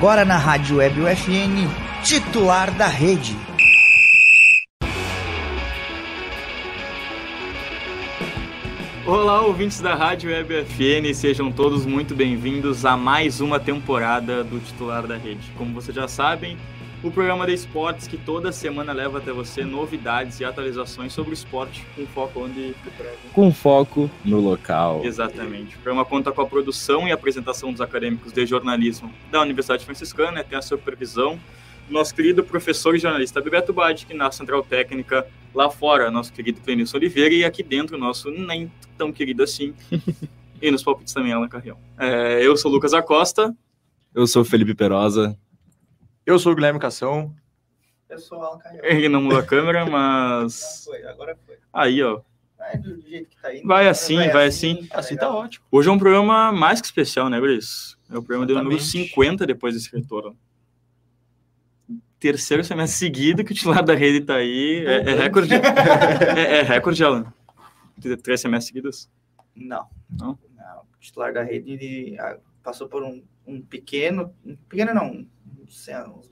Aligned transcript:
Agora 0.00 0.24
na 0.24 0.38
Rádio 0.38 0.78
Web 0.78 0.98
UFN, 0.98 1.68
titular 2.02 2.70
da 2.70 2.86
rede. 2.86 3.36
Olá, 9.04 9.42
ouvintes 9.42 9.78
da 9.82 9.94
Rádio 9.94 10.30
Web 10.30 10.64
FN, 10.64 11.12
sejam 11.12 11.52
todos 11.52 11.84
muito 11.84 12.14
bem-vindos 12.14 12.86
a 12.86 12.96
mais 12.96 13.42
uma 13.42 13.60
temporada 13.60 14.42
do 14.42 14.58
Titular 14.58 15.06
da 15.06 15.18
Rede. 15.18 15.52
Como 15.58 15.74
vocês 15.74 15.94
já 15.94 16.08
sabem, 16.08 16.56
o 17.02 17.10
programa 17.10 17.46
de 17.46 17.54
esportes 17.54 18.06
que 18.06 18.18
toda 18.18 18.52
semana 18.52 18.92
leva 18.92 19.18
até 19.18 19.32
você 19.32 19.64
novidades 19.64 20.38
e 20.40 20.44
atualizações 20.44 21.12
sobre 21.12 21.32
o 21.32 21.34
esporte 21.34 21.84
com 21.96 22.06
foco 22.06 22.40
onde 22.40 22.74
com 23.32 23.52
foco 23.52 24.10
no 24.24 24.38
local. 24.38 25.02
Exatamente. 25.04 25.76
O 25.76 25.78
programa 25.78 26.04
conta 26.04 26.30
com 26.30 26.42
a 26.42 26.46
produção 26.46 27.08
e 27.08 27.12
apresentação 27.12 27.72
dos 27.72 27.80
acadêmicos 27.80 28.32
de 28.32 28.44
jornalismo 28.44 29.10
da 29.30 29.40
Universidade 29.40 29.84
Franciscana, 29.84 30.44
tem 30.44 30.58
a 30.58 30.62
supervisão 30.62 31.38
do 31.88 31.94
nosso 31.94 32.14
querido 32.14 32.44
professor 32.44 32.94
e 32.94 32.98
jornalista 32.98 33.40
Bebeto 33.40 33.72
Badic, 33.72 34.12
na 34.12 34.30
Central 34.30 34.62
Técnica 34.62 35.26
lá 35.54 35.70
fora, 35.70 36.10
nosso 36.10 36.32
querido 36.32 36.60
Clenilson 36.60 36.98
Oliveira, 36.98 37.34
e 37.34 37.44
aqui 37.44 37.62
dentro, 37.62 37.98
nosso 37.98 38.30
nem 38.30 38.70
tão 38.96 39.10
querido 39.10 39.42
assim, 39.42 39.74
e 40.60 40.70
nos 40.70 40.82
palpites 40.82 41.14
também, 41.14 41.32
Alan 41.32 41.48
Carrião. 41.48 41.78
É, 41.98 42.46
eu 42.46 42.56
sou 42.56 42.70
o 42.70 42.74
Lucas 42.74 42.92
Acosta. 42.92 43.54
Eu 44.14 44.26
sou 44.26 44.42
o 44.42 44.44
Felipe 44.44 44.74
Perosa. 44.74 45.36
Eu 46.30 46.38
sou 46.38 46.52
o 46.52 46.54
Guilherme 46.54 46.78
Cação. 46.78 47.34
Eu 48.08 48.16
sou 48.20 48.38
o 48.38 48.42
Alan 48.44 48.58
Carrião. 48.58 48.84
Ele 48.84 49.08
não 49.08 49.20
mudou 49.20 49.40
a 49.40 49.42
câmera, 49.42 49.84
mas... 49.90 50.84
Foi, 50.84 51.04
agora 51.04 51.36
foi. 51.44 51.58
Aí, 51.72 52.00
ó. 52.04 52.20
Vai 52.56 52.78
do 52.78 53.00
jeito 53.00 53.30
que 53.30 53.36
tá 53.36 53.52
indo. 53.52 53.66
Vai 53.66 53.88
assim, 53.88 54.14
vai, 54.14 54.30
vai 54.30 54.46
assim. 54.46 54.78
Assim, 54.78 54.88
assim 54.92 55.16
tá 55.16 55.28
ótimo. 55.28 55.66
Hoje 55.72 55.88
é 55.88 55.92
um 55.92 55.98
programa 55.98 56.52
mais 56.52 56.80
que 56.80 56.86
especial, 56.86 57.28
né, 57.28 57.40
Gris? 57.40 57.98
É 58.08 58.16
o 58.16 58.22
programa 58.22 58.46
de 58.46 58.54
número 58.54 58.76
Exatamente. 58.76 59.08
50 59.10 59.44
depois 59.44 59.74
desse 59.74 59.90
retorno. 59.90 60.38
Terceiro 62.20 62.62
semestre 62.62 62.96
seguido 62.96 63.42
que 63.42 63.50
o 63.50 63.54
titular 63.54 63.82
da 63.82 63.96
rede 63.96 64.20
tá 64.20 64.36
aí. 64.36 64.84
É, 64.86 65.10
é 65.10 65.14
recorde. 65.14 65.50
é, 66.38 66.58
é 66.58 66.62
recorde, 66.62 67.02
Alan. 67.02 67.32
Três 68.22 68.40
semestres 68.40 68.68
seguidos? 68.68 69.10
Não. 69.56 69.88
Não? 70.08 70.38
Não. 70.56 70.80
O 70.80 71.00
titular 71.00 71.32
da 71.32 71.42
rede 71.42 71.72
ele, 71.72 72.16
ah, 72.20 72.38
passou 72.62 72.88
por 72.88 73.02
um, 73.02 73.20
um 73.44 73.60
pequeno, 73.60 74.32
um 74.44 74.54
pequeno 74.54 74.94
não, 74.94 75.26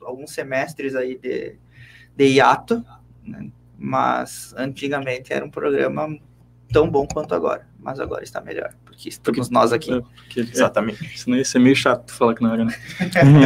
alguns 0.03 0.33
semestres 0.33 0.95
aí 0.95 1.19
de, 1.19 1.57
de 2.17 2.25
hiato, 2.25 2.85
né? 3.25 3.51
mas 3.79 4.55
antigamente 4.57 5.33
era 5.33 5.45
um 5.45 5.51
programa 5.51 6.09
tão 6.73 6.89
bom 6.91 7.07
quanto 7.07 7.35
agora, 7.35 7.67
mas 7.79 7.99
agora 8.01 8.23
está 8.23 8.41
melhor, 8.41 8.75
porque 8.85 9.09
estamos 9.09 9.49
nós 9.51 9.73
aqui. 9.73 9.93
É, 9.93 10.01
porque- 10.01 10.41
é, 10.41 10.43
Exatamente. 10.45 10.99
Senão 11.19 11.39
ia 11.39 11.45
ser 11.45 11.59
meio 11.59 11.77
chato 11.77 12.13
falar 12.13 12.35
que 12.35 12.43
não 12.43 12.53
era, 12.53 12.65
né? 12.65 12.75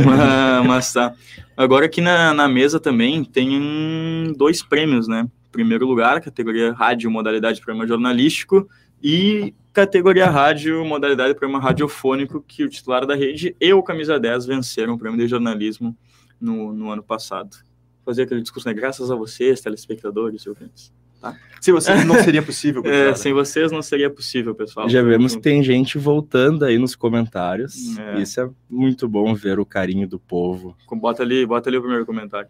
mas, 0.05 0.67
mas 0.67 0.93
tá. 0.93 1.15
Agora 1.57 1.87
aqui 1.87 2.01
na, 2.01 2.35
na 2.35 2.49
mesa 2.49 2.81
também 2.81 3.25
tem 3.25 4.33
dois 4.37 4.63
prêmios, 4.63 5.07
né? 5.07 5.29
Primeiro 5.51 5.87
lugar, 5.87 6.21
categoria 6.21 6.73
rádio, 6.73 7.11
modalidade 7.11 7.61
programa 7.61 7.87
jornalístico, 7.87 8.69
e 9.03 9.55
categoria 9.73 10.31
rádio, 10.31 10.85
modalidade 10.85 11.35
programa 11.35 11.63
radiofônico, 11.63 12.43
que 12.43 12.65
o 12.65 12.69
titular 12.69 13.07
da 13.07 13.15
rede 13.15 13.57
e 13.61 13.73
o 13.73 13.83
Camisa 13.83 14.21
10 14.21 14.47
venceram 14.47 14.95
o 14.95 14.99
prêmio 14.99 15.19
de 15.19 15.27
jornalismo 15.27 15.97
no, 16.41 16.73
no 16.73 16.91
ano 16.91 17.03
passado. 17.03 17.57
Fazer 18.05 18.23
aquele 18.23 18.43
discurso, 18.43 18.69
né? 18.69 18.75
Graças 18.75 19.11
a 19.11 19.15
vocês, 19.15 19.61
telespectadores 19.61 20.43
e 20.43 20.49
ouvintes. 20.49 20.93
Se 21.61 21.71
você 21.71 22.05
não 22.05 22.17
seria 22.17 22.43
possível. 22.43 22.83
É, 22.93 23.15
sem 23.15 23.33
vocês 23.33 23.71
não 23.71 23.81
seria 23.81 24.11
possível, 24.11 24.55
pessoal. 24.55 24.89
Já 24.89 25.03
vemos 25.03 25.37
que 25.37 25.41
tem 25.41 25.63
gente 25.63 25.99
voltando 25.99 26.65
aí 26.65 26.79
nos 26.79 26.97
comentários. 26.97 27.97
É. 27.97 28.21
Isso 28.21 28.41
é 28.41 28.51
muito 28.69 29.09
bom 29.09 29.33
ver 29.35 29.59
o 29.61 29.65
carinho 29.65 30.09
do 30.09 30.19
povo. 30.19 30.77
Bota 30.91 31.23
ali, 31.23 31.47
bota 31.47 31.71
ali 31.71 31.79
o 31.79 31.81
primeiro 31.81 32.05
comentário. 32.05 32.49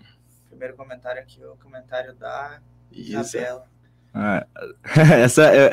Primeiro 0.49 0.75
comentário 0.75 1.21
aqui, 1.21 1.45
o 1.45 1.57
comentário 1.63 2.15
da. 2.15 2.61
Isabela. 2.91 3.67
Ah, 4.15 4.47
essa 5.23 5.45
é, 5.47 5.71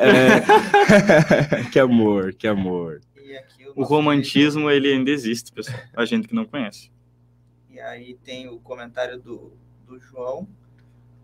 é- 1.60 1.64
que 1.72 1.80
amor, 1.80 2.34
que 2.34 2.48
amor. 2.48 3.02
E 3.22 3.36
aqui 3.36 3.66
O 3.76 3.82
nosso 3.82 3.94
romantismo, 3.94 4.70
ele 4.70 4.92
ainda 4.94 5.12
existe, 5.12 5.52
pessoal. 5.52 5.78
A 5.96 6.06
gente 6.06 6.28
que 6.28 6.34
não 6.36 6.46
conhece. 6.46 6.92
E 7.70 7.80
aí 7.80 8.16
tem 8.24 8.48
o 8.48 8.60
comentário 8.60 9.20
do, 9.20 9.54
do 9.86 10.00
João. 10.00 10.48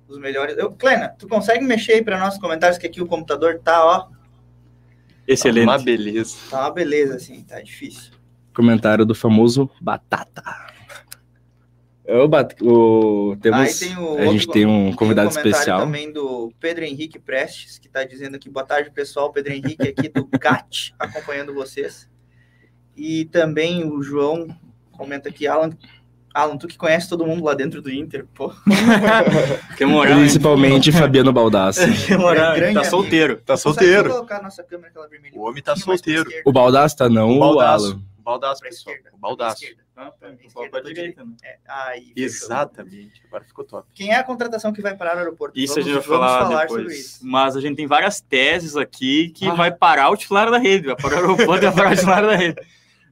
Os 0.07 0.17
melhores. 0.17 0.57
Eu, 0.57 0.71
Clena, 0.71 1.09
tu 1.09 1.27
consegue 1.27 1.63
mexer 1.63 1.93
aí 1.93 2.03
para 2.03 2.19
nossos 2.19 2.39
comentários 2.39 2.77
que 2.77 2.85
aqui 2.85 3.01
o 3.01 3.07
computador 3.07 3.59
tá, 3.59 3.83
ó. 3.83 4.07
Excelente. 5.27 5.63
Uma 5.65 5.79
beleza. 5.79 6.37
Tá 6.49 6.61
uma 6.61 6.71
beleza, 6.71 7.15
assim, 7.15 7.41
tá 7.43 7.59
difícil. 7.59 8.11
Comentário 8.53 9.05
do 9.05 9.15
famoso 9.15 9.69
Batata. 9.81 10.43
O, 12.07 12.27
bat- 12.27 12.55
o- 12.61 13.35
temos, 13.41 13.59
aí 13.59 13.73
tem 13.73 13.97
o 13.97 14.17
a 14.19 14.25
gente 14.27 14.47
tem 14.49 14.65
um 14.65 14.93
convidado 14.93 15.29
comentário 15.29 15.51
especial. 15.51 15.79
também 15.79 16.11
do 16.11 16.51
Pedro 16.59 16.83
Henrique 16.83 17.17
Prestes, 17.17 17.79
que 17.79 17.89
tá 17.89 18.03
dizendo 18.03 18.35
aqui, 18.35 18.47
boa 18.49 18.65
tarde, 18.65 18.91
pessoal. 18.91 19.31
Pedro 19.31 19.53
Henrique 19.53 19.87
aqui 19.87 20.07
do 20.09 20.27
GAT, 20.39 20.93
acompanhando 20.99 21.53
vocês. 21.53 22.07
E 22.95 23.25
também 23.25 23.83
o 23.89 24.01
João 24.03 24.47
comenta 24.91 25.29
aqui, 25.29 25.47
Alan. 25.47 25.71
Alan, 26.33 26.57
tu 26.57 26.67
que 26.67 26.77
conhece 26.77 27.07
todo 27.09 27.25
mundo 27.25 27.43
lá 27.43 27.53
dentro 27.53 27.81
do 27.81 27.89
Inter, 27.91 28.25
pô. 28.33 28.53
Que 29.77 29.85
moral, 29.85 30.13
hein? 30.13 30.19
Principalmente 30.19 30.91
Fabiano 30.91 31.33
Baldassi. 31.33 31.81
Que 32.05 32.15
moral, 32.17 32.51
hein? 32.53 32.59
Grande 32.59 32.73
Tá 32.75 32.83
solteiro. 32.83 33.37
Tá 33.43 33.57
solteiro. 33.57 34.09
colocar 34.09 34.37
a 34.39 34.43
nossa 34.43 34.61
câmera, 34.63 34.89
aquela 34.89 35.07
vermelha, 35.07 35.33
O 35.35 35.41
homem 35.41 35.61
um 35.61 35.63
tá 35.65 35.73
pra 35.73 35.81
solteiro. 35.81 36.29
O 36.45 36.51
Baldassi 36.51 36.95
tá 36.97 37.09
não, 37.09 37.29
O 37.31 37.35
o 37.37 37.39
baldaço. 37.39 37.85
Alan. 37.85 38.01
O 38.19 38.23
baldaço, 38.23 38.59
Pra 38.61 38.69
pessoal. 38.69 38.95
O 39.13 39.17
baldaço. 39.17 39.65
Ah, 39.97 40.11
Pra 40.11 40.29
pra 40.29 40.29
esquerda, 40.45 40.69
pra 40.71 40.81
pra 40.81 40.81
direita, 40.81 41.23
né? 41.23 41.31
É, 41.43 41.57
aí, 41.67 42.05
fechou. 42.13 42.23
Exatamente. 42.25 43.21
Agora 43.27 43.43
ficou 43.45 43.63
top. 43.63 43.87
Quem 43.93 44.11
é 44.11 44.15
a 44.15 44.23
contratação 44.23 44.73
que 44.73 44.81
vai 44.81 44.95
parar 44.95 45.15
o 45.15 45.19
aeroporto? 45.19 45.57
Isso 45.57 45.75
Vamos- 45.75 45.87
a 45.89 45.93
gente 45.93 46.07
vai 46.07 46.17
vamos 46.17 46.31
falar, 46.33 46.45
falar 46.49 46.61
depois. 46.63 46.81
sobre 46.83 46.97
isso. 46.99 47.19
Mas 47.25 47.55
a 47.55 47.61
gente 47.61 47.75
tem 47.77 47.87
várias 47.87 48.19
teses 48.19 48.75
aqui 48.75 49.29
que 49.29 49.47
Ah. 49.47 49.53
vai 49.53 49.71
parar 49.71 50.09
o 50.09 50.17
titular 50.17 50.51
da 50.51 50.57
rede, 50.57 50.87
vai 50.87 50.95
parar 50.97 51.15
o 51.15 51.31
aeroporto 51.31 51.63
e 51.65 51.67
vai 51.69 51.75
parar 51.75 51.91
o 51.91 51.95
titular 51.95 52.21
da 52.23 52.35
rede. 52.35 52.61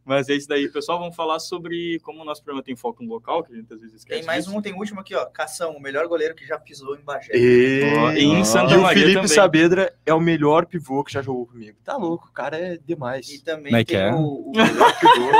Mas 0.05 0.29
é 0.29 0.33
isso 0.33 0.47
daí, 0.47 0.67
pessoal. 0.69 0.99
Vamos 0.99 1.15
falar 1.15 1.39
sobre 1.39 1.99
como 2.01 2.21
o 2.21 2.25
nosso 2.25 2.43
programa 2.43 2.63
tem 2.63 2.75
foco 2.75 3.03
no 3.03 3.09
local, 3.09 3.43
que 3.43 3.53
a 3.53 3.55
gente 3.55 3.73
às 3.73 3.79
vezes 3.79 3.95
esquece. 3.97 4.19
Tem 4.19 4.25
mais 4.27 4.45
disso. 4.45 4.57
um, 4.57 4.61
tem 4.61 4.73
o 4.73 4.77
último 4.77 4.99
aqui, 4.99 5.15
ó. 5.15 5.25
Cação, 5.25 5.71
o 5.75 5.81
melhor 5.81 6.07
goleiro 6.07 6.35
que 6.35 6.45
já 6.45 6.57
pisou 6.59 6.95
em 6.95 7.01
Bagé. 7.01 7.31
E, 7.35 7.83
Ó, 7.97 8.11
e 8.11 8.23
em 8.23 8.43
Santa 8.43 8.73
e 8.73 8.77
o 8.77 8.87
Felipe 8.89 9.13
também. 9.13 9.27
Saavedra 9.27 9.93
é 10.05 10.13
o 10.13 10.19
melhor 10.19 10.65
pivô 10.65 11.03
que 11.03 11.13
já 11.13 11.21
jogou 11.21 11.45
comigo. 11.45 11.77
Tá 11.83 11.95
louco, 11.97 12.27
o 12.27 12.31
cara 12.31 12.57
é 12.57 12.73
E 12.73 12.77
demais. 12.79 13.41
também 13.41 13.65
Como 13.71 13.77
é 13.77 13.83
que 13.85 13.93
tem 13.93 14.01
é? 14.01 14.13
o, 14.13 14.17
o. 14.17 14.51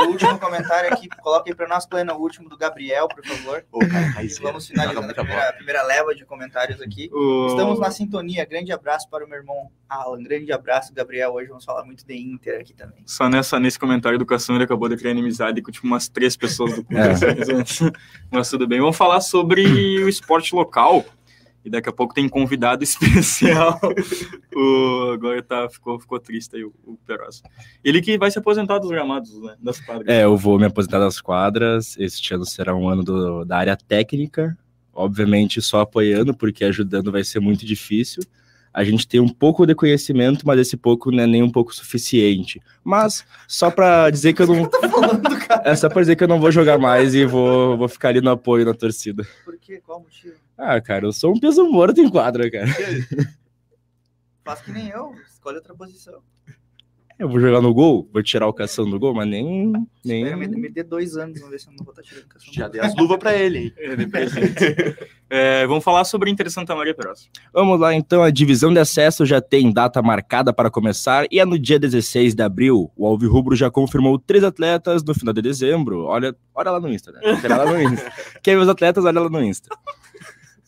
O 0.04 0.08
último 0.10 0.38
comentário 0.38 0.92
aqui, 0.92 1.08
coloca 1.08 1.50
aí 1.50 1.54
pra 1.54 1.66
nós, 1.68 1.86
Plena, 1.86 2.14
o 2.14 2.20
último 2.20 2.48
do 2.48 2.56
Gabriel, 2.56 3.08
por 3.08 3.24
favor. 3.24 3.64
Ô, 3.72 3.78
cara, 3.80 4.22
E 4.24 4.28
vamos 4.40 4.66
finalizando 4.66 4.94
Joga 4.94 4.98
a 5.00 5.02
muita 5.02 5.22
primeira, 5.24 5.48
a 5.48 5.52
primeira 5.52 5.82
leva 5.82 6.14
de 6.14 6.24
comentários 6.24 6.80
aqui. 6.80 7.10
Estamos 7.48 7.78
na 7.80 7.90
sintonia. 7.90 8.44
Grande 8.44 8.72
abraço 8.72 9.08
para 9.08 9.24
o 9.24 9.28
meu 9.28 9.38
irmão 9.38 9.70
Alan. 9.88 10.22
Grande 10.22 10.52
abraço, 10.52 10.92
Gabriel. 10.94 11.32
Hoje 11.32 11.48
vamos 11.48 11.64
falar 11.64 11.84
muito 11.84 12.06
de 12.06 12.14
Inter 12.16 12.60
aqui 12.60 12.72
também. 12.74 13.02
Só 13.06 13.28
nessa, 13.28 13.58
nesse 13.58 13.78
comentário 13.78 14.18
do 14.18 14.26
Cação, 14.26 14.53
ele 14.56 14.64
acabou 14.64 14.88
de 14.88 14.96
criar 14.96 15.10
inimizade 15.12 15.60
com 15.62 15.70
tipo, 15.70 15.86
umas 15.86 16.08
três 16.08 16.36
pessoas 16.36 16.74
do 16.76 16.86
É. 16.96 17.54
curso. 17.54 17.90
Mas 18.30 18.48
tudo 18.50 18.66
bem. 18.66 18.80
Vamos 18.80 18.96
falar 18.96 19.20
sobre 19.20 19.64
o 20.02 20.08
esporte 20.08 20.54
local. 20.54 21.04
E 21.64 21.70
daqui 21.70 21.88
a 21.88 21.92
pouco 21.92 22.12
tem 22.12 22.28
convidado 22.28 22.84
especial. 22.84 23.80
o, 24.54 25.12
agora 25.14 25.42
tá, 25.42 25.68
ficou, 25.70 25.98
ficou 25.98 26.20
triste 26.20 26.56
aí 26.56 26.64
o, 26.64 26.72
o 26.84 26.98
Perosa. 27.06 27.42
Ele 27.82 28.02
que 28.02 28.18
vai 28.18 28.30
se 28.30 28.38
aposentar 28.38 28.78
dos 28.78 28.90
gramados, 28.90 29.40
né? 29.40 29.54
Das 29.62 29.80
quadras. 29.80 30.06
É, 30.08 30.24
eu 30.24 30.36
vou 30.36 30.58
me 30.58 30.66
aposentar 30.66 30.98
das 30.98 31.20
quadras. 31.20 31.96
Este 31.98 32.34
ano 32.34 32.44
será 32.44 32.74
um 32.74 32.88
ano 32.88 33.02
do- 33.02 33.44
da 33.44 33.56
área 33.58 33.76
técnica. 33.76 34.56
Obviamente, 34.92 35.60
só 35.62 35.80
apoiando, 35.80 36.34
porque 36.34 36.64
ajudando 36.64 37.10
vai 37.10 37.24
ser 37.24 37.40
muito 37.40 37.64
difícil. 37.64 38.22
A 38.74 38.82
gente 38.82 39.06
tem 39.06 39.20
um 39.20 39.28
pouco 39.28 39.64
de 39.64 39.74
conhecimento, 39.74 40.44
mas 40.44 40.58
esse 40.58 40.76
pouco 40.76 41.12
não 41.12 41.22
é 41.22 41.26
nem 41.28 41.44
um 41.44 41.50
pouco 41.50 41.72
suficiente. 41.72 42.60
Mas 42.82 43.24
só 43.46 43.70
pra 43.70 44.10
dizer 44.10 44.32
que 44.32 44.42
eu 44.42 44.48
não. 44.48 44.68
É 45.64 45.76
só 45.76 45.88
pra 45.88 46.00
dizer 46.00 46.16
que 46.16 46.24
eu 46.24 46.28
não 46.28 46.40
vou 46.40 46.50
jogar 46.50 46.78
mais 46.78 47.14
e 47.14 47.24
vou, 47.24 47.78
vou 47.78 47.88
ficar 47.88 48.08
ali 48.08 48.20
no 48.20 48.30
apoio 48.30 48.64
na 48.64 48.74
torcida. 48.74 49.24
Por 49.44 49.56
quê? 49.58 49.80
Qual 49.84 49.98
o 50.00 50.02
motivo? 50.02 50.34
Ah, 50.58 50.80
cara, 50.80 51.06
eu 51.06 51.12
sou 51.12 51.32
um 51.32 51.38
peso 51.38 51.64
morto 51.68 52.00
em 52.00 52.10
quadra, 52.10 52.50
cara. 52.50 52.66
Faz 54.44 54.60
que 54.60 54.72
nem 54.72 54.88
eu. 54.88 55.14
Escolhe 55.32 55.56
outra 55.56 55.74
posição. 55.74 56.20
Eu 57.16 57.28
vou 57.28 57.38
jogar 57.38 57.60
no 57.60 57.72
gol, 57.72 58.08
vou 58.12 58.22
tirar 58.22 58.48
o 58.48 58.52
cação 58.52 58.88
do 58.90 58.98
gol, 58.98 59.14
mas 59.14 59.28
nem. 59.28 59.72
nem... 60.04 60.22
Espera, 60.24 60.36
me, 60.36 60.48
me 60.48 60.68
dê 60.68 60.82
dois 60.82 61.16
anos, 61.16 61.38
vamos 61.38 61.52
ver 61.52 61.60
se 61.60 61.68
eu 61.68 61.72
não 61.76 61.84
vou 61.84 61.92
estar 61.92 62.02
tirando 62.02 62.26
cação. 62.26 62.52
Já 62.52 62.66
dei 62.66 62.80
as 62.80 62.94
luvas 62.96 63.18
pra 63.18 63.34
ele? 63.34 63.72
É. 65.30 65.62
É, 65.62 65.66
vamos 65.66 65.82
falar 65.82 66.04
sobre 66.04 66.30
Inter 66.30 66.50
Santa 66.50 66.74
Maria 66.76 66.94
Perosa. 66.94 67.24
Vamos 67.52 67.80
lá, 67.80 67.94
então. 67.94 68.22
A 68.22 68.30
divisão 68.30 68.72
de 68.72 68.78
acesso 68.78 69.24
já 69.24 69.40
tem 69.40 69.72
data 69.72 70.00
marcada 70.02 70.52
para 70.52 70.70
começar 70.70 71.26
e 71.30 71.40
é 71.40 71.44
no 71.44 71.58
dia 71.58 71.78
16 71.78 72.34
de 72.34 72.42
abril. 72.42 72.90
O 72.96 73.06
Alvirrubro 73.06 73.56
já 73.56 73.70
confirmou 73.70 74.18
três 74.18 74.44
atletas 74.44 75.02
no 75.02 75.14
final 75.14 75.32
de 75.32 75.42
dezembro. 75.42 76.04
Olha, 76.04 76.34
olha 76.54 76.70
lá 76.70 76.80
no 76.80 76.88
Insta, 76.88 77.10
né? 77.10 77.20
Olha 77.42 77.56
lá 77.56 77.66
no 77.66 77.82
Insta. 77.82 78.12
Quer 78.42 78.54
ver 78.54 78.62
os 78.62 78.68
atletas? 78.68 79.04
Olha 79.04 79.20
lá 79.20 79.28
no 79.28 79.42
Insta. 79.42 79.68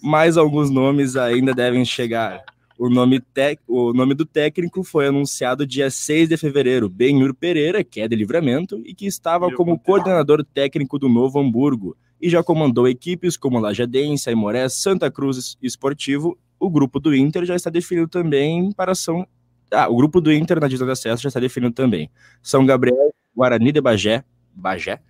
Mais 0.03 0.37
alguns 0.37 0.71
nomes 0.71 1.17
ainda 1.17 1.55
devem 1.55 1.85
chegar. 1.85 2.43
O 2.79 2.91
nome, 2.91 3.21
tec... 3.21 3.59
o 3.67 3.93
nome 3.95 4.15
do 4.15 4.27
técnico 4.27 4.85
foi 4.85 5.07
anunciado 5.07 5.67
dia 5.67 5.91
6 5.91 6.29
de 6.29 6.37
fevereiro, 6.37 6.89
Benhur 6.91 7.35
Pereira, 7.35 7.83
que 7.83 8.01
é 8.03 8.09
de 8.09 8.15
livramento, 8.15 8.83
e 8.85 8.95
que 8.95 9.07
estava 9.07 9.51
como 9.51 9.79
coordenador 9.79 10.45
técnico 10.45 10.99
do 10.99 11.09
Novo 11.09 11.41
Hamburgo, 11.41 11.97
e 12.21 12.29
já 12.29 12.43
comandou 12.43 12.87
equipes 12.87 13.37
como 13.37 13.59
Lajadense, 13.59 14.29
Aimoré, 14.29 14.69
Santa 14.69 15.11
Cruz 15.11 15.57
Esportivo. 15.63 16.39
O 16.59 16.69
grupo 16.69 17.01
do 17.01 17.15
Inter 17.15 17.45
já 17.47 17.57
está 17.57 17.71
definido 17.71 18.09
também 18.09 18.71
para 18.73 18.95
São... 18.95 19.27
Ah, 19.71 19.89
o 19.89 19.97
grupo 19.97 20.21
do 20.21 20.33
Inter 20.33 20.61
na 20.61 20.69
divisão 20.69 20.87
de 20.87 20.93
acesso 20.93 21.23
já 21.23 21.29
está 21.29 21.41
definido 21.41 21.73
também. 21.73 22.11
São 22.43 22.65
Gabriel, 22.65 23.11
Guarani 23.35 23.73
de 23.73 23.81
Bagé, 23.81 24.23
Bagé, 24.55 25.01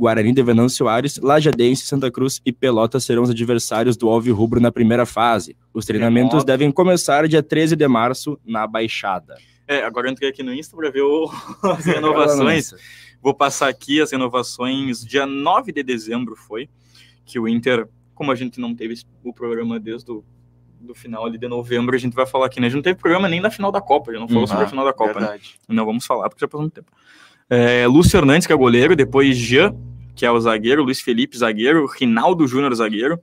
Guarani 0.00 0.32
de 0.32 0.42
Venâncio 0.42 0.88
Aires, 0.88 1.18
Lajadense, 1.18 1.84
Santa 1.84 2.10
Cruz 2.10 2.40
e 2.46 2.50
Pelotas 2.50 3.04
serão 3.04 3.22
os 3.22 3.28
adversários 3.28 3.98
do 3.98 4.08
Alvi 4.08 4.30
Rubro 4.30 4.58
na 4.58 4.72
primeira 4.72 5.04
fase. 5.04 5.54
Os 5.74 5.84
treinamentos 5.84 6.42
devem 6.42 6.72
começar 6.72 7.28
dia 7.28 7.42
13 7.42 7.76
de 7.76 7.86
março 7.86 8.40
na 8.42 8.66
Baixada. 8.66 9.36
É, 9.68 9.84
agora 9.84 10.08
eu 10.08 10.12
entrei 10.12 10.30
aqui 10.30 10.42
no 10.42 10.54
Insta 10.54 10.74
para 10.74 10.90
ver 10.90 11.02
o... 11.02 11.30
as 11.62 11.84
renovações. 11.84 12.72
Vou 13.20 13.34
passar 13.34 13.68
aqui 13.68 14.00
as 14.00 14.10
renovações. 14.10 15.04
Dia 15.04 15.26
9 15.26 15.70
de 15.70 15.82
dezembro 15.82 16.34
foi 16.34 16.70
que 17.26 17.38
o 17.38 17.46
Inter, 17.46 17.86
como 18.14 18.32
a 18.32 18.34
gente 18.34 18.58
não 18.58 18.74
teve 18.74 18.94
o 19.22 19.34
programa 19.34 19.78
desde 19.78 20.10
o 20.10 20.24
do 20.80 20.94
final 20.94 21.26
ali 21.26 21.36
de 21.36 21.46
novembro, 21.46 21.94
a 21.94 21.98
gente 21.98 22.14
vai 22.14 22.24
falar 22.24 22.46
aqui, 22.46 22.58
né? 22.58 22.66
A 22.66 22.70
gente 22.70 22.76
não 22.78 22.82
teve 22.82 22.98
programa 22.98 23.28
nem 23.28 23.42
da 23.42 23.50
final 23.50 23.70
da 23.70 23.82
Copa, 23.82 24.14
já 24.14 24.18
não 24.18 24.26
falou 24.26 24.44
Uhum. 24.44 24.46
sobre 24.46 24.64
a 24.64 24.66
final 24.66 24.82
da 24.82 24.94
Copa, 24.94 25.20
né? 25.20 25.26
Verdade. 25.26 25.56
Não 25.68 25.84
vamos 25.84 26.06
falar 26.06 26.30
porque 26.30 26.40
já 26.40 26.48
passou 26.48 26.62
muito 26.62 26.72
tempo. 26.72 26.90
É, 27.52 27.84
Lúcio 27.88 28.16
Hernandes, 28.16 28.46
que 28.46 28.52
é 28.52 28.56
goleiro, 28.56 28.94
depois 28.94 29.36
Jean, 29.36 29.74
que 30.14 30.24
é 30.24 30.30
o 30.30 30.38
zagueiro, 30.38 30.84
Luiz 30.84 31.00
Felipe, 31.00 31.36
zagueiro, 31.36 31.84
Rinaldo 31.84 32.46
Júnior, 32.46 32.72
zagueiro, 32.76 33.18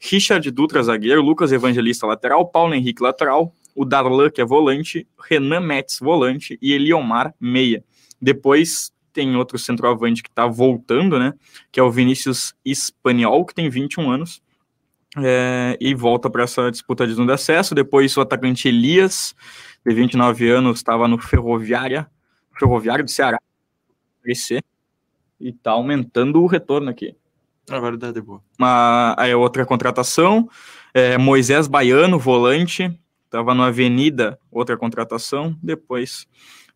Richard 0.00 0.50
Dutra, 0.50 0.82
zagueiro, 0.82 1.22
Lucas 1.22 1.52
Evangelista, 1.52 2.04
lateral, 2.04 2.44
Paulo 2.48 2.74
Henrique, 2.74 3.00
lateral, 3.00 3.54
o 3.72 3.84
Darlan, 3.84 4.30
que 4.30 4.40
é 4.40 4.44
volante, 4.44 5.06
Renan 5.28 5.60
Metz, 5.60 6.00
volante, 6.00 6.58
e 6.60 6.72
Eliomar, 6.72 7.32
meia. 7.38 7.84
Depois 8.20 8.90
tem 9.12 9.36
outro 9.36 9.56
centroavante 9.58 10.24
que 10.24 10.30
tá 10.30 10.44
voltando, 10.44 11.16
né, 11.16 11.32
que 11.70 11.78
é 11.78 11.82
o 11.84 11.90
Vinícius 11.90 12.54
Espanhol, 12.64 13.46
que 13.46 13.54
tem 13.54 13.70
21 13.70 14.10
anos, 14.10 14.42
é, 15.18 15.76
e 15.80 15.94
volta 15.94 16.28
para 16.28 16.42
essa 16.42 16.68
disputa 16.68 17.06
de 17.06 17.12
zona 17.12 17.28
de 17.28 17.32
acesso. 17.34 17.76
Depois 17.76 18.16
o 18.16 18.22
atacante 18.22 18.66
Elias, 18.66 19.36
de 19.86 19.94
29 19.94 20.50
anos, 20.50 20.78
estava 20.78 21.06
no 21.06 21.16
Ferroviária, 21.18 22.08
Ferroviário 22.58 23.04
do 23.04 23.10
Ceará, 23.10 23.38
PC, 24.22 24.60
e 25.40 25.52
tá 25.52 25.72
aumentando 25.72 26.40
o 26.42 26.46
retorno 26.46 26.90
aqui. 26.90 27.16
A 27.70 27.78
verdade 27.80 28.18
é 28.18 28.22
boa. 28.22 28.42
Uma, 28.58 29.14
aí 29.18 29.34
outra 29.34 29.64
contratação, 29.64 30.48
é, 30.92 31.16
Moisés 31.18 31.66
Baiano, 31.66 32.18
volante, 32.18 32.92
estava 33.24 33.54
no 33.54 33.62
Avenida, 33.62 34.38
outra 34.50 34.76
contratação, 34.76 35.56
depois 35.62 36.26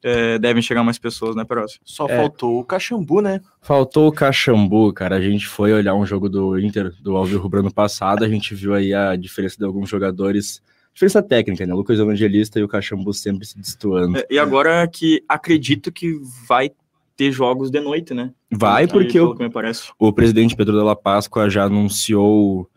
é, 0.02 0.38
devem 0.38 0.62
chegar 0.62 0.84
mais 0.84 0.98
pessoas, 0.98 1.34
né, 1.34 1.44
Perosi? 1.44 1.78
Só 1.84 2.06
É. 2.08 2.16
faltou 2.16 2.60
o 2.60 2.64
Caxambu, 2.64 3.20
né? 3.20 3.40
Faltou 3.60 4.08
o 4.08 4.12
Caxambu, 4.12 4.92
cara. 4.92 5.16
A 5.16 5.20
gente 5.20 5.46
foi 5.46 5.72
olhar 5.72 5.94
um 5.94 6.06
jogo 6.06 6.28
do 6.28 6.58
Inter, 6.58 6.92
do 7.00 7.16
Alvio 7.16 7.40
Rubro 7.40 7.60
ano 7.60 7.72
passado, 7.72 8.24
a 8.24 8.28
gente 8.28 8.54
viu 8.54 8.74
aí 8.74 8.94
a 8.94 9.16
diferença 9.16 9.56
de 9.58 9.64
alguns 9.64 9.88
jogadores. 9.88 10.62
Diferença 10.94 11.22
técnica, 11.22 11.66
né? 11.66 11.74
Lucas 11.74 11.98
Evangelista 11.98 12.58
e 12.58 12.62
o 12.62 12.68
Caxambu 12.68 13.12
sempre 13.12 13.46
se 13.46 13.58
destoando. 13.58 14.18
É, 14.18 14.26
e 14.30 14.38
agora 14.38 14.86
que 14.88 15.22
acredito 15.28 15.92
que 15.92 16.18
vai 16.48 16.70
ter 17.16 17.32
jogos 17.32 17.70
de 17.70 17.80
noite, 17.80 18.12
né? 18.12 18.32
Vai, 18.52 18.82
Aí, 18.82 18.88
porque 18.88 19.18
o, 19.18 19.34
que 19.34 19.42
me 19.42 19.50
parece. 19.50 19.90
o 19.98 20.12
presidente 20.12 20.54
Pedro 20.54 20.76
Della 20.76 20.94
Páscoa 20.94 21.48
já 21.48 21.64
anunciou, 21.64 22.68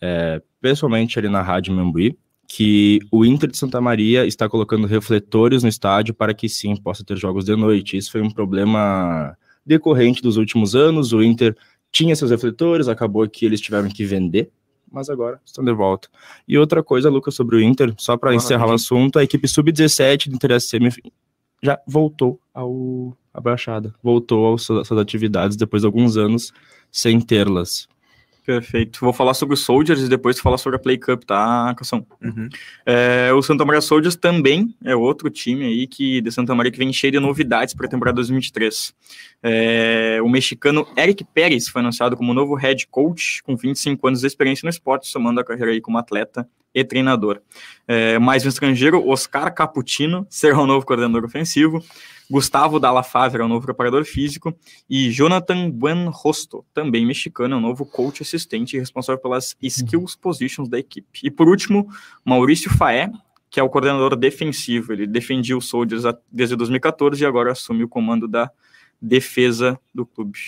é, 0.00 0.40
pessoalmente 0.60 1.18
ali 1.18 1.28
na 1.28 1.42
Rádio 1.42 1.74
Membuí, 1.74 2.16
que 2.46 3.00
o 3.10 3.24
Inter 3.24 3.50
de 3.50 3.58
Santa 3.58 3.80
Maria 3.80 4.24
está 4.24 4.48
colocando 4.48 4.86
refletores 4.86 5.62
no 5.62 5.68
estádio 5.68 6.14
para 6.14 6.32
que 6.32 6.48
sim 6.48 6.74
possa 6.76 7.04
ter 7.04 7.16
jogos 7.16 7.44
de 7.44 7.54
noite. 7.54 7.96
Isso 7.96 8.10
foi 8.10 8.22
um 8.22 8.30
problema 8.30 9.36
decorrente 9.66 10.22
dos 10.22 10.36
últimos 10.38 10.74
anos. 10.74 11.12
O 11.12 11.22
Inter 11.22 11.54
tinha 11.92 12.16
seus 12.16 12.30
refletores, 12.30 12.88
acabou 12.88 13.28
que 13.28 13.44
eles 13.44 13.60
tiveram 13.60 13.88
que 13.88 14.04
vender, 14.04 14.50
mas 14.90 15.10
agora 15.10 15.38
estão 15.44 15.62
de 15.62 15.72
volta. 15.74 16.08
E 16.46 16.56
outra 16.56 16.82
coisa, 16.82 17.10
Lucas, 17.10 17.34
sobre 17.34 17.56
o 17.56 17.60
Inter, 17.60 17.92
só 17.98 18.16
para 18.16 18.30
Ah, 18.30 18.34
encerrar 18.34 18.66
o 18.68 18.72
assunto, 18.72 19.18
a 19.18 19.24
equipe 19.24 19.46
sub-17 19.46 20.28
do 20.30 20.36
Inter 20.36 20.58
SM 20.58 20.88
já 21.62 21.78
voltou 21.86 22.40
ao 22.54 23.16
à 23.32 23.40
Baixada, 23.40 23.94
voltou 24.02 24.54
às 24.54 24.62
suas 24.62 24.92
atividades 24.92 25.56
depois 25.56 25.82
de 25.82 25.86
alguns 25.86 26.16
anos 26.16 26.52
sem 26.90 27.20
tê-las. 27.20 27.88
Perfeito. 28.48 29.00
Vou 29.00 29.12
falar 29.12 29.34
sobre 29.34 29.52
os 29.52 29.60
Soldiers 29.60 30.00
e 30.00 30.08
depois 30.08 30.40
falar 30.40 30.56
sobre 30.56 30.76
a 30.76 30.78
Play 30.78 30.96
Cup, 30.96 31.22
tá, 31.24 31.74
Cação? 31.76 32.06
Uhum. 32.18 32.48
É, 32.86 33.30
o 33.34 33.42
Santa 33.42 33.62
Maria 33.62 33.82
Soldiers 33.82 34.16
também 34.16 34.74
é 34.82 34.96
outro 34.96 35.28
time 35.28 35.66
aí 35.66 35.86
que 35.86 36.22
de 36.22 36.32
Santa 36.32 36.54
Maria 36.54 36.72
que 36.72 36.78
vem 36.78 36.90
cheio 36.90 37.12
de 37.12 37.20
novidades 37.20 37.74
para 37.74 37.84
a 37.84 37.90
temporada 37.90 38.14
2023. 38.14 38.94
É, 39.42 40.18
o 40.22 40.30
mexicano 40.30 40.88
Eric 40.96 41.24
Pérez 41.24 41.68
foi 41.68 41.82
anunciado 41.82 42.16
como 42.16 42.32
novo 42.32 42.54
head 42.54 42.86
coach 42.86 43.42
com 43.42 43.54
25 43.54 44.08
anos 44.08 44.22
de 44.22 44.26
experiência 44.26 44.64
no 44.64 44.70
esporte, 44.70 45.08
somando 45.08 45.40
a 45.40 45.44
carreira 45.44 45.72
aí 45.72 45.82
como 45.82 45.98
atleta 45.98 46.48
e 46.74 46.82
treinador. 46.82 47.42
É, 47.86 48.18
mais 48.18 48.46
um 48.46 48.48
estrangeiro, 48.48 49.06
Oscar 49.06 49.52
Caputino, 49.52 50.26
será 50.30 50.58
o 50.58 50.66
novo 50.66 50.86
coordenador 50.86 51.22
ofensivo. 51.22 51.84
Gustavo 52.30 52.78
Dalla 52.78 53.02
Favre 53.02 53.40
é 53.40 53.44
o 53.44 53.48
novo 53.48 53.64
preparador 53.64 54.04
físico. 54.04 54.54
E 54.88 55.10
Jonathan 55.10 55.70
Buenrosto, 55.70 56.64
também 56.74 57.06
mexicano, 57.06 57.54
é 57.54 57.58
o 57.58 57.60
novo 57.60 57.86
coach 57.86 58.22
assistente 58.22 58.78
responsável 58.78 59.20
pelas 59.20 59.56
skills 59.62 60.14
positions 60.14 60.68
da 60.68 60.78
equipe. 60.78 61.20
E 61.24 61.30
por 61.30 61.48
último, 61.48 61.88
Maurício 62.24 62.70
Faé, 62.70 63.10
que 63.50 63.58
é 63.58 63.62
o 63.62 63.68
coordenador 63.68 64.14
defensivo. 64.14 64.92
Ele 64.92 65.06
defendia 65.06 65.56
os 65.56 65.68
Soldiers 65.68 66.02
desde 66.30 66.54
2014 66.54 67.22
e 67.22 67.26
agora 67.26 67.52
assume 67.52 67.84
o 67.84 67.88
comando 67.88 68.28
da 68.28 68.50
defesa 69.00 69.78
do 69.94 70.04
clube. 70.04 70.38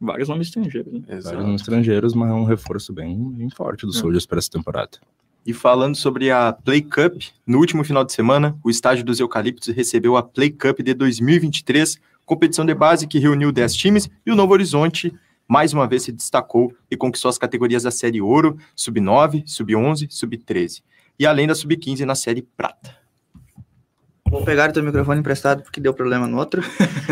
Vários 0.00 0.28
nomes 0.28 0.48
estrangeiros, 0.48 0.92
né? 0.92 1.00
Vários 1.06 1.44
nomes 1.44 1.60
estrangeiros, 1.60 2.14
mas 2.14 2.30
é 2.30 2.32
um 2.32 2.44
reforço 2.44 2.92
bem, 2.92 3.32
bem 3.32 3.50
forte 3.50 3.84
do 3.84 3.92
Soldiers 3.92 4.26
para 4.26 4.38
essa 4.38 4.50
temporada. 4.50 4.98
E 5.44 5.54
falando 5.54 5.96
sobre 5.96 6.30
a 6.30 6.52
Play 6.52 6.82
Cup, 6.82 7.22
no 7.46 7.58
último 7.58 7.82
final 7.82 8.04
de 8.04 8.12
semana, 8.12 8.56
o 8.62 8.70
estádio 8.70 9.04
dos 9.04 9.20
Eucaliptos 9.20 9.68
recebeu 9.74 10.16
a 10.16 10.22
Play 10.22 10.50
Cup 10.50 10.80
de 10.80 10.92
2023, 10.92 11.98
competição 12.26 12.64
de 12.64 12.74
base 12.74 13.06
que 13.06 13.18
reuniu 13.18 13.50
10 13.50 13.74
times, 13.74 14.10
e 14.24 14.30
o 14.30 14.34
Novo 14.34 14.52
Horizonte 14.52 15.12
mais 15.50 15.72
uma 15.72 15.84
vez 15.84 16.04
se 16.04 16.12
destacou 16.12 16.72
e 16.88 16.96
conquistou 16.96 17.28
as 17.28 17.36
categorias 17.36 17.82
da 17.82 17.90
Série 17.90 18.20
Ouro, 18.20 18.56
Sub-9, 18.76 19.42
Sub-11, 19.46 20.06
Sub-13, 20.08 20.80
e 21.18 21.26
além 21.26 21.48
da 21.48 21.56
Sub-15 21.56 22.04
na 22.04 22.14
Série 22.14 22.42
Prata. 22.42 22.96
Vou 24.30 24.44
pegar 24.44 24.70
o 24.70 24.72
teu 24.72 24.84
microfone 24.84 25.18
emprestado 25.18 25.64
porque 25.64 25.80
deu 25.80 25.92
problema 25.92 26.24
no 26.24 26.38
outro. 26.38 26.62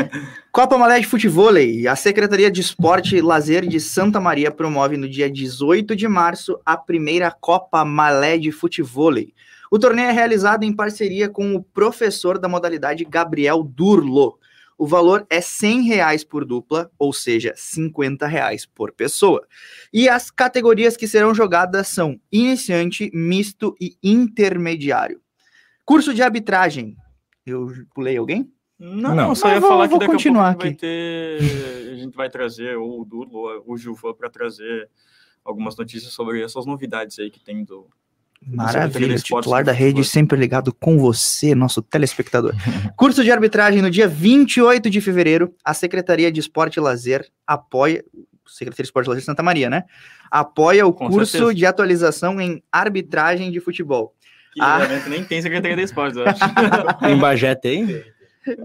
Copa 0.53 0.79
Malé 0.79 1.01
de 1.01 1.07
Futevôlei. 1.07 1.89
A 1.89 1.97
Secretaria 1.97 2.49
de 2.49 2.61
Esporte 2.61 3.17
e 3.17 3.21
Lazer 3.21 3.67
de 3.67 3.81
Santa 3.81 4.21
Maria 4.21 4.53
promove 4.53 4.97
no 4.97 5.09
dia 5.09 5.29
18 5.29 5.97
de 5.97 6.07
março 6.07 6.61
a 6.65 6.77
primeira 6.77 7.33
Copa 7.33 7.85
Malé 7.85 8.39
de 8.39 8.53
Futevôlei. 8.53 9.35
O 9.69 9.81
torneio 9.81 10.11
é 10.11 10.13
realizado 10.13 10.63
em 10.63 10.73
parceria 10.73 11.29
com 11.29 11.57
o 11.57 11.63
professor 11.63 12.39
da 12.39 12.49
modalidade 12.49 13.05
Gabriel 13.05 13.65
Durlo. 13.65 14.39
O 14.79 14.87
valor 14.87 15.27
é 15.29 15.41
100 15.41 15.83
reais 15.83 16.23
por 16.23 16.45
dupla, 16.45 16.89
ou 16.97 17.13
seja, 17.13 17.53
50 17.57 18.29
reais 18.29 18.65
por 18.65 18.93
pessoa. 18.93 19.45
E 19.93 20.09
as 20.09 20.31
categorias 20.31 20.97
que 20.97 21.09
serão 21.09 21.35
jogadas 21.35 21.89
são 21.89 22.21
iniciante, 22.31 23.11
misto 23.13 23.75
e 23.81 23.97
intermediário. 24.05 25.21
Curso 25.85 26.15
de 26.15 26.23
arbitragem. 26.23 26.97
Eu 27.50 27.69
pulei 27.95 28.17
alguém? 28.17 28.50
Não, 28.78 29.14
Não. 29.14 29.35
só 29.35 29.49
ia 29.52 29.59
vou- 29.61 29.69
falar 29.71 29.87
vou 29.88 29.99
que 29.99 30.05
daqui 30.07 30.12
continuar 30.12 30.50
a 30.50 30.52
pouco 30.52 30.67
a 30.67 30.71
gente 30.71 30.81
vai 30.81 30.88
ter. 30.88 31.90
A 31.93 31.97
gente 31.97 32.17
vai 32.17 32.31
trazer 32.31 32.76
ou 32.76 33.00
o 33.02 33.26
ou 33.33 33.62
o 33.67 33.76
Gilvan 33.76 34.14
para 34.14 34.31
trazer 34.31 34.88
algumas 35.45 35.76
notícias 35.76 36.12
sobre 36.12 36.43
essas 36.43 36.64
novidades 36.67 37.19
aí 37.19 37.31
que 37.31 37.40
tem 37.40 37.64
do. 37.64 37.88
Maravilha, 38.40 39.14
Esportes 39.14 39.25
titular 39.47 39.64
da 39.64 39.73
rede, 39.73 40.05
sempre 40.05 40.38
ligado 40.38 40.73
com 40.73 40.97
você, 40.97 41.57
nosso 41.57 41.83
telespectador. 41.83 42.55
Curso 42.97 43.25
de 43.25 43.33
arbitragem 43.33 43.83
no 43.83 43.90
dia 43.90 44.07
28 44.07 44.88
de 44.88 45.00
fevereiro, 45.00 45.52
a 45.64 45.75
Secretaria 45.75 46.31
de 46.31 46.38
Esporte 46.38 46.76
e 46.76 46.81
Lazer 46.81 47.28
apoia, 47.45 48.05
Secretaria 48.47 48.85
de 48.85 48.87
Esporte 48.88 49.07
e 49.07 49.09
Lazer 49.09 49.23
de 49.23 49.26
Santa 49.26 49.43
Maria, 49.43 49.69
né? 49.69 49.83
Apoia 50.31 50.87
o 50.87 50.93
Com 50.93 51.09
curso 51.09 51.33
certeza. 51.33 51.52
de 51.55 51.67
atualização 51.67 52.40
em 52.40 52.62
arbitragem 52.71 53.50
de 53.50 53.59
futebol. 53.59 54.14
Que 54.59 54.65
Ah. 54.65 54.79
realmente 54.79 55.09
nem 55.09 55.25
tem 55.25 55.41
Secretaria 55.41 55.77
de 55.77 55.83
Esportes, 55.83 56.17
eu 56.17 56.25
acho. 56.27 56.41
Em 57.09 57.17
Bagé 57.19 57.55
tem? 57.55 58.03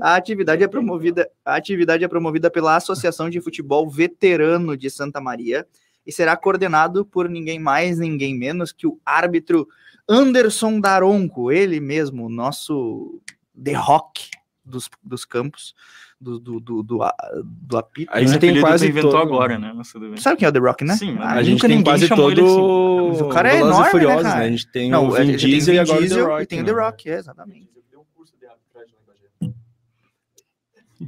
A 0.02 0.16
atividade 0.16 0.64
é 0.64 0.68
promovida, 0.68 1.30
a 1.46 1.56
atividade 1.56 2.04
é 2.04 2.08
promovida 2.08 2.50
pela 2.50 2.76
Associação 2.76 3.30
de 3.30 3.42
Futebol 3.42 3.90
Veterano 3.90 4.78
de 4.78 4.90
Santa 4.90 5.20
Maria 5.20 5.68
e 6.08 6.12
será 6.12 6.36
coordenado 6.38 7.06
por 7.06 7.30
ninguém 7.30 7.60
mais, 7.60 8.00
ninguém 8.00 8.38
menos 8.38 8.72
que 8.72 8.88
o 8.88 8.98
árbitro 9.06 9.68
Anderson 10.08 10.80
Daronco, 10.80 11.52
ele 11.52 11.80
mesmo, 11.80 12.30
nosso 12.30 13.22
The 13.62 13.74
Rock, 13.74 14.30
dos, 14.66 14.90
dos 15.04 15.26
campos, 15.26 15.74
do, 16.20 16.40
do, 16.40 16.60
do, 16.60 16.84
do, 16.84 17.04
a- 17.04 17.16
do 17.44 17.78
apito. 17.78 18.12
A 18.14 18.20
gente 18.20 18.30
Esse 18.30 18.40
tem 18.40 18.60
quase 18.62 18.88
inventou 18.88 19.12
todo- 19.12 19.22
agora, 19.22 19.58
né? 19.60 19.74
Bem. 20.00 20.18
Sabe 20.18 20.38
quem 20.38 20.46
é 20.46 20.50
o 20.50 20.52
The 20.54 20.60
Rock, 20.60 20.84
né? 20.86 20.96
Sim, 20.96 21.18
Ah, 21.20 21.34
A 21.34 21.44
gente 21.44 21.54
nunca 21.56 21.68
tem 21.68 21.78
ninguém 21.78 21.92
quase 21.94 22.08
chamou 22.08 22.32
ele 22.32 22.42
todo 22.42 23.08
Mas 23.10 23.22
o 23.22 23.30
cara 23.30 23.50
é 23.50 23.58
Velozes 23.58 23.70
enorme, 23.76 23.86
né, 23.86 23.92
Furiosos, 23.92 24.24
cara? 24.32 24.46
A 24.46 24.50
gente 24.50 24.68
tem 24.72 24.90
Não, 24.92 25.10
o 25.10 25.16
a 25.16 25.20
Vin 25.20 25.26
gente 25.32 25.46
Diesel 25.48 25.74
e 25.76 25.80
agora 25.80 25.98
o 25.98 26.02
The 26.02 26.08
Diesel 26.08 26.28
Rock. 26.28 26.44
e 26.44 26.46
tem 26.48 26.60
o 26.60 26.64
né? 26.64 26.68
The 26.74 26.80
Rock, 26.80 27.10
é, 27.10 27.14
exatamente. 27.18 27.74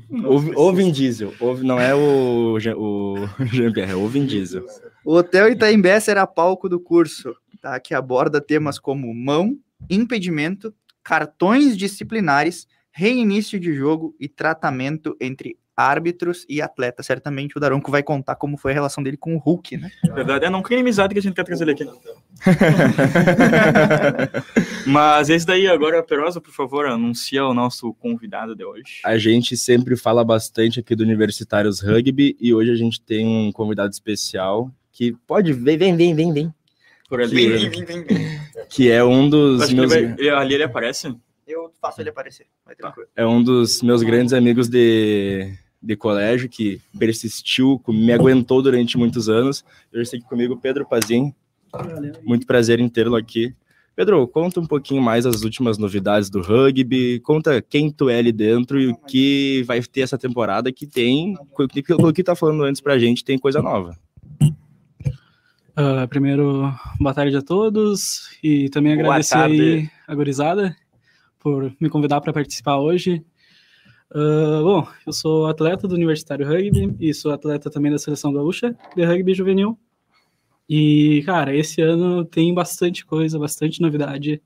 O, 0.10 0.62
o 0.68 0.74
Vin 0.74 0.92
Diesel, 0.92 1.34
o- 1.40 1.54
não 1.64 1.80
é 1.80 1.96
o, 1.96 2.60
Jean- 2.60 2.76
o 2.78 3.16
Jean-Pierre, 3.52 3.92
é 3.92 3.96
o 3.96 4.08
Vin 4.08 4.26
Diesel. 4.26 4.66
O 5.06 5.14
Hotel 5.16 5.50
Itaimbé 5.52 6.00
será 6.00 6.28
palco 6.28 6.68
do 6.68 6.80
curso, 6.80 7.34
tá? 7.62 7.80
que 7.80 7.94
aborda 7.94 8.42
temas 8.42 8.78
como 8.78 9.14
mão, 9.14 9.58
impedimento, 9.90 10.74
cartões 11.04 11.78
disciplinares, 11.78 12.68
reinício 12.98 13.60
de 13.60 13.74
jogo 13.76 14.16
e 14.18 14.26
tratamento 14.30 15.18
entre 15.20 15.58
árbitros 15.76 16.46
e 16.48 16.62
atletas. 16.62 17.06
Certamente 17.06 17.58
o 17.58 17.60
Daronco 17.60 17.92
vai 17.92 18.02
contar 18.02 18.36
como 18.36 18.56
foi 18.56 18.72
a 18.72 18.74
relação 18.74 19.04
dele 19.04 19.18
com 19.18 19.36
o 19.36 19.38
Hulk, 19.38 19.76
né? 19.76 19.92
Na 20.06 20.14
verdade, 20.14 20.46
é 20.46 20.50
não 20.50 20.62
crime 20.62 20.80
amizade 20.80 21.14
que 21.14 21.20
a 21.20 21.22
gente 21.22 21.36
quer 21.36 21.44
trazer 21.44 21.66
ele 21.66 21.72
aqui. 21.74 21.86
Mas 24.88 25.30
esse 25.30 25.46
daí 25.46 25.68
agora, 25.68 26.02
Perosa, 26.02 26.40
por 26.40 26.54
favor, 26.54 26.86
anuncia 26.86 27.46
o 27.46 27.54
nosso 27.54 27.94
convidado 27.96 28.56
de 28.56 28.64
hoje. 28.64 29.02
A 29.04 29.18
gente 29.18 29.58
sempre 29.58 29.96
fala 29.98 30.24
bastante 30.24 30.80
aqui 30.80 30.96
do 30.96 31.04
Universitários 31.04 31.82
Rugby 31.82 32.38
e 32.40 32.54
hoje 32.54 32.72
a 32.72 32.76
gente 32.76 33.02
tem 33.02 33.26
um 33.28 33.52
convidado 33.52 33.92
especial 33.92 34.72
que 34.92 35.14
pode 35.28 35.52
vem, 35.52 35.78
vem, 35.78 35.96
vem, 35.96 36.16
vem, 36.16 36.34
vem, 36.34 36.54
Por 37.10 37.22
ali. 37.22 37.36
Que- 37.36 37.50
Vem, 37.50 37.70
vem, 37.70 37.86
vem, 37.86 38.04
vem. 38.04 38.40
que 38.70 38.90
é 38.90 39.04
um 39.04 39.30
dos 39.30 39.62
Acho 39.64 39.74
que 39.76 39.82
ele 39.82 39.88
meus 39.88 39.94
vai- 39.94 40.16
ele- 40.18 40.30
ali 40.30 40.54
ele 40.54 40.64
aparece? 40.64 41.14
Eu 41.86 41.90
faço 41.92 42.02
ele 42.02 42.10
aparecer, 42.10 42.48
vai 42.66 42.76
tranquilo. 42.76 43.08
é 43.16 43.26
um 43.28 43.44
dos 43.44 43.82
meus 43.84 44.02
grandes 44.02 44.34
amigos 44.34 44.68
de, 44.68 45.54
de 45.82 45.96
colégio 45.96 46.50
que 46.50 46.82
persistiu, 46.98 47.80
com- 47.84 47.94
me 47.94 48.12
aguentou 48.12 48.60
durante 48.62 48.98
muitos 48.98 49.30
anos. 49.30 49.64
Eu 49.94 50.04
sei 50.04 50.20
que 50.20 50.26
comigo 50.28 50.58
Pedro 50.58 50.84
Pazin. 50.88 51.32
Muito 52.24 52.48
prazer 52.48 52.80
em 52.80 52.90
tê-lo 52.90 53.16
aqui. 53.16 53.54
Pedro, 53.96 54.28
conta 54.28 54.60
um 54.60 54.66
pouquinho 54.66 55.02
mais 55.02 55.26
as 55.28 55.44
últimas 55.44 55.78
novidades 55.78 56.30
do 56.30 56.42
rugby, 56.42 57.20
conta 57.20 57.62
quem 57.62 57.92
tu 57.92 58.10
é 58.10 58.18
ali 58.18 58.32
dentro 58.32 58.80
e 58.80 58.88
o 58.88 58.96
que 58.96 59.64
vai 59.68 59.80
ter 59.82 60.02
essa 60.02 60.18
temporada 60.18 60.72
que 60.72 60.88
tem, 60.88 61.36
o 61.58 62.12
que 62.14 62.24
tá 62.24 62.36
falando 62.36 62.64
antes 62.64 62.82
pra 62.82 62.98
gente, 62.98 63.24
tem 63.24 63.38
coisa 63.38 63.62
nova. 63.62 63.96
Ah, 65.76 66.08
primeiro, 66.08 66.72
boa 67.00 67.14
tarde 67.14 67.36
a 67.36 67.42
todos 67.42 68.30
e 68.42 68.70
também 68.70 68.94
Boa 68.96 69.04
agradecer 69.08 69.34
tarde. 69.36 69.62
aí 69.62 69.90
a 70.08 70.16
gurizada 70.16 70.76
por 71.46 71.72
me 71.80 71.92
convidar 71.92 72.22
para 72.22 72.34
participar 72.34 72.80
hoje. 72.80 73.24
Ah, 74.12 74.62
bom, 74.64 74.88
eu 75.06 75.14
sou 75.14 75.46
atleta 75.46 75.88
do 75.88 75.94
Universitário 75.94 76.48
Rugby 76.48 76.96
e 77.00 77.14
sou 77.14 77.32
atleta 77.32 77.70
também 77.70 77.92
da 77.92 78.00
Seleção 78.00 78.34
Gaúcha 78.34 78.76
de 78.96 79.06
Rugby 79.06 79.36
Juvenil. 79.36 79.78
E, 80.68 81.22
cara, 81.24 81.56
esse 81.56 81.84
ano 81.84 82.26
tem 82.26 82.52
bastante 82.52 83.06
coisa, 83.06 83.38
bastante 83.38 83.80
novidade 83.80 84.42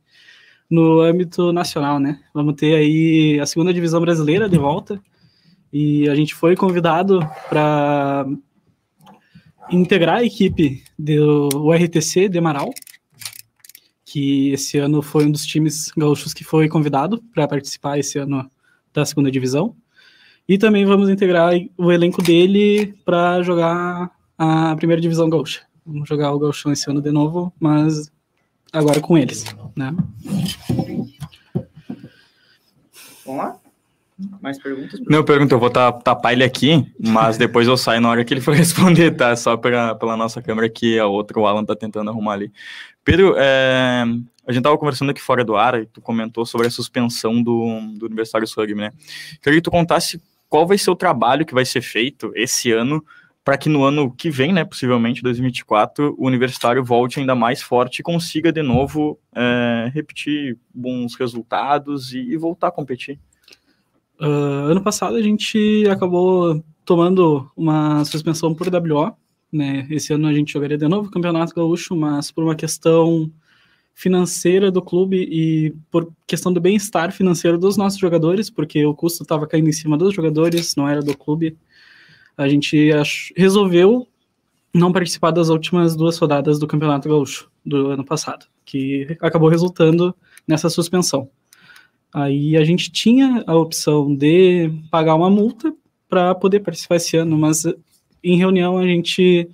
no 0.69 0.99
âmbito 0.99 1.53
nacional, 1.53 2.01
né? 2.01 2.19
Vamos 2.33 2.55
ter 2.55 2.75
aí 2.75 3.39
a 3.39 3.45
segunda 3.45 3.73
divisão 3.73 4.01
brasileira 4.01 4.49
de 4.49 4.57
volta 4.57 5.01
e 5.71 6.09
a 6.09 6.15
gente 6.15 6.35
foi 6.35 6.53
convidado 6.53 7.21
para 7.47 8.25
integrar 9.71 10.17
a 10.17 10.25
equipe 10.25 10.83
do 10.97 11.71
RTC 11.71 12.27
de 12.27 12.39
Amaral, 12.39 12.73
que 14.11 14.51
esse 14.51 14.79
ano 14.79 15.03
foi 15.03 15.25
um 15.25 15.31
dos 15.31 15.45
times 15.45 15.91
gaúchos 15.95 16.33
que 16.33 16.43
foi 16.43 16.67
convidado 16.67 17.21
para 17.31 17.47
participar 17.47 17.99
esse 17.99 18.17
ano 18.17 18.49
da 18.91 19.05
segunda 19.05 19.29
divisão. 19.29 19.75
E 20.47 20.57
também 20.57 20.83
vamos 20.83 21.09
integrar 21.09 21.53
o 21.77 21.91
elenco 21.91 22.23
dele 22.23 22.95
para 23.05 23.43
jogar 23.43 24.09
a 24.35 24.75
primeira 24.75 24.99
divisão 24.99 25.29
gaúcha. 25.29 25.61
Vamos 25.85 26.09
jogar 26.09 26.33
o 26.33 26.39
gauchão 26.39 26.71
esse 26.71 26.89
ano 26.89 27.03
de 27.03 27.11
novo, 27.11 27.53
mas 27.59 28.11
agora 28.73 28.99
com 28.99 29.15
eles, 29.15 29.45
né? 29.75 29.95
Vamos 33.23 33.43
lá? 33.43 33.59
Mais 34.41 34.61
perguntas? 34.61 34.99
Não, 35.07 35.19
eu 35.19 35.23
pergunto, 35.23 35.55
eu 35.55 35.59
vou 35.59 35.69
ta- 35.69 35.93
tapar 35.93 36.33
ele 36.33 36.43
aqui, 36.43 36.85
mas 36.99 37.37
depois 37.37 37.67
eu 37.67 37.77
saio 37.77 38.01
na 38.01 38.09
hora 38.09 38.25
que 38.25 38.33
ele 38.33 38.41
for 38.41 38.53
responder, 38.57 39.11
tá? 39.11 39.33
Só 39.35 39.55
pela, 39.55 39.95
pela 39.95 40.17
nossa 40.17 40.41
câmera 40.41 40.67
que 40.69 40.99
a 40.99 41.07
outra, 41.07 41.39
o 41.39 41.45
Alan 41.47 41.63
tá 41.63 41.73
tentando 41.73 42.09
arrumar 42.09 42.33
ali. 42.33 42.51
Pedro, 43.03 43.35
é, 43.37 44.03
a 44.47 44.51
gente 44.51 44.63
tava 44.63 44.77
conversando 44.77 45.11
aqui 45.11 45.21
fora 45.21 45.43
do 45.43 45.55
ar 45.55 45.81
e 45.81 45.85
tu 45.85 46.01
comentou 46.01 46.45
sobre 46.45 46.67
a 46.67 46.71
suspensão 46.71 47.41
do, 47.41 47.79
do 47.97 48.05
Universitário 48.05 48.47
Rugby, 48.55 48.75
né? 48.75 48.91
Queria 49.41 49.59
que 49.59 49.63
tu 49.63 49.71
contasse 49.71 50.21
qual 50.47 50.67
vai 50.67 50.77
ser 50.77 50.91
o 50.91 50.95
trabalho 50.95 51.45
que 51.45 51.53
vai 51.53 51.65
ser 51.65 51.81
feito 51.81 52.31
esse 52.35 52.71
ano 52.71 53.03
para 53.43 53.57
que 53.57 53.69
no 53.69 53.83
ano 53.83 54.11
que 54.11 54.29
vem, 54.29 54.53
né, 54.53 54.63
possivelmente 54.63 55.23
2024, 55.23 56.15
o 56.17 56.27
Universitário 56.27 56.83
volte 56.83 57.19
ainda 57.19 57.33
mais 57.33 57.61
forte 57.61 57.99
e 57.99 58.03
consiga 58.03 58.51
de 58.51 58.61
novo 58.61 59.17
é, 59.33 59.89
repetir 59.93 60.57
bons 60.73 61.15
resultados 61.15 62.13
e, 62.13 62.19
e 62.19 62.37
voltar 62.37 62.67
a 62.67 62.71
competir. 62.71 63.19
Ah, 64.19 64.67
ano 64.69 64.83
passado 64.83 65.15
a 65.15 65.21
gente 65.21 65.87
acabou 65.89 66.63
tomando 66.83 67.49
uma 67.55 68.03
suspensão 68.03 68.53
por 68.53 68.67
WO, 68.67 69.15
né? 69.51 69.87
Esse 69.89 70.13
ano 70.13 70.27
a 70.27 70.33
gente 70.33 70.53
jogaria 70.53 70.77
de 70.77 70.87
novo 70.87 71.07
o 71.07 71.11
Campeonato 71.11 71.53
Gaúcho, 71.53 71.95
mas 71.95 72.31
por 72.31 72.43
uma 72.43 72.55
questão 72.55 73.31
financeira 73.93 74.71
do 74.71 74.81
clube 74.81 75.27
e 75.29 75.75
por 75.91 76.09
questão 76.25 76.53
do 76.53 76.61
bem-estar 76.61 77.11
financeiro 77.11 77.57
dos 77.57 77.75
nossos 77.75 77.99
jogadores, 77.99 78.49
porque 78.49 78.85
o 78.85 78.93
custo 78.93 79.23
estava 79.23 79.45
caindo 79.45 79.67
em 79.67 79.73
cima 79.73 79.97
dos 79.97 80.13
jogadores, 80.13 80.75
não 80.75 80.87
era 80.87 81.01
do 81.01 81.17
clube. 81.17 81.57
A 82.37 82.47
gente 82.47 82.89
resolveu 83.35 84.07
não 84.73 84.93
participar 84.93 85.31
das 85.31 85.49
últimas 85.49 85.95
duas 85.95 86.17
rodadas 86.17 86.59
do 86.59 86.67
Campeonato 86.67 87.09
Gaúcho 87.09 87.51
do 87.65 87.87
ano 87.87 88.05
passado, 88.05 88.45
que 88.63 89.17
acabou 89.19 89.49
resultando 89.49 90.15
nessa 90.47 90.69
suspensão. 90.69 91.29
Aí 92.13 92.55
a 92.55 92.63
gente 92.63 92.91
tinha 92.91 93.43
a 93.45 93.55
opção 93.55 94.15
de 94.15 94.71
pagar 94.89 95.15
uma 95.15 95.29
multa 95.29 95.73
para 96.07 96.33
poder 96.33 96.61
participar 96.61 96.95
esse 96.95 97.17
ano, 97.17 97.37
mas 97.37 97.63
em 98.23 98.37
reunião 98.37 98.77
a 98.77 98.85
gente 98.85 99.49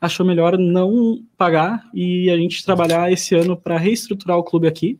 achou 0.00 0.24
melhor 0.24 0.58
não 0.58 1.22
pagar 1.36 1.84
e 1.92 2.30
a 2.30 2.36
gente 2.36 2.64
trabalhar 2.64 3.12
esse 3.12 3.34
ano 3.34 3.56
para 3.56 3.76
reestruturar 3.76 4.38
o 4.38 4.44
clube 4.44 4.66
aqui. 4.66 4.98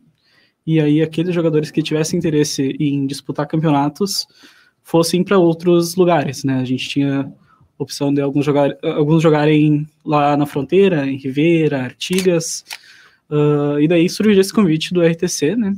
E 0.65 0.79
aí 0.79 1.01
aqueles 1.01 1.33
jogadores 1.33 1.71
que 1.71 1.81
tivessem 1.81 2.19
interesse 2.19 2.75
em 2.79 3.07
disputar 3.07 3.47
campeonatos 3.47 4.27
fossem 4.83 5.23
para 5.23 5.39
outros 5.39 5.95
lugares, 5.95 6.43
né? 6.43 6.59
A 6.59 6.65
gente 6.65 6.87
tinha 6.87 7.31
opção 7.77 8.13
de 8.13 8.21
alguns, 8.21 8.45
jogar, 8.45 8.77
alguns 8.83 9.23
jogarem 9.23 9.87
lá 10.05 10.37
na 10.37 10.45
fronteira, 10.45 11.07
em 11.07 11.17
Ribeira, 11.17 11.81
Artigas, 11.81 12.63
ah, 13.31 13.77
e 13.79 13.87
daí 13.87 14.09
surgiu 14.09 14.41
esse 14.41 14.53
convite 14.53 14.93
do 14.93 15.01
RTC, 15.01 15.55
né? 15.55 15.73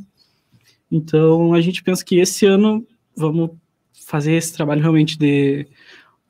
Então 0.91 1.53
a 1.53 1.61
gente 1.61 1.83
pensa 1.83 2.03
que 2.03 2.19
esse 2.19 2.45
ano 2.45 2.85
vamos 3.15 3.51
fazer 4.05 4.33
esse 4.33 4.53
trabalho 4.53 4.81
realmente 4.81 5.17
de 5.17 5.67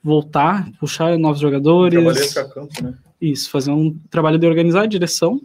voltar, 0.04 0.70
puxar 0.80 1.18
novos 1.18 1.40
jogadores. 1.40 1.98
campo, 2.54 2.84
né? 2.84 2.94
Isso, 3.22 3.50
fazer 3.50 3.72
um 3.72 3.96
trabalho 4.10 4.38
de 4.38 4.46
organizar 4.46 4.82
a 4.82 4.86
direção 4.86 5.42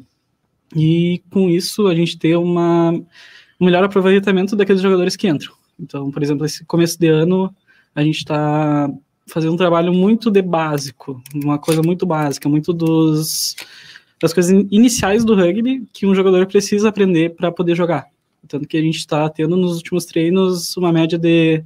e 0.74 1.22
com 1.30 1.48
isso 1.48 1.86
a 1.86 1.94
gente 1.94 2.18
ter 2.18 2.36
uma, 2.36 2.90
um 2.90 3.64
melhor 3.64 3.84
aproveitamento 3.84 4.56
daqueles 4.56 4.82
jogadores 4.82 5.14
que 5.14 5.28
entram. 5.28 5.52
Então, 5.78 6.10
por 6.10 6.22
exemplo, 6.22 6.44
esse 6.44 6.64
começo 6.64 6.98
de 6.98 7.06
ano 7.06 7.54
a 7.94 8.02
gente 8.02 8.18
está 8.18 8.90
fazendo 9.26 9.52
um 9.52 9.56
trabalho 9.56 9.92
muito 9.92 10.30
de 10.30 10.42
básico, 10.42 11.22
uma 11.34 11.58
coisa 11.58 11.82
muito 11.82 12.04
básica, 12.04 12.48
muito 12.48 12.72
dos 12.72 13.54
das 14.20 14.32
coisas 14.32 14.50
in- 14.50 14.66
iniciais 14.72 15.24
do 15.24 15.36
rugby 15.36 15.86
que 15.92 16.04
um 16.04 16.14
jogador 16.14 16.46
precisa 16.46 16.88
aprender 16.88 17.36
para 17.36 17.52
poder 17.52 17.76
jogar. 17.76 18.06
Tanto 18.48 18.66
que 18.66 18.76
a 18.76 18.82
gente 18.82 18.98
está 18.98 19.28
tendo 19.28 19.56
nos 19.56 19.76
últimos 19.76 20.04
treinos 20.04 20.76
uma 20.76 20.92
média 20.92 21.16
de 21.16 21.62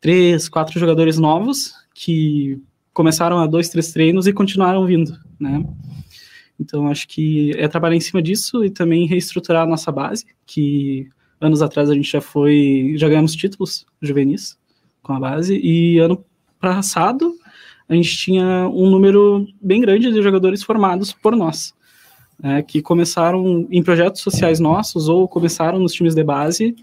três, 0.00 0.48
quatro 0.48 0.78
jogadores 0.78 1.18
novos 1.18 1.74
que 2.02 2.58
começaram 2.94 3.38
a 3.38 3.46
dois, 3.46 3.68
três 3.68 3.92
treinos 3.92 4.26
e 4.26 4.32
continuaram 4.32 4.86
vindo, 4.86 5.18
né? 5.38 5.62
Então 6.58 6.88
acho 6.88 7.06
que 7.06 7.52
é 7.58 7.68
trabalhar 7.68 7.94
em 7.94 8.00
cima 8.00 8.22
disso 8.22 8.64
e 8.64 8.70
também 8.70 9.06
reestruturar 9.06 9.64
a 9.64 9.66
nossa 9.66 9.92
base, 9.92 10.24
que 10.46 11.08
anos 11.38 11.60
atrás 11.60 11.90
a 11.90 11.94
gente 11.94 12.10
já 12.10 12.22
foi, 12.22 12.94
já 12.96 13.06
ganhamos 13.06 13.34
títulos 13.34 13.84
juvenis 14.00 14.58
com 15.02 15.12
a 15.12 15.20
base 15.20 15.60
e 15.62 15.98
ano 15.98 16.24
passado 16.58 17.34
a 17.86 17.94
gente 17.94 18.16
tinha 18.16 18.66
um 18.68 18.88
número 18.88 19.46
bem 19.60 19.82
grande 19.82 20.10
de 20.10 20.22
jogadores 20.22 20.62
formados 20.62 21.12
por 21.12 21.36
nós, 21.36 21.74
né, 22.38 22.62
que 22.62 22.80
começaram 22.80 23.66
em 23.70 23.82
projetos 23.82 24.22
sociais 24.22 24.58
nossos 24.58 25.06
ou 25.06 25.28
começaram 25.28 25.78
nos 25.78 25.92
times 25.92 26.14
de 26.14 26.24
base 26.24 26.74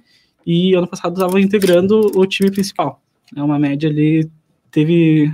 e 0.46 0.76
ano 0.76 0.88
passado 0.88 1.14
estavam 1.14 1.40
integrando 1.40 2.12
o 2.16 2.26
time 2.28 2.52
principal. 2.52 3.02
É 3.36 3.42
uma 3.42 3.58
média 3.60 3.90
ali 3.90 4.30
teve 4.72 5.34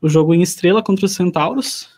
o 0.00 0.08
jogo 0.08 0.34
em 0.34 0.42
estrela 0.42 0.82
contra 0.82 1.06
os 1.06 1.12
Centauros, 1.12 1.88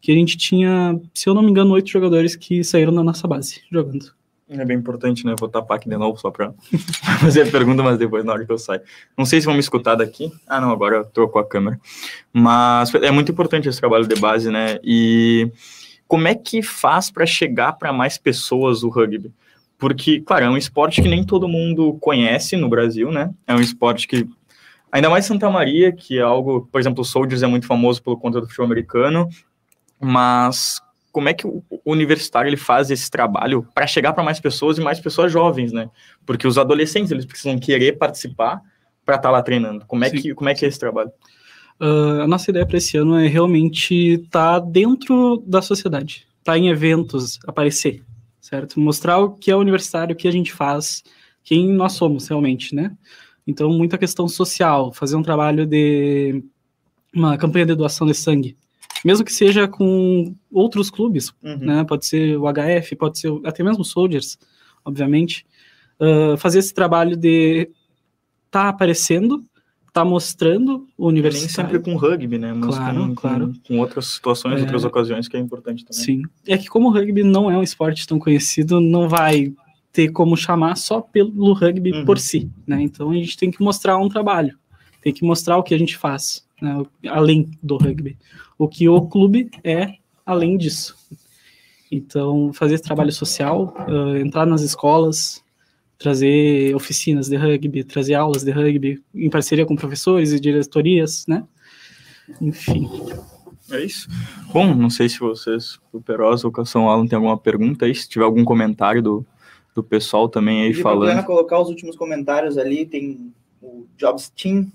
que 0.00 0.12
a 0.12 0.14
gente 0.14 0.36
tinha, 0.36 0.98
se 1.14 1.28
eu 1.28 1.34
não 1.34 1.42
me 1.42 1.50
engano, 1.50 1.72
oito 1.72 1.90
jogadores 1.90 2.36
que 2.36 2.62
saíram 2.64 2.94
da 2.94 3.02
nossa 3.02 3.26
base 3.26 3.62
jogando. 3.70 4.12
É 4.52 4.64
bem 4.64 4.76
importante, 4.76 5.24
né? 5.24 5.36
Vou 5.38 5.48
tapar 5.48 5.76
aqui 5.76 5.88
de 5.88 5.96
novo 5.96 6.18
só 6.18 6.28
para 6.28 6.52
fazer 7.20 7.42
a 7.42 7.50
pergunta, 7.50 7.84
mas 7.84 7.96
depois 7.96 8.24
na 8.24 8.32
hora 8.32 8.44
que 8.44 8.50
eu 8.50 8.58
saio. 8.58 8.80
Não 9.16 9.24
sei 9.24 9.40
se 9.40 9.46
vão 9.46 9.54
me 9.54 9.60
escutar 9.60 9.94
daqui. 9.94 10.32
Ah, 10.44 10.60
não, 10.60 10.72
agora 10.72 11.04
trocou 11.04 11.40
a 11.40 11.46
câmera. 11.46 11.78
Mas 12.32 12.92
é 12.96 13.12
muito 13.12 13.30
importante 13.30 13.68
esse 13.68 13.78
trabalho 13.78 14.08
de 14.08 14.16
base, 14.16 14.50
né? 14.50 14.80
E 14.82 15.48
como 16.08 16.26
é 16.26 16.34
que 16.34 16.62
faz 16.62 17.12
para 17.12 17.24
chegar 17.26 17.74
para 17.74 17.92
mais 17.92 18.18
pessoas 18.18 18.82
o 18.82 18.88
rugby? 18.88 19.32
Porque, 19.78 20.20
claro, 20.20 20.46
é 20.46 20.50
um 20.50 20.56
esporte 20.56 21.00
que 21.00 21.08
nem 21.08 21.24
todo 21.24 21.48
mundo 21.48 21.96
conhece 22.00 22.56
no 22.56 22.68
Brasil, 22.68 23.12
né? 23.12 23.30
É 23.46 23.54
um 23.54 23.60
esporte 23.60 24.08
que 24.08 24.28
Ainda 24.92 25.08
mais 25.08 25.24
Santa 25.24 25.48
Maria, 25.48 25.92
que 25.92 26.18
é 26.18 26.22
algo, 26.22 26.68
por 26.70 26.80
exemplo, 26.80 27.02
o 27.02 27.04
Soldiers 27.04 27.42
é 27.42 27.46
muito 27.46 27.66
famoso 27.66 28.02
pelo 28.02 28.18
conta 28.18 28.40
do 28.40 28.46
futebol 28.46 28.66
americano, 28.66 29.28
mas 30.00 30.80
como 31.12 31.28
é 31.28 31.34
que 31.34 31.46
o 31.46 31.62
universitário 31.84 32.48
ele 32.48 32.56
faz 32.56 32.90
esse 32.90 33.10
trabalho 33.10 33.66
para 33.74 33.86
chegar 33.86 34.12
para 34.12 34.22
mais 34.22 34.40
pessoas 34.40 34.78
e 34.78 34.80
mais 34.80 35.00
pessoas 35.00 35.30
jovens, 35.30 35.72
né? 35.72 35.90
Porque 36.24 36.46
os 36.46 36.58
adolescentes 36.58 37.10
eles 37.10 37.24
precisam 37.24 37.58
querer 37.58 37.98
participar 37.98 38.60
para 39.04 39.16
estar 39.16 39.28
tá 39.28 39.30
lá 39.30 39.42
treinando. 39.42 39.84
Como 39.86 40.04
é 40.04 40.10
que 40.10 40.34
como 40.34 40.48
é 40.48 40.54
que 40.54 40.64
é 40.64 40.68
esse 40.68 40.78
trabalho? 40.78 41.10
Uh, 41.80 42.22
a 42.22 42.26
nossa 42.26 42.50
ideia 42.50 42.66
para 42.66 42.76
esse 42.76 42.96
ano 42.96 43.18
é 43.18 43.26
realmente 43.26 43.94
estar 43.94 44.60
tá 44.60 44.66
dentro 44.66 45.42
da 45.46 45.62
sociedade, 45.62 46.26
estar 46.38 46.52
tá 46.52 46.58
em 46.58 46.68
eventos, 46.68 47.38
aparecer, 47.46 48.02
certo? 48.40 48.78
Mostrar 48.78 49.18
o 49.18 49.30
que 49.30 49.50
é 49.50 49.56
universitário, 49.56 50.14
o 50.14 50.16
que 50.16 50.28
a 50.28 50.32
gente 50.32 50.52
faz, 50.52 51.02
quem 51.42 51.68
nós 51.72 51.92
somos 51.92 52.28
realmente, 52.28 52.74
né? 52.74 52.92
Então, 53.46 53.70
muita 53.70 53.98
questão 53.98 54.28
social, 54.28 54.92
fazer 54.92 55.16
um 55.16 55.22
trabalho 55.22 55.66
de 55.66 56.42
uma 57.14 57.36
campanha 57.36 57.66
de 57.66 57.74
doação 57.74 58.06
de 58.06 58.14
sangue, 58.14 58.56
mesmo 59.04 59.24
que 59.24 59.32
seja 59.32 59.66
com 59.66 60.34
outros 60.50 60.90
clubes, 60.90 61.32
uhum. 61.42 61.58
né? 61.58 61.84
Pode 61.84 62.06
ser 62.06 62.36
o 62.36 62.44
HF, 62.44 62.96
pode 62.96 63.18
ser 63.18 63.32
até 63.44 63.62
mesmo 63.62 63.80
o 63.80 63.84
Soldiers, 63.84 64.38
obviamente. 64.84 65.46
Uh, 65.98 66.36
fazer 66.36 66.58
esse 66.58 66.72
trabalho 66.72 67.16
de 67.16 67.70
estar 68.46 68.64
tá 68.64 68.68
aparecendo, 68.68 69.44
tá 69.92 70.04
mostrando 70.04 70.86
o 70.96 71.08
universitário. 71.08 71.72
Nem 71.72 71.82
sempre 71.82 71.92
com 71.92 71.98
rugby, 71.98 72.38
né? 72.38 72.52
Mas 72.52 72.76
claro, 72.76 73.08
com, 73.08 73.14
claro. 73.14 73.46
Com, 73.48 73.60
com 73.68 73.78
outras 73.80 74.06
situações, 74.06 74.58
é... 74.58 74.62
outras 74.62 74.84
ocasiões 74.84 75.28
que 75.28 75.36
é 75.36 75.40
importante 75.40 75.84
também. 75.84 76.04
Sim. 76.04 76.22
É 76.46 76.56
que 76.56 76.68
como 76.68 76.88
o 76.88 76.92
rugby 76.92 77.22
não 77.22 77.50
é 77.50 77.56
um 77.56 77.62
esporte 77.62 78.06
tão 78.06 78.18
conhecido, 78.18 78.80
não 78.80 79.08
vai 79.08 79.52
ter 79.92 80.10
como 80.10 80.36
chamar 80.36 80.76
só 80.76 81.00
pelo 81.00 81.52
rugby 81.52 81.92
uhum. 81.92 82.04
por 82.04 82.18
si, 82.18 82.50
né? 82.66 82.80
Então 82.82 83.10
a 83.10 83.14
gente 83.14 83.36
tem 83.36 83.50
que 83.50 83.62
mostrar 83.62 83.98
um 83.98 84.08
trabalho, 84.08 84.56
tem 85.02 85.12
que 85.12 85.24
mostrar 85.24 85.56
o 85.58 85.62
que 85.62 85.74
a 85.74 85.78
gente 85.78 85.96
faz, 85.96 86.46
né? 86.60 86.82
além 87.08 87.50
do 87.62 87.76
rugby, 87.76 88.16
o 88.56 88.68
que 88.68 88.88
o 88.88 89.02
clube 89.02 89.50
é 89.64 89.94
além 90.24 90.56
disso. 90.56 90.96
Então 91.90 92.52
fazer 92.52 92.74
esse 92.74 92.84
trabalho 92.84 93.12
social, 93.12 93.74
uh, 93.88 94.16
entrar 94.16 94.46
nas 94.46 94.62
escolas, 94.62 95.42
trazer 95.98 96.74
oficinas 96.74 97.28
de 97.28 97.36
rugby, 97.36 97.82
trazer 97.82 98.14
aulas 98.14 98.44
de 98.44 98.50
rugby 98.52 99.02
em 99.14 99.28
parceria 99.28 99.66
com 99.66 99.74
professores 99.74 100.32
e 100.32 100.40
diretorias, 100.40 101.26
né? 101.26 101.44
Enfim. 102.40 102.88
É 103.70 103.84
isso. 103.84 104.08
Bom, 104.52 104.74
não 104.74 104.90
sei 104.90 105.08
se 105.08 105.20
vocês, 105.20 105.78
o 105.92 106.00
Perosa 106.00 106.48
ou 106.48 106.52
o 106.56 106.64
São 106.66 106.88
Alan, 106.88 107.06
tem 107.06 107.16
alguma 107.16 107.38
pergunta 107.38 107.84
aí, 107.84 107.94
se 107.94 108.08
tiver 108.08 108.24
algum 108.24 108.44
comentário 108.44 109.00
do, 109.00 109.26
do 109.74 109.82
pessoal 109.82 110.28
também 110.28 110.62
aí 110.62 110.74
falando. 110.74 111.08
Pena 111.08 111.22
colocar 111.22 111.58
os 111.60 111.68
últimos 111.68 111.96
comentários 111.96 112.58
ali, 112.58 112.86
tem 112.86 113.32
o 113.62 113.86
Jobs 113.96 114.28
Team, 114.30 114.70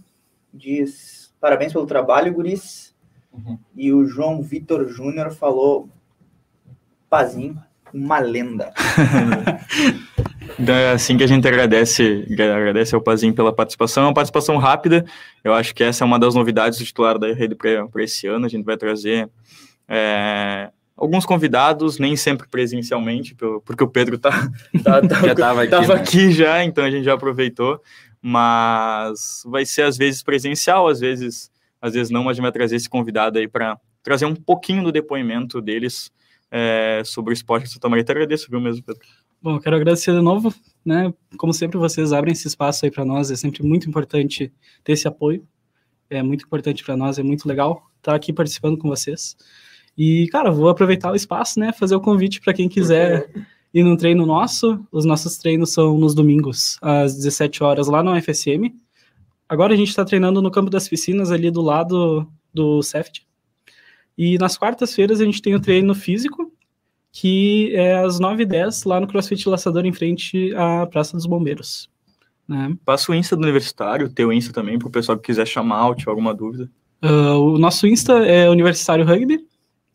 diz 0.53 1.33
parabéns 1.39 1.73
pelo 1.73 1.85
trabalho, 1.85 2.33
guris. 2.33 2.93
Uhum. 3.31 3.59
E 3.75 3.93
o 3.93 4.05
João 4.05 4.41
Vitor 4.41 4.87
Júnior 4.87 5.31
falou 5.31 5.89
Pazinho, 7.09 7.61
uma 7.93 8.19
lenda. 8.19 8.73
é 10.67 10.91
assim 10.91 11.17
que 11.17 11.23
a 11.23 11.27
gente 11.27 11.47
agradece, 11.47 12.25
agradece 12.31 12.95
ao 12.95 13.01
Pazinho 13.01 13.33
pela 13.33 13.53
participação. 13.53 14.03
É 14.03 14.07
uma 14.07 14.13
participação 14.13 14.57
rápida. 14.57 15.05
Eu 15.43 15.53
acho 15.53 15.75
que 15.75 15.83
essa 15.83 16.03
é 16.03 16.05
uma 16.05 16.19
das 16.19 16.35
novidades 16.35 16.79
do 16.79 16.85
titular 16.85 17.19
da 17.19 17.31
rede 17.33 17.55
para 17.55 18.03
esse 18.03 18.27
ano. 18.27 18.45
A 18.45 18.49
gente 18.49 18.65
vai 18.65 18.77
trazer 18.77 19.29
é, 19.87 20.71
alguns 20.95 21.25
convidados, 21.25 21.99
nem 21.99 22.15
sempre 22.15 22.48
presencialmente, 22.48 23.35
porque 23.65 23.83
o 23.83 23.87
Pedro 23.87 24.17
tá, 24.17 24.31
tá, 24.83 25.01
tá 25.01 25.22
já 25.22 25.31
estava 25.33 25.61
aqui, 25.61 25.72
tava 25.72 25.96
né? 25.96 26.01
aqui 26.01 26.31
já, 26.31 26.63
então 26.63 26.83
a 26.85 26.89
gente 26.89 27.03
já 27.03 27.13
aproveitou, 27.13 27.81
mas 28.22 29.43
vai 29.46 29.65
ser 29.65 29.83
às 29.83 29.98
vezes 29.98 30.24
presencial, 30.24 30.87
às 30.87 31.00
vezes, 31.00 31.51
às 31.81 31.93
vezes 31.93 32.09
não, 32.09 32.24
mas 32.24 32.31
a 32.31 32.33
gente 32.35 32.43
vai 32.43 32.51
trazer 32.51 32.77
esse 32.77 32.89
convidado 32.89 33.37
aí 33.37 33.48
para 33.48 33.77
trazer 34.01 34.25
um 34.25 34.35
pouquinho 34.35 34.83
do 34.83 34.91
depoimento 34.91 35.61
deles 35.61 36.11
é, 36.50 37.01
sobre 37.03 37.33
o 37.33 37.35
esporte 37.35 37.65
de 37.65 37.74
Santa 37.74 37.89
Maria. 37.89 38.03
Te 38.03 38.11
agradeço, 38.11 38.50
viu 38.50 38.61
mesmo, 38.61 38.83
Pedro? 38.83 39.05
Bom, 39.41 39.59
quero 39.59 39.75
agradecer 39.75 40.13
de 40.13 40.22
novo, 40.22 40.53
né? 40.83 41.13
Como 41.37 41.53
sempre, 41.53 41.77
vocês 41.77 42.13
abrem 42.13 42.31
esse 42.31 42.48
espaço 42.48 42.85
aí 42.85 42.91
para 42.91 43.03
nós, 43.03 43.29
é 43.29 43.35
sempre 43.35 43.61
muito 43.63 43.89
importante 43.89 44.51
ter 44.83 44.93
esse 44.93 45.07
apoio, 45.07 45.46
é 46.09 46.24
muito 46.24 46.46
importante 46.46 46.83
para 46.83 46.96
nós, 46.96 47.20
é 47.20 47.24
muito 47.24 47.48
legal 47.48 47.83
estar 47.98 48.15
aqui 48.15 48.31
participando 48.31 48.77
com 48.77 48.87
vocês. 48.87 49.35
E, 49.98 50.27
cara, 50.27 50.51
vou 50.51 50.70
aproveitar 50.70 51.12
o 51.12 51.16
espaço, 51.16 51.60
né? 51.60 51.72
Fazer 51.72 51.96
o 51.96 52.01
convite 52.01 52.42
para 52.42 52.53
quem 52.53 52.68
quiser 52.68 53.29
ir 53.74 53.84
num 53.84 53.96
treino 53.96 54.25
nosso. 54.25 54.86
Os 54.92 55.05
nossos 55.05 55.38
treinos 55.38 55.74
são 55.74 55.98
nos 55.98 56.14
domingos, 56.14 56.77
às 56.81 57.16
17 57.16 57.64
horas, 57.64 57.88
lá 57.88 58.03
no 58.03 58.20
FSM. 58.22 58.74
Agora 59.48 59.74
a 59.74 59.77
gente 59.77 59.90
está 59.90 60.03
treinando 60.03 60.42
no 60.42 60.51
campo 60.51 60.70
das 60.70 60.88
piscinas, 60.88 61.31
ali 61.31 61.51
do 61.51 61.62
lado 61.62 62.27
do 62.53 62.81
CEFT. 62.81 63.25
E 64.18 64.38
nas 64.38 64.58
quartas-feiras 64.58 65.22
a 65.22 65.25
gente 65.25 65.42
tem 65.42 65.55
o 65.55 65.60
treino 65.60 65.94
físico, 65.94 66.51
que 67.12 67.74
é 67.75 67.96
às 67.96 68.20
9h10, 68.20 68.88
lá 68.88 69.00
no 69.00 69.08
CrossFit 69.08 69.48
Laçador, 69.48 69.86
em 69.86 69.94
frente 69.94 70.53
à 70.55 70.86
Praça 70.86 71.16
dos 71.16 71.25
Bombeiros. 71.25 71.90
Né? 72.48 72.75
Passa 72.86 73.12
o 73.12 73.16
Insta 73.16 73.36
do 73.36 73.44
Universitário, 73.44 74.08
o 74.08 74.10
teu 74.10 74.31
Insta 74.31 74.53
também, 74.53 74.77
para 74.77 74.88
o 74.88 74.92
pessoal 74.92 75.18
que 75.18 75.25
quiser 75.25 75.46
chamar 75.46 75.88
ou 75.88 75.96
tiver 75.96 76.12
alguma 76.12 76.34
dúvida. 76.34 76.70
Uh, 77.03 77.38
o 77.38 77.58
nosso 77.58 77.86
Insta 77.88 78.14
é 78.25 78.50
Universitário 78.50 79.05
Rugby, 79.05 79.46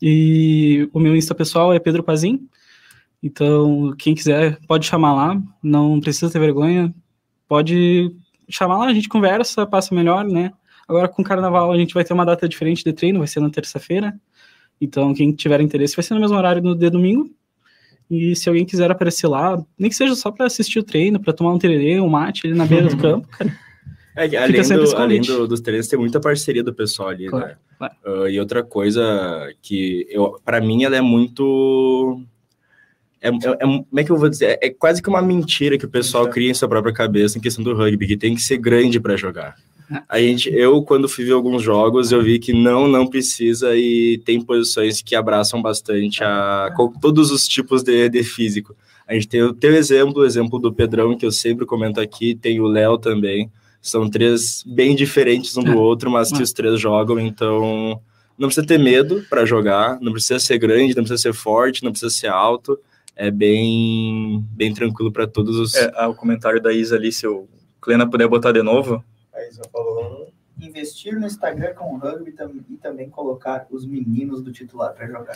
e 0.01 0.89
o 0.93 0.99
meu 0.99 1.15
Insta 1.15 1.35
pessoal 1.35 1.73
é 1.73 1.79
Pedro 1.79 2.03
Pazin. 2.03 2.49
Então, 3.23 3.95
quem 3.99 4.15
quiser 4.15 4.59
pode 4.67 4.87
chamar 4.87 5.15
lá, 5.15 5.43
não 5.63 6.01
precisa 6.01 6.31
ter 6.31 6.39
vergonha. 6.39 6.95
Pode 7.47 8.11
chamar 8.49 8.79
lá, 8.79 8.87
a 8.87 8.95
gente 8.95 9.09
conversa, 9.09 9.67
passa 9.67 9.95
melhor, 9.95 10.25
né? 10.25 10.53
Agora 10.89 11.07
com 11.07 11.23
o 11.23 11.25
carnaval 11.25 11.71
a 11.71 11.77
gente 11.77 11.95
vai 11.95 12.03
ter 12.03 12.13
uma 12.13 12.25
data 12.25 12.49
diferente 12.49 12.83
de 12.83 12.93
treino, 12.93 13.19
vai 13.19 13.29
ser 13.29 13.41
na 13.41 13.51
terça-feira. 13.51 14.19
Então, 14.81 15.13
quem 15.13 15.33
tiver 15.33 15.61
interesse 15.61 15.95
vai 15.95 16.03
ser 16.03 16.15
no 16.15 16.21
mesmo 16.21 16.37
horário 16.37 16.63
no 16.63 16.75
de 16.75 16.89
domingo. 16.89 17.31
E 18.11 18.35
se 18.35 18.49
alguém 18.49 18.65
quiser 18.65 18.91
aparecer 18.91 19.29
lá, 19.29 19.63
nem 19.79 19.89
que 19.89 19.95
seja 19.95 20.17
só 20.17 20.33
para 20.33 20.47
assistir 20.47 20.79
o 20.81 20.83
treino, 20.83 21.21
para 21.21 21.33
tomar 21.33 21.53
um 21.53 21.59
tererê, 21.59 22.01
um 22.01 22.09
mate 22.09 22.47
ali 22.47 22.57
na 22.57 22.67
beira 22.67 22.89
do 22.89 22.97
campo, 22.99 23.29
cara. 23.29 23.57
É, 24.17 24.37
além, 24.37 24.63
do, 24.63 24.97
além 24.97 25.21
do, 25.21 25.47
dos 25.47 25.61
treinos, 25.61 25.87
tem 25.87 25.99
muita 25.99 26.21
parceria 26.21 26.65
do 26.65 26.75
pessoal 26.75 27.11
ali, 27.11 27.27
claro, 27.27 27.47
né? 27.47 27.57
Claro. 27.79 27.95
Uh, 28.05 28.29
e 28.29 28.41
outra 28.41 28.63
coisa 28.63 29.53
que, 29.63 30.07
eu, 30.11 30.41
para 30.45 30.61
mim, 30.61 30.85
ela 30.85 30.97
é 30.97 31.01
muito... 31.01 32.21
É, 33.23 33.29
é, 33.29 33.33
é, 33.33 33.59
como 33.59 33.87
é 33.97 34.05
que 34.05 34.11
eu 34.11 34.17
vou 34.17 34.29
dizer? 34.29 34.59
É, 34.61 34.67
é 34.67 34.71
quase 34.71 35.03
que 35.03 35.09
uma 35.09 35.23
mentira 35.23 35.79
que 35.79 35.85
o 35.85 35.91
pessoal 35.91 36.29
cria 36.29 36.51
em 36.51 36.55
sua 36.55 36.69
própria 36.69 36.93
cabeça 36.93 37.39
em 37.39 37.41
questão 37.41 37.63
do 37.63 37.75
rugby, 37.75 38.07
que 38.07 38.17
tem 38.17 38.35
que 38.35 38.41
ser 38.43 38.57
grande 38.57 38.99
para 38.99 39.17
jogar. 39.17 39.57
A 40.09 40.21
gente, 40.21 40.49
eu, 40.49 40.83
quando 40.83 41.09
fui 41.09 41.25
ver 41.25 41.33
alguns 41.33 41.63
jogos, 41.63 42.13
eu 42.13 42.23
vi 42.23 42.39
que 42.39 42.53
não, 42.53 42.87
não 42.87 43.09
precisa 43.09 43.77
e 43.77 44.19
tem 44.25 44.41
posições 44.41 45.03
que 45.03 45.17
abraçam 45.17 45.61
bastante 45.61 46.23
a, 46.23 46.73
todos 47.01 47.33
os 47.33 47.47
tipos 47.49 47.83
de, 47.83 48.09
de 48.09 48.23
físico. 48.23 48.77
A 49.07 49.15
gente 49.15 49.27
tem 49.27 49.43
o 49.43 49.53
teu 49.53 49.75
exemplo, 49.75 50.23
o 50.23 50.25
exemplo 50.25 50.61
do 50.61 50.73
Pedrão, 50.73 51.17
que 51.17 51.27
eu 51.27 51.33
sempre 51.33 51.67
comento 51.67 52.01
aqui, 52.01 52.37
tem 52.37 52.61
o 52.61 52.69
Léo 52.69 52.99
também. 52.99 53.51
São 53.81 54.09
três 54.09 54.63
bem 54.67 54.95
diferentes 54.95 55.57
um 55.57 55.63
do 55.63 55.73
é. 55.73 55.77
outro, 55.77 56.11
mas 56.11 56.31
que 56.31 56.39
é. 56.39 56.43
os 56.43 56.53
três 56.53 56.79
jogam, 56.79 57.19
então 57.19 58.01
não 58.39 58.49
precisa 58.49 58.67
ter 58.67 58.79
medo 58.79 59.25
para 59.29 59.45
jogar, 59.45 59.99
não 60.01 60.13
precisa 60.13 60.39
ser 60.39 60.59
grande, 60.59 60.95
não 60.95 61.03
precisa 61.03 61.21
ser 61.21 61.33
forte, 61.33 61.85
não 61.85 61.91
precisa 61.91 62.11
ser 62.11 62.29
alto. 62.29 62.79
É 63.17 63.31
bem, 63.31 64.43
bem 64.53 64.73
tranquilo 64.73 65.13
para 65.13 65.27
todos 65.27 65.57
os. 65.57 65.75
É, 65.75 65.93
ah, 65.95 66.09
o 66.09 66.15
comentário 66.15 66.61
da 66.61 66.73
Isa 66.73 66.97
ali, 66.97 67.13
se 67.13 67.27
o 67.27 67.47
Clena 67.81 68.09
puder 68.09 68.29
botar 68.29 68.53
de 68.53 68.63
novo. 68.63 69.05
A 69.35 69.47
Isa 69.47 69.63
falou 69.71 70.31
investir 70.61 71.19
no 71.19 71.27
Instagram 71.27 71.75
com 71.75 71.95
o 71.95 71.99
rugby 71.99 72.35
e 72.69 72.77
também 72.77 73.09
colocar 73.09 73.67
os 73.71 73.87
meninos 73.87 74.43
do 74.43 74.53
titular 74.53 74.93
para 74.95 75.07
jogar. 75.07 75.35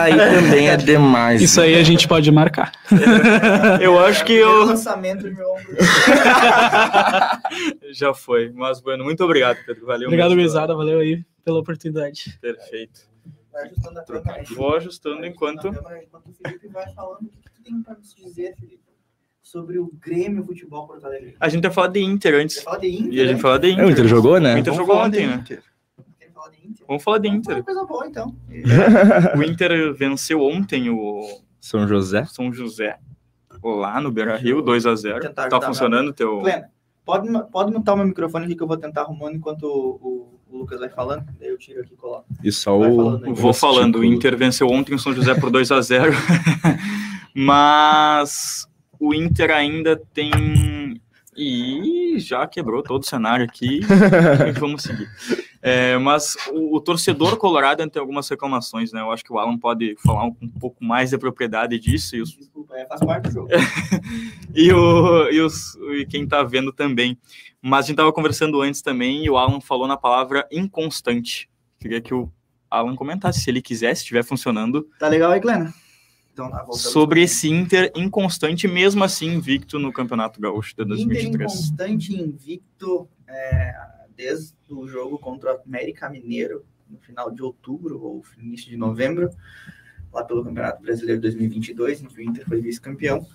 Aí 0.00 0.16
também 0.16 0.68
é 0.68 0.76
demais. 0.76 1.42
Isso 1.42 1.60
aí 1.60 1.74
a 1.74 1.82
gente 1.82 2.06
pode 2.06 2.30
marcar. 2.30 2.72
eu 3.80 3.98
acho 3.98 4.24
que 4.24 4.32
eu. 4.32 4.64
lançamento 4.64 5.28
de 5.28 5.34
meu 5.34 5.52
ombro. 5.52 5.76
Já 7.92 8.14
foi. 8.14 8.50
Mas, 8.52 8.80
bueno, 8.80 9.04
muito 9.04 9.22
obrigado, 9.24 9.58
Pedro. 9.66 9.86
Valeu. 9.86 10.08
Obrigado, 10.08 10.34
Guizada. 10.34 10.74
Valeu 10.74 11.00
aí 11.00 11.22
pela 11.44 11.58
oportunidade. 11.58 12.38
Perfeito. 12.40 13.00
Vai 13.52 13.64
ajustando 13.64 14.00
a 14.00 14.04
câmera. 14.04 14.44
Vou 14.54 14.76
ajustando 14.76 15.26
enquanto. 15.26 15.68
Enquanto 15.68 16.28
o 16.28 16.32
Felipe 16.32 16.68
vai 16.68 16.90
falando, 16.94 17.26
o 17.26 17.28
que 17.28 17.50
tu 17.50 17.62
tem 17.62 17.82
para 17.82 17.94
nos 17.94 18.14
dizer, 18.14 18.54
Felipe? 18.56 18.91
Sobre 19.42 19.78
o 19.78 19.90
Grêmio 20.00 20.44
Futebol 20.44 20.86
Porto 20.86 21.04
Alegre. 21.04 21.34
A 21.40 21.48
gente 21.48 21.62
vai 21.62 21.72
falar 21.72 21.88
de 21.88 22.00
Inter 22.00 22.34
antes. 22.36 22.62
Falar 22.62 22.78
de 22.78 22.88
Inter, 22.88 23.12
e 23.12 23.20
a 23.20 23.26
gente 23.26 23.36
né? 23.36 23.40
fala 23.42 23.58
de 23.58 23.70
Inter. 23.70 23.84
É, 23.84 23.86
o 23.86 23.90
Inter 23.90 24.06
jogou, 24.08 24.40
né? 24.40 24.54
O 24.54 24.58
Inter 24.58 24.72
Vamos 24.72 24.88
jogou 24.88 25.02
ontem, 25.04 25.26
né? 25.26 25.34
Inter. 25.34 25.62
Vamos 26.86 27.02
falar 27.02 27.18
de 27.18 27.28
Inter. 27.28 27.52
Vamos 27.54 27.64
coisa 27.64 27.84
boa, 27.84 28.06
então. 28.06 28.36
o 29.36 29.42
Inter 29.42 29.94
venceu 29.94 30.40
ontem 30.42 30.88
o 30.90 31.40
São 31.60 31.86
José. 31.88 32.24
São 32.26 32.52
José. 32.52 32.98
lá 33.62 34.00
no 34.00 34.10
Beira-Rio, 34.12 34.62
2 34.62 34.86
a 34.86 34.94
0 34.94 35.20
Tentar 35.20 35.32
Tá 35.34 35.42
ajudar 35.56 35.66
funcionando 35.66 36.08
o 36.08 36.12
teu... 36.12 36.40
Plena, 36.40 36.70
pode, 37.04 37.28
pode 37.50 37.72
mutar 37.72 37.94
o 37.94 37.98
meu 37.98 38.06
microfone 38.06 38.44
aqui 38.46 38.54
que 38.56 38.62
eu 38.62 38.66
vou 38.66 38.76
tentar 38.76 39.02
arrumando 39.02 39.36
enquanto 39.36 39.64
o, 39.64 39.98
o- 40.02 40.40
o 40.52 40.58
Lucas 40.58 40.80
vai 40.80 40.88
falando. 40.90 41.24
Daí 41.40 41.48
eu 41.48 41.56
tiro 41.58 41.80
aqui 41.80 41.94
e 41.94 41.96
coloco. 41.96 42.26
E 42.44 42.52
só 42.52 42.76
Vai 42.78 42.90
o. 42.90 42.96
falando. 42.96 43.34
Vou 43.34 43.52
falando, 43.54 43.98
o 44.00 44.04
Inter 44.04 44.36
venceu 44.36 44.68
ontem 44.68 44.94
o 44.94 44.98
São 44.98 45.12
José 45.14 45.34
por 45.34 45.50
2 45.50 45.70
a 45.72 45.80
0 45.80 46.12
mas 47.34 48.68
o 49.08 49.14
Inter 49.14 49.50
ainda 49.50 49.96
tem. 50.14 51.00
E 51.34 52.16
já 52.18 52.46
quebrou 52.46 52.82
todo 52.82 53.02
o 53.02 53.06
cenário 53.06 53.44
aqui. 53.46 53.80
vamos 54.60 54.82
seguir. 54.82 55.08
É, 55.62 55.96
mas 55.96 56.36
o, 56.52 56.76
o 56.76 56.80
torcedor 56.80 57.36
colorado 57.38 57.88
tem 57.88 58.00
algumas 58.00 58.28
reclamações, 58.28 58.92
né? 58.92 59.00
Eu 59.00 59.10
acho 59.10 59.24
que 59.24 59.32
o 59.32 59.38
Alan 59.38 59.56
pode 59.56 59.96
falar 60.04 60.24
um, 60.26 60.36
um 60.42 60.48
pouco 60.48 60.84
mais 60.84 61.12
da 61.12 61.18
propriedade 61.18 61.78
disso 61.78 62.16
e, 62.16 62.20
os- 62.20 62.32
Desculpa, 62.36 62.76
é, 62.76 62.84
faz 62.86 63.00
parte 63.00 63.28
do 63.28 63.32
jogo. 63.32 63.48
e, 64.54 64.72
o, 64.72 65.30
e, 65.30 65.40
os, 65.40 65.74
e 65.98 66.04
quem 66.04 66.26
tá 66.26 66.42
vendo 66.42 66.72
também. 66.72 67.16
Mas 67.62 67.84
a 67.84 67.88
gente 67.88 67.96
tava 67.96 68.12
conversando 68.12 68.60
antes 68.60 68.82
também 68.82 69.24
e 69.24 69.30
o 69.30 69.38
Alan 69.38 69.60
falou 69.60 69.86
na 69.86 69.96
palavra 69.96 70.46
inconstante. 70.52 71.48
Queria 71.80 72.00
que 72.00 72.12
o 72.12 72.30
Alan 72.70 72.94
comentasse, 72.96 73.40
se 73.40 73.48
ele 73.50 73.62
quiser, 73.62 73.94
se 73.94 74.02
estiver 74.02 74.24
funcionando, 74.24 74.86
Tá 74.98 75.06
legal 75.08 75.30
aí, 75.30 75.40
Glena? 75.40 75.72
Então, 76.32 76.50
tá, 76.50 76.58
voltamos. 76.58 76.80
sobre 76.80 77.22
esse 77.22 77.48
Inter 77.50 77.92
inconstante, 77.94 78.66
mesmo 78.66 79.04
assim 79.04 79.26
invicto 79.34 79.78
no 79.78 79.92
Campeonato 79.92 80.40
Gaúcho 80.40 80.70
de 80.74 80.82
Inter 80.82 80.86
2023. 80.86 81.52
inconstante 81.52 82.14
invicto 82.14 83.08
é, 83.28 83.74
desde 84.16 84.54
o 84.70 84.86
jogo 84.88 85.18
contra 85.18 85.54
o 85.54 85.60
América 85.66 86.08
Mineiro, 86.08 86.64
no 86.88 86.98
final 86.98 87.30
de 87.30 87.42
outubro 87.42 88.00
ou 88.02 88.22
início 88.40 88.70
de 88.70 88.76
novembro, 88.76 89.30
lá 90.12 90.24
pelo 90.24 90.44
Campeonato 90.44 90.82
Brasileiro 90.82 91.20
2022, 91.20 92.02
em 92.02 92.06
que 92.06 92.18
o 92.18 92.22
Inter 92.22 92.46
foi 92.46 92.60
vice-campeão. 92.60 93.26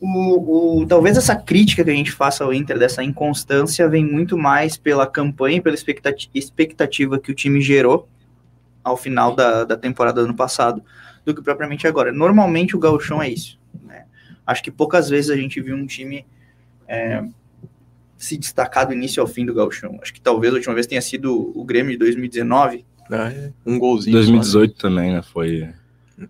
O, 0.00 0.80
o- 0.82 0.86
talvez 0.86 1.16
essa 1.16 1.36
crítica 1.36 1.84
que 1.84 1.90
a 1.90 1.94
gente 1.94 2.10
faça 2.12 2.42
ao 2.44 2.54
Inter 2.54 2.78
dessa 2.78 3.02
inconstância 3.04 3.88
vem 3.88 4.04
muito 4.04 4.36
mais 4.38 4.76
pela 4.76 5.06
campanha 5.06 5.58
e 5.58 5.60
pela 5.60 5.74
expectati- 5.74 6.30
expectativa 6.34 7.18
que 7.18 7.30
o 7.30 7.34
time 7.34 7.60
gerou 7.60 8.08
ao 8.82 8.96
final 8.96 9.34
da, 9.36 9.64
da 9.64 9.76
temporada 9.76 10.20
do 10.22 10.24
ano 10.26 10.34
passado 10.36 10.82
do 11.24 11.34
que 11.34 11.42
propriamente 11.42 11.86
agora. 11.86 12.12
Normalmente 12.12 12.76
o 12.76 12.78
gauchão 12.78 13.22
é 13.22 13.28
isso. 13.28 13.58
né? 13.82 14.04
Acho 14.46 14.62
que 14.62 14.70
poucas 14.70 15.08
vezes 15.08 15.30
a 15.30 15.36
gente 15.36 15.60
viu 15.60 15.76
um 15.76 15.86
time 15.86 16.24
é, 16.88 17.22
se 18.16 18.36
destacar 18.36 18.86
do 18.86 18.92
início 18.92 19.20
ao 19.20 19.26
fim 19.26 19.46
do 19.46 19.54
gauchão. 19.54 19.98
Acho 20.02 20.12
que 20.12 20.20
talvez 20.20 20.52
a 20.52 20.56
última 20.56 20.74
vez 20.74 20.86
tenha 20.86 21.00
sido 21.02 21.52
o 21.54 21.64
Grêmio 21.64 21.92
de 21.92 21.98
2019. 21.98 22.84
Um 23.64 23.78
golzinho. 23.78 24.16
só, 24.16 24.30
né? 24.30 24.38
2018 24.38 24.74
também, 24.74 25.12
né? 25.12 25.22
Foi 25.22 25.68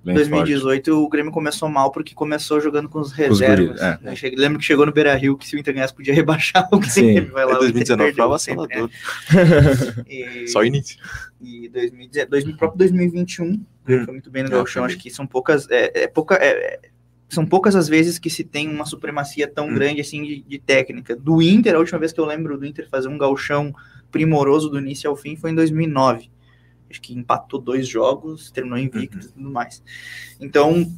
bem 0.04 0.14
2018 0.14 0.88
o 1.02 1.08
Grêmio 1.08 1.32
começou 1.32 1.68
mal 1.68 1.90
porque 1.90 2.14
começou 2.14 2.60
jogando 2.60 2.88
com 2.88 2.98
os 3.00 3.08
os 3.08 3.12
reservas. 3.12 3.66
guris, 3.80 3.80
é. 4.04 4.14
Cheguei- 4.16 4.38
lembro 4.38 4.58
que 4.58 4.64
chegou 4.64 4.86
no 4.86 4.92
Beira 4.92 5.14
Rio 5.14 5.36
que 5.36 5.46
se 5.46 5.56
o 5.56 5.58
Inter 5.58 5.74
ganhasse 5.74 5.94
podia 5.94 6.12
rebaixar 6.14 6.68
o 6.72 6.82
Sim. 6.82 7.02
Grêmio. 7.14 7.32
Vai 7.32 7.44
lá, 7.44 7.52
É, 7.52 7.54
o 7.54 7.64
Inter 7.68 7.72
2019 7.96 8.12
foi 8.12 8.24
avassalador. 8.24 8.88
né? 8.88 8.90
E- 10.08 10.48
Só 10.48 10.60
o 10.60 10.64
início. 10.64 10.98
e 11.40 11.68
2010, 11.68 12.28
2000, 12.28 12.56
próprio 12.56 12.78
2021 12.78 13.44
o 13.54 13.60
Grêmio 13.86 14.02
Hum. 14.02 14.04
foi 14.04 14.14
muito 14.14 14.30
bem 14.30 14.42
no 14.42 14.48
É, 14.48 14.52
Gauchão. 14.52 14.82
também. 14.82 14.94
Acho 14.94 15.02
que 15.02 15.10
são 15.10 15.26
poucas, 15.26 15.68
é, 15.70 16.04
é 16.04 16.06
pouca, 16.06 16.34
é- 16.36 16.74
é- 16.74 16.80
são 17.28 17.46
poucas 17.46 17.76
as 17.76 17.88
vezes 17.88 18.18
que 18.18 18.28
se 18.28 18.42
tem 18.44 18.68
uma 18.68 18.84
supremacia 18.84 19.46
tão 19.46 19.68
Hum. 19.68 19.74
grande 19.74 20.00
assim 20.00 20.22
de, 20.22 20.42
de 20.42 20.58
técnica. 20.58 21.14
Do 21.16 21.40
Inter, 21.40 21.74
a 21.74 21.78
última 21.78 21.98
vez 21.98 22.12
que 22.12 22.20
eu 22.20 22.24
lembro 22.26 22.58
do 22.58 22.66
Inter 22.66 22.88
fazer 22.90 23.08
um 23.08 23.16
Gauchão 23.18 23.72
primoroso 24.10 24.68
do 24.68 24.78
início 24.78 25.08
ao 25.08 25.16
fim 25.16 25.36
foi 25.36 25.50
em 25.50 25.54
2009. 25.54 26.28
Acho 26.90 27.00
que 27.00 27.14
empatou 27.14 27.60
dois 27.60 27.86
jogos, 27.86 28.50
terminou 28.50 28.76
invicto 28.78 29.16
Uhum. 29.18 29.22
e 29.24 29.28
tudo 29.28 29.50
mais. 29.50 29.82
Então, 30.40 30.90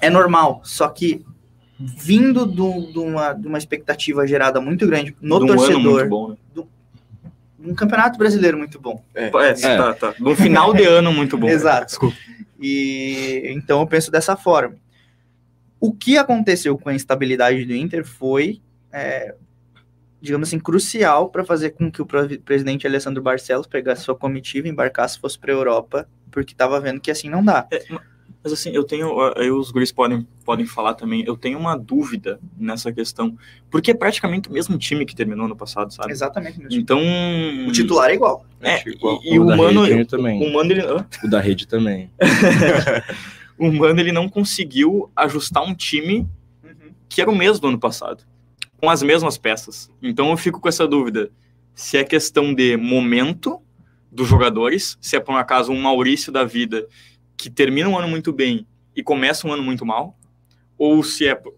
é 0.00 0.08
normal. 0.08 0.60
Só 0.64 0.88
que 0.88 1.24
vindo 1.78 2.46
do- 2.46 2.90
de 2.92 2.98
uma, 2.98 3.32
de 3.32 3.46
uma 3.48 3.58
expectativa 3.58 4.26
gerada 4.26 4.60
muito 4.60 4.86
grande 4.86 5.14
no 5.20 5.38
De 5.40 5.44
um 5.44 5.48
ano 5.52 5.56
torcedor, 5.56 5.82
muito 6.00 6.08
bom, 6.08 6.28
né? 6.30 6.36
um 7.58 7.74
campeonato 7.74 8.16
brasileiro 8.16 8.56
muito 8.56 8.80
bom. 8.80 9.02
É, 9.12 9.28
tá, 9.28 9.92
tá. 9.94 10.14
No 10.20 10.36
final 10.36 10.72
de 10.72 10.84
ano 10.84 11.12
muito 11.12 11.36
bom. 11.36 11.48
Exato. 11.48 11.86
Desculpa. 11.86 12.16
E 12.60 13.42
então 13.54 13.80
eu 13.80 13.86
penso 13.88 14.08
dessa 14.10 14.36
forma. 14.36 14.76
O 15.80 15.92
que 15.92 16.16
aconteceu 16.16 16.78
com 16.78 16.88
a 16.88 16.94
instabilidade 16.94 17.64
do 17.64 17.74
Inter 17.74 18.06
foi, 18.06 18.60
é, 18.92 19.34
digamos 20.20 20.48
assim, 20.48 20.58
crucial 20.58 21.28
para 21.28 21.44
fazer 21.44 21.70
com 21.70 21.90
que 21.90 22.00
o 22.02 22.06
pre- 22.06 22.38
presidente 22.38 22.86
Alessandro 22.86 23.22
Barcelos 23.22 23.66
pegasse 23.66 24.02
sua 24.04 24.14
comitiva, 24.16 24.68
embarcasse, 24.68 25.18
fosse 25.18 25.38
para 25.38 25.52
a 25.52 25.56
Europa, 25.56 26.08
porque 26.30 26.52
estava 26.52 26.80
vendo 26.80 27.00
que 27.00 27.10
assim 27.10 27.28
não 27.28 27.44
dá. 27.44 27.66
É, 27.70 27.84
ma- 27.90 28.02
mas 28.42 28.52
assim, 28.52 28.70
eu 28.70 28.84
tenho, 28.84 29.12
aí 29.36 29.50
os 29.50 29.72
guris 29.72 29.90
podem, 29.90 30.24
podem 30.44 30.64
falar 30.66 30.94
também, 30.94 31.24
eu 31.26 31.36
tenho 31.36 31.58
uma 31.58 31.76
dúvida 31.76 32.38
nessa 32.56 32.92
questão, 32.92 33.36
porque 33.68 33.90
é 33.90 33.94
praticamente 33.94 34.48
o 34.48 34.52
mesmo 34.52 34.78
time 34.78 35.04
que 35.04 35.16
terminou 35.16 35.48
no 35.48 35.56
passado, 35.56 35.92
sabe? 35.92 36.12
Exatamente. 36.12 36.60
time. 36.60 36.76
Então... 36.76 37.00
O 37.68 37.72
titular 37.72 38.08
é 38.10 38.14
igual. 38.14 38.46
É, 38.60 38.74
Acho 38.76 38.88
igual. 38.90 39.20
e, 39.24 39.34
e 39.34 39.38
O 39.40 39.42
o 39.42 39.46
da 39.46 39.56
Mano, 39.56 40.06
também. 40.06 40.48
o 40.48 40.52
Mano, 40.52 40.70
ele? 40.70 40.82
O 41.24 41.28
da 41.28 41.40
rede 41.40 41.66
também. 41.66 42.08
o 43.58 43.72
Mano, 43.72 43.98
ele 44.00 44.12
não 44.12 44.28
conseguiu 44.28 45.10
ajustar 45.16 45.62
um 45.64 45.74
time 45.74 46.26
Uhum. 46.62 46.90
que 47.08 47.20
era 47.20 47.30
o 47.30 47.34
mesmo 47.34 47.60
do 47.60 47.68
ano 47.68 47.78
passado, 47.80 48.22
com 48.76 48.90
as 48.90 49.02
mesmas 49.02 49.38
peças. 49.38 49.90
Então 50.02 50.30
eu 50.30 50.36
fico 50.36 50.60
com 50.60 50.68
essa 50.68 50.86
dúvida, 50.86 51.30
se 51.74 51.96
é 51.96 52.04
questão 52.04 52.54
de 52.54 52.76
momento 52.76 53.60
dos 54.10 54.28
jogadores, 54.28 54.96
se 55.00 55.16
é 55.16 55.20
por 55.20 55.32
um 55.32 55.36
acaso 55.36 55.72
um 55.72 55.80
Maurício 55.80 56.32
da 56.32 56.44
vida 56.44 56.86
que 57.36 57.50
termina 57.50 57.88
um 57.88 57.98
ano 57.98 58.08
muito 58.08 58.32
bem 58.32 58.66
e 58.94 59.02
começa 59.02 59.46
um 59.46 59.52
ano 59.52 59.62
muito 59.62 59.84
mal, 59.84 60.18
ou 60.78 61.02
se 61.02 61.26
é 61.26 61.34
por... 61.34 61.54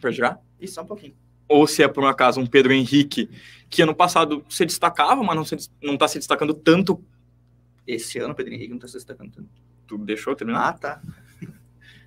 Pode 0.00 0.16
girar? 0.16 0.40
Isso, 0.60 0.74
só 0.74 0.82
um 0.82 0.86
pouquinho. 0.86 1.14
ou 1.48 1.66
se 1.66 1.82
é 1.82 1.88
por 1.88 2.02
um 2.02 2.06
acaso 2.06 2.40
um 2.40 2.46
Pedro 2.46 2.72
Henrique 2.72 3.28
que 3.68 3.82
ano 3.82 3.94
passado 3.94 4.44
se 4.48 4.64
destacava, 4.64 5.22
mas 5.22 5.36
não, 5.36 5.44
se, 5.44 5.56
não 5.82 5.96
tá 5.96 6.08
se 6.08 6.18
destacando 6.18 6.54
tanto. 6.54 7.02
Esse 7.86 8.18
ano 8.18 8.32
o 8.32 8.34
Pedro 8.34 8.54
Henrique 8.54 8.70
não 8.70 8.76
está 8.76 8.88
se 8.88 8.94
destacando 8.94 9.32
tanto. 9.32 9.48
Tu 9.86 9.98
deixou 9.98 10.34
terminar? 10.34 10.68
Ah, 10.68 10.72
tá. 10.72 11.02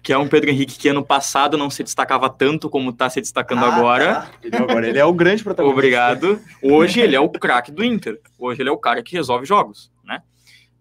Que 0.05 0.13
é 0.13 0.17
um 0.19 0.27
Pedro 0.27 0.51
Henrique 0.51 0.77
que 0.77 0.87
ano 0.87 1.03
passado 1.03 1.57
não 1.57 1.67
se 1.67 1.81
destacava 1.81 2.29
tanto 2.29 2.69
como 2.69 2.93
tá 2.93 3.09
se 3.09 3.19
destacando 3.19 3.65
Ah, 3.65 3.75
agora. 3.75 4.13
tá. 4.13 4.31
Ele, 4.43 4.55
agora 4.55 4.87
ele 4.87 4.99
é 4.99 5.03
o 5.03 5.11
grande 5.11 5.43
protagonista. 5.43 5.79
Obrigado. 5.79 6.39
Hoje 6.61 6.99
ele 6.99 7.15
é 7.15 7.19
o 7.19 7.27
craque 7.27 7.71
do 7.71 7.83
Inter. 7.83 8.21
Hoje 8.37 8.61
ele 8.61 8.69
é 8.69 8.71
o 8.71 8.77
cara 8.77 9.01
que 9.01 9.15
resolve 9.15 9.47
jogos, 9.47 9.91
né? 10.03 10.21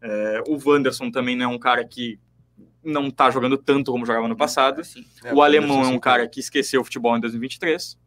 É, 0.02 0.42
o 0.46 0.58
Wanderson 0.62 1.10
também 1.10 1.34
não 1.34 1.46
é 1.46 1.48
um 1.48 1.58
cara 1.58 1.82
que 1.86 2.20
não 2.84 3.10
tá 3.10 3.30
jogando 3.30 3.56
tanto 3.56 3.90
como 3.90 4.04
jogava 4.04 4.28
no 4.28 4.36
passado. 4.36 4.84
Sim. 4.84 5.02
É, 5.24 5.32
o 5.32 5.40
alemão 5.40 5.82
é 5.82 5.86
um 5.86 5.98
cara 5.98 6.28
que 6.28 6.38
esqueceu 6.40 6.82
o 6.82 6.84
futebol 6.84 7.16
em 7.16 7.20
2023. 7.20 7.98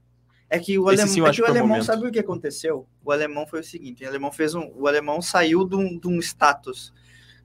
É 0.52 0.60
que 0.60 0.78
o 0.78 0.84
Esse 0.92 1.02
alemão, 1.02 1.14
sim 1.16 1.28
é 1.28 1.32
que 1.34 1.42
o 1.42 1.46
alemão 1.48 1.82
sabe 1.82 2.08
o 2.08 2.12
que 2.12 2.20
aconteceu? 2.20 2.88
O 3.04 3.12
alemão 3.12 3.48
foi 3.48 3.62
o 3.62 3.64
seguinte, 3.64 4.04
o 4.06 4.08
alemão 4.08 4.32
fez 4.32 4.54
um, 4.54 4.72
o 4.76 4.88
alemão 4.88 5.20
saiu 5.20 5.68
de 5.68 5.76
um, 5.76 5.98
de 5.98 6.08
um 6.08 6.20
status 6.20 6.94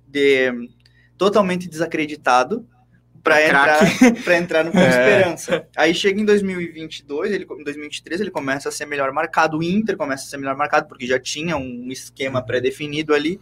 de 0.07 0.53
totalmente 1.17 1.67
desacreditado 1.71 2.69
para 3.23 3.37
Craque. 3.49 4.05
entrar 4.07 4.23
para 4.25 4.37
entrar 4.39 4.65
no 4.65 4.73
com 4.73 4.79
É. 4.81 4.89
esperança. 4.89 5.69
Aí 5.77 5.95
chega 5.95 6.21
em 6.21 6.25
2022, 6.25 7.33
ele 7.33 7.45
em 7.51 7.65
2023 7.65 8.21
ele 8.21 8.31
começa 8.31 8.69
a 8.69 8.73
ser 8.73 8.87
melhor 8.87 9.13
marcado, 9.13 9.59
o 9.59 9.63
Inter 9.63 9.97
começa 9.97 10.25
a 10.25 10.29
ser 10.29 10.37
melhor 10.39 10.57
marcado 10.57 10.89
porque 10.89 11.07
já 11.07 11.19
tinha 11.19 11.57
um 11.57 11.89
esquema 11.91 12.43
pré-definido 12.43 13.15
ali. 13.15 13.39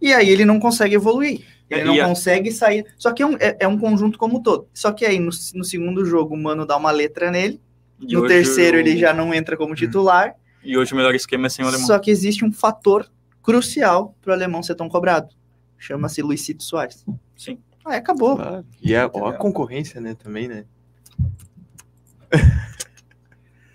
E 0.00 0.12
aí 0.12 0.28
ele 0.28 0.44
não 0.44 0.58
consegue 0.60 0.94
evoluir. 0.94 1.44
Ele 1.68 1.80
É, 1.80 1.84
não 1.84 1.94
e 1.94 2.00
a- 2.00 2.06
consegue 2.06 2.50
sair. 2.52 2.84
Só 2.96 3.12
que 3.12 3.22
é 3.22 3.26
um, 3.26 3.34
é, 3.40 3.56
é 3.60 3.68
um 3.68 3.78
conjunto 3.78 4.18
como 4.18 4.38
um 4.38 4.42
todo. 4.42 4.68
Só 4.72 4.92
que 4.92 5.04
aí 5.04 5.18
no, 5.18 5.30
no 5.54 5.64
segundo 5.64 6.04
jogo 6.04 6.34
o 6.34 6.38
Mano 6.38 6.64
dá 6.66 6.76
uma 6.76 6.90
letra 6.90 7.30
nele. 7.30 7.60
E 8.00 8.14
No 8.14 8.26
terceiro 8.26 8.76
o- 8.76 8.80
ele 8.80 8.96
já 8.98 9.12
não 9.12 9.32
entra 9.34 9.56
como 9.56 9.74
titular. 9.74 10.34
E 10.62 10.76
hoje 10.76 10.92
o 10.92 10.96
melhor 10.96 11.14
esquema 11.14 11.46
é 11.46 11.48
sem 11.50 11.64
o 11.64 11.68
alemão. 11.68 11.86
Só 11.86 11.98
que 11.98 12.10
existe 12.10 12.44
um 12.44 12.52
fator 12.52 13.10
crucial 13.42 14.14
para 14.22 14.30
o 14.30 14.34
alemão 14.34 14.62
ser 14.62 14.74
tão 14.74 14.88
cobrado. 14.88 15.28
Chama-se 15.78 16.20
Luizito 16.22 16.62
Soares. 16.62 17.04
Sim. 17.36 17.58
Aí 17.86 17.98
acabou. 17.98 18.36
Claro. 18.36 18.66
E 18.82 18.94
é, 18.94 19.08
ó, 19.12 19.28
a 19.28 19.32
concorrência, 19.34 20.00
né, 20.00 20.14
também, 20.14 20.48
né? 20.48 20.64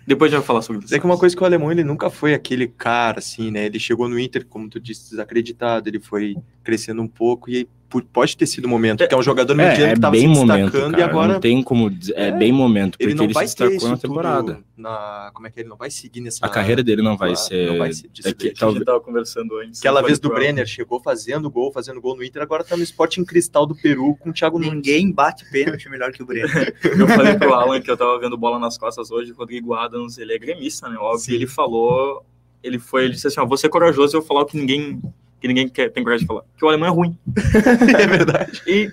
Depois 0.06 0.30
a 0.30 0.36
gente 0.36 0.40
vai 0.40 0.46
falar 0.46 0.62
sobre 0.62 0.84
isso. 0.84 0.94
É 0.94 0.98
que 0.98 1.04
uma 1.06 1.16
coisa 1.16 1.34
que 1.34 1.42
o 1.42 1.46
alemão, 1.46 1.72
ele 1.72 1.82
nunca 1.84 2.10
foi 2.10 2.34
aquele 2.34 2.66
cara, 2.66 3.20
assim, 3.20 3.50
né? 3.50 3.64
Ele 3.64 3.78
chegou 3.78 4.08
no 4.08 4.18
Inter, 4.18 4.44
como 4.46 4.68
tu 4.68 4.78
disse, 4.78 5.10
desacreditado, 5.10 5.88
ele 5.88 6.00
foi 6.00 6.36
crescendo 6.62 7.02
um 7.02 7.08
pouco 7.08 7.50
e 7.50 7.68
pode 8.00 8.36
ter 8.38 8.46
sido 8.46 8.66
momento, 8.66 8.98
porque 9.00 9.14
é 9.14 9.18
um 9.18 9.22
jogador 9.22 9.54
mediano 9.54 9.84
É, 9.84 9.90
é 9.90 9.94
que 9.94 10.00
tava 10.00 10.12
bem 10.12 10.22
se 10.22 10.26
momento, 10.28 10.64
destacando 10.64 10.90
cara. 10.92 11.02
e 11.02 11.04
agora 11.04 11.32
Não 11.34 11.40
tem 11.40 11.62
como 11.62 11.90
dizer. 11.90 12.14
É, 12.16 12.28
É, 12.28 12.32
bem 12.32 12.50
momento, 12.50 12.92
porque 12.92 13.04
ele 13.04 13.12
ele, 13.12 13.20
não 13.20 13.28
se 13.28 13.34
vai 13.34 13.46
ter 13.46 13.68
destacou 13.68 13.88
na 13.90 13.96
temporada. 13.98 14.64
na... 14.74 15.30
Como 15.34 15.46
é 15.46 15.50
que 15.50 15.60
é? 15.60 15.62
Ele 15.62 15.68
não 15.68 15.76
vai 15.76 15.90
seguir 15.90 16.22
nessa... 16.22 16.44
A 16.46 16.48
carreira 16.48 16.82
dele 16.82 17.02
não 17.02 17.18
vai 17.18 17.36
ser. 17.36 17.66
não 17.66 17.78
vai 17.78 17.92
ser 17.92 18.08
disso 18.08 18.28
é 18.28 18.32
que. 18.32 18.48
A 18.48 18.54
talvez- 18.54 18.78
gente 18.78 18.86
tava 18.86 19.00
conversando 19.00 19.58
antes. 19.58 19.80
Aquela 19.80 20.00
vez 20.00 20.18
do 20.18 20.30
Brenner, 20.30 20.66
chegou 20.66 21.00
fazendo 21.00 21.50
gol, 21.50 21.70
fazendo 21.70 22.00
gol 22.00 22.16
no 22.16 22.24
Inter, 22.24 22.40
agora 22.42 22.64
tá 22.64 22.76
no 22.78 22.82
Sporting 22.82 23.24
Cristal 23.24 23.66
do 23.66 23.74
Peru 23.74 24.16
com 24.16 24.30
o 24.30 24.32
Thiago 24.32 24.58
Nunes. 24.58 24.74
Ninguém 24.74 25.12
bate 25.12 25.44
pênalti 25.50 25.88
melhor 25.90 26.12
que 26.12 26.22
o 26.22 26.26
Breno. 26.26 26.48
Eu 26.82 27.06
falei 27.08 27.34
pro 27.34 27.52
Alan 27.52 27.80
que 27.80 27.90
eu 27.90 27.96
tava 27.96 28.18
vendo 28.18 28.36
bola 28.38 28.58
nas 28.58 28.78
costas 28.78 29.10
hoje, 29.10 29.32
o 29.32 29.34
Rodrigo 29.34 29.74
Adams, 29.74 30.16
ele 30.18 30.32
é 30.32 30.38
gremista, 30.38 30.88
né? 30.88 30.96
Óbvio. 30.96 31.18
Sim. 31.20 31.32
E 31.32 31.34
ele 31.34 31.46
falou, 31.46 32.24
ele 32.62 32.78
foi, 32.78 33.04
ele 33.04 33.14
disse 33.14 33.26
assim, 33.26 33.40
ó, 33.40 33.44
vou 33.46 33.56
ser 33.58 33.68
corajoso 33.68 34.14
e 34.14 34.16
eu 34.16 34.20
vou 34.20 34.28
falar 34.28 34.42
o 34.42 34.46
que 34.46 34.56
ninguém, 34.56 35.00
que 35.42 35.48
ninguém 35.48 35.68
quer, 35.68 35.90
tem 35.90 36.02
coragem 36.02 36.24
de 36.24 36.28
falar. 36.28 36.44
Que 36.56 36.64
o 36.64 36.68
alemão 36.68 36.88
é 36.88 36.90
ruim. 36.90 37.18
é 37.98 38.06
verdade. 38.06 38.62
E 38.66 38.90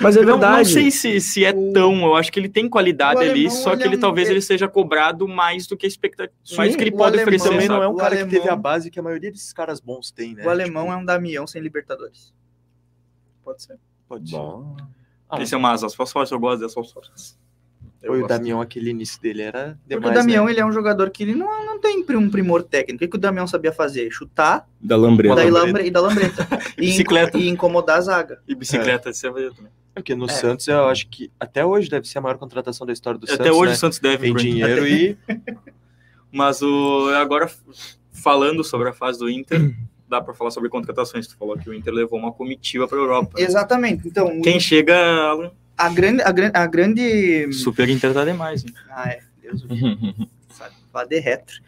Mas 0.00 0.16
é 0.16 0.20
Não, 0.22 0.30
não 0.32 0.38
verdade. 0.40 0.68
sei 0.72 0.90
se, 0.90 1.20
se 1.20 1.44
é 1.44 1.50
O- 1.52 1.72
tão. 1.72 2.00
Eu 2.06 2.16
acho 2.16 2.32
que 2.32 2.40
ele 2.40 2.48
tem 2.48 2.66
qualidade 2.68 3.18
o 3.20 3.22
ali, 3.22 3.30
alemão, 3.46 3.50
só 3.50 3.76
que 3.76 3.82
é 3.82 3.86
ele 3.86 3.96
um- 3.96 4.00
talvez 4.00 4.26
ele- 4.28 4.36
ele 4.38 4.42
seja 4.42 4.66
cobrado 4.66 5.28
mais 5.28 5.66
do 5.66 5.76
que 5.76 5.84
a 5.84 5.88
expectativa. 5.88 6.34
Mais 6.56 6.72
do 6.72 6.78
que 6.78 6.82
ele 6.84 6.90
o 6.94 6.96
pode 6.96 7.08
alemão 7.18 7.22
oferecer. 7.24 7.48
Também 7.50 7.68
não 7.68 7.82
é 7.82 7.86
um 7.88 7.92
O 7.92 7.96
cara 7.96 8.16
que 8.16 8.24
teve 8.24 8.38
a 8.38 8.40
alemão- 8.40 8.58
base 8.62 8.90
que 8.90 8.98
a 8.98 9.02
maioria 9.02 9.30
desses 9.30 9.52
caras 9.52 9.78
bons 9.78 10.10
tem, 10.10 10.34
né? 10.34 10.44
O 10.46 10.48
alemão 10.50 10.90
é 10.92 10.96
um 10.96 11.04
Damião 11.04 11.46
sem 11.46 11.60
Libertadores. 11.62 12.32
Pode 13.44 13.62
ser. 13.62 13.78
Pode 14.08 14.28
ser. 14.30 14.36
Bom. 14.36 14.76
Ah, 15.28 15.42
Esse 15.42 15.54
é 15.54 15.58
uma 15.58 15.70
asas 15.72 15.94
fósforas, 15.94 16.30
eu 16.30 16.40
gosto 16.40 16.60
dessas 16.60 16.74
fósforas. 16.74 17.38
Eu 18.06 18.12
Foi 18.12 18.22
o. 18.22 18.26
Damião, 18.26 18.60
aquele 18.60 18.90
início 18.90 19.20
dele 19.20 19.42
era 19.42 19.76
Porque 19.88 19.94
demais, 19.96 20.10
o 20.12 20.14
Damião, 20.20 20.44
né? 20.44 20.52
ele 20.52 20.60
é 20.60 20.64
um 20.66 20.72
jogador 20.72 21.10
que 21.10 21.22
ele 21.22 21.34
não, 21.34 21.66
não 21.66 21.78
tem 21.80 22.04
um 22.16 22.30
primor 22.30 22.62
técnico. 22.62 23.04
O 23.04 23.08
que, 23.08 23.16
o 23.16 23.20
Damião 23.20 23.46
sabia 23.46 23.72
fazer? 23.72 24.10
Chutar 24.10 24.66
Da 24.80 24.96
lambreta. 24.96 25.34
daí 25.34 25.50
lambreta. 25.50 25.66
lambre, 25.66 25.86
e 25.86 25.90
da 25.90 26.00
lambreta. 26.00 26.48
e, 26.78 26.80
Bicicleta. 26.82 27.36
e 27.38 27.48
incomodar 27.48 27.98
a 27.98 28.00
zaga. 28.00 28.40
E 28.46 28.54
bicicleta, 28.54 29.12
você 29.12 29.28
vai 29.28 29.42
também. 29.50 29.70
É 29.94 30.00
Porque 30.00 30.14
no 30.14 30.26
É. 30.26 30.28
Santos, 30.28 30.68
eu 30.68 30.86
acho 30.88 31.08
que 31.08 31.30
até 31.40 31.64
hoje 31.64 31.88
deve 31.90 32.06
ser 32.06 32.18
a 32.18 32.20
maior 32.20 32.36
contratação 32.38 32.86
da 32.86 32.92
história 32.92 33.18
do 33.18 33.24
Até 33.24 33.36
Santos, 33.44 33.56
hoje 33.58 33.68
né? 33.70 33.72
o 33.72 33.76
Santos 33.78 33.98
deve 33.98 34.26
Tem 34.26 34.34
dinheiro 34.36 34.86
e... 34.86 35.16
Mas 36.30 36.60
o 36.62 37.08
agora 37.16 37.50
falando 38.12 38.62
sobre 38.62 38.88
a 38.88 38.92
fase 38.92 39.18
do 39.18 39.28
Inter, 39.30 39.74
dá 40.08 40.20
pra 40.20 40.34
falar 40.34 40.50
sobre 40.50 40.68
contratações. 40.68 41.26
Tu 41.26 41.36
falou 41.36 41.56
que 41.58 41.68
o 41.70 41.74
Inter 41.74 41.92
levou 41.94 42.18
uma 42.18 42.32
comitiva 42.32 42.86
pra 42.86 42.98
Europa. 42.98 43.40
Exatamente. 43.40 44.06
Então, 44.06 44.38
o- 44.38 44.42
Quem 44.42 44.60
chega 44.60 44.94
a 45.76 45.88
grande. 45.90 46.22
A, 46.22 46.32
gran- 46.32 46.50
a 46.54 46.66
grande. 46.66 47.52
Super 47.52 47.88
Inter 47.88 48.12
tá 48.14 48.24
demais. 48.24 48.64
hein? 48.64 48.72
Ah, 48.90 49.10
é. 49.10 49.20
Deus 49.42 49.62
o 49.64 49.66
livre. 49.68 50.28
sabe? 50.50 50.74
Vá 50.92 51.04
de 51.04 51.18
retro. 51.18 51.60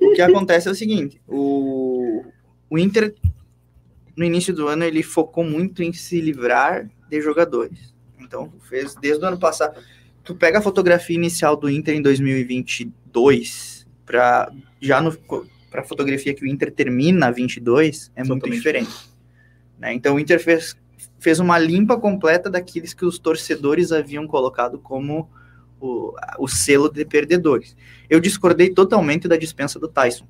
O 0.00 0.12
que 0.14 0.20
acontece 0.22 0.68
é 0.68 0.70
o 0.70 0.74
seguinte: 0.74 1.20
o, 1.26 2.24
o 2.68 2.78
Inter, 2.78 3.14
no 4.16 4.24
início 4.24 4.52
do 4.54 4.68
ano, 4.68 4.84
ele 4.84 5.02
focou 5.02 5.42
muito 5.44 5.82
em 5.82 5.92
se 5.92 6.20
livrar 6.20 6.88
de 7.08 7.20
jogadores. 7.22 7.94
Então, 8.20 8.52
fez 8.68 8.94
desde 8.96 9.24
o 9.24 9.28
ano 9.28 9.38
passado. 9.38 9.80
Tu 10.22 10.34
pega 10.34 10.58
a 10.58 10.62
fotografia 10.62 11.16
inicial 11.16 11.56
do 11.56 11.70
Inter 11.70 11.94
em 11.94 12.02
2022 12.02 13.86
para 14.04 14.52
já 14.80 15.00
no 15.00 15.16
para 15.70 15.82
a 15.82 15.84
fotografia 15.84 16.32
que 16.34 16.42
o 16.44 16.46
Inter 16.46 16.72
termina 16.72 17.30
22 17.30 18.10
é 18.16 18.20
muito 18.24 18.34
Totalmente 18.40 18.56
diferente. 18.56 18.90
né? 19.78 19.92
Então 19.92 20.14
o 20.16 20.20
Inter 20.20 20.42
fez, 20.42 20.74
fez 21.18 21.40
uma 21.40 21.58
limpa 21.58 21.98
completa 21.98 22.48
daqueles 22.48 22.94
que 22.94 23.04
os 23.04 23.18
torcedores 23.18 23.92
haviam 23.92 24.26
colocado 24.26 24.78
como 24.78 25.28
o, 25.80 26.14
o 26.38 26.48
selo 26.48 26.88
de 26.88 27.04
perdedores. 27.04 27.76
Eu 28.08 28.20
discordei 28.20 28.70
totalmente 28.70 29.28
da 29.28 29.36
dispensa 29.36 29.78
do 29.78 29.88
Tyson. 29.88 30.26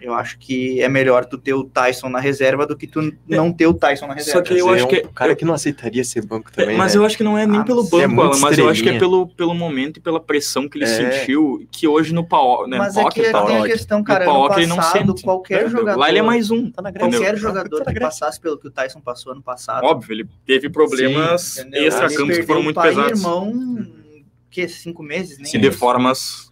Eu 0.00 0.14
acho 0.14 0.38
que 0.38 0.80
é 0.80 0.88
melhor 0.88 1.24
tu 1.26 1.36
ter 1.36 1.52
o 1.52 1.62
Tyson 1.64 2.08
na 2.08 2.18
reserva 2.20 2.66
do 2.66 2.74
que 2.76 2.86
tu 2.86 3.12
não 3.28 3.52
ter 3.52 3.66
o 3.66 3.74
Tyson 3.74 4.06
na 4.06 4.14
reserva. 4.14 4.38
Só 4.38 4.42
que 4.42 4.58
eu 4.58 4.68
acho 4.70 4.86
é 4.94 5.06
um 5.06 5.12
cara 5.12 5.32
eu- 5.32 5.36
que 5.36 5.44
não 5.44 5.52
aceitaria 5.52 6.02
ser 6.04 6.24
banco 6.24 6.50
também, 6.50 6.76
mas 6.76 6.94
né? 6.94 7.00
eu 7.00 7.04
acho 7.04 7.16
que 7.16 7.22
não 7.22 7.36
é 7.36 7.46
nem 7.46 7.60
Ah, 7.60 7.64
pelo 7.64 7.82
banco, 7.82 8.00
é 8.00 8.04
Alan, 8.04 8.38
mas 8.40 8.58
eu 8.58 8.68
acho 8.68 8.82
que 8.82 8.88
é 8.88 8.98
pelo, 8.98 9.26
pelo 9.28 9.54
momento 9.54 9.98
e 9.98 10.00
pela 10.00 10.18
pressão 10.18 10.68
que 10.68 10.78
ele 10.78 10.84
É. 10.84 10.88
sentiu, 10.88 11.66
que 11.70 11.86
hoje 11.86 12.14
no 12.14 12.26
pau, 12.26 12.66
né? 12.66 12.78
Mas 12.78 12.96
é 12.96 13.02
Paok, 13.02 13.14
que 13.14 13.22
tem 13.22 13.32
Paok, 13.32 13.52
a 13.52 13.62
questão, 13.64 14.02
cara, 14.02 14.24
no 14.24 14.30
ano 14.30 14.40
Paok 14.48 14.58
ele 14.58 14.66
não 14.66 14.76
passado, 14.76 15.06
sente. 15.08 15.22
qualquer 15.22 15.64
né? 15.64 15.68
jogador... 15.68 15.98
Lá 16.00 16.08
ele 16.08 16.18
é 16.18 16.22
mais 16.22 16.50
um. 16.50 16.70
Tá. 16.70 16.82
Qualquer 16.92 17.32
Tá 17.34 17.36
jogador 17.36 17.84
na 17.84 17.92
que 17.92 18.00
passasse 18.00 18.40
pelo 18.40 18.58
que 18.58 18.68
o 18.68 18.70
Tyson 18.70 19.00
passou 19.00 19.32
ano 19.32 19.42
passado, 19.42 19.84
Óbvio, 19.84 20.12
ele 20.14 20.28
teve 20.46 20.68
problemas 20.70 21.58
extra-campos 21.72 22.36
que 22.38 22.42
foram 22.44 22.62
muito 22.62 22.76
pai 22.76 22.88
pesados. 22.90 23.20
irmão, 23.20 23.86
que 24.50 24.66
cinco 24.66 25.02
meses, 25.02 25.38
nem 25.38 25.54
E 25.54 25.58
de 25.58 25.70
formas 25.70 26.49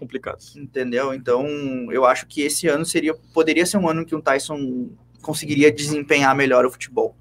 complicadas. 0.00 0.56
entendeu? 0.56 1.12
Então, 1.14 1.46
eu 1.92 2.04
acho 2.04 2.26
que 2.26 2.40
esse 2.42 2.66
ano 2.66 2.84
seria 2.84 3.14
poderia 3.34 3.66
ser 3.66 3.76
um 3.76 3.88
ano 3.88 4.04
que 4.04 4.14
o 4.14 4.22
Tyson 4.22 4.88
conseguiria 5.20 5.70
desempenhar 5.70 6.34
melhor 6.34 6.64
o 6.64 6.70
futebol. 6.70 7.14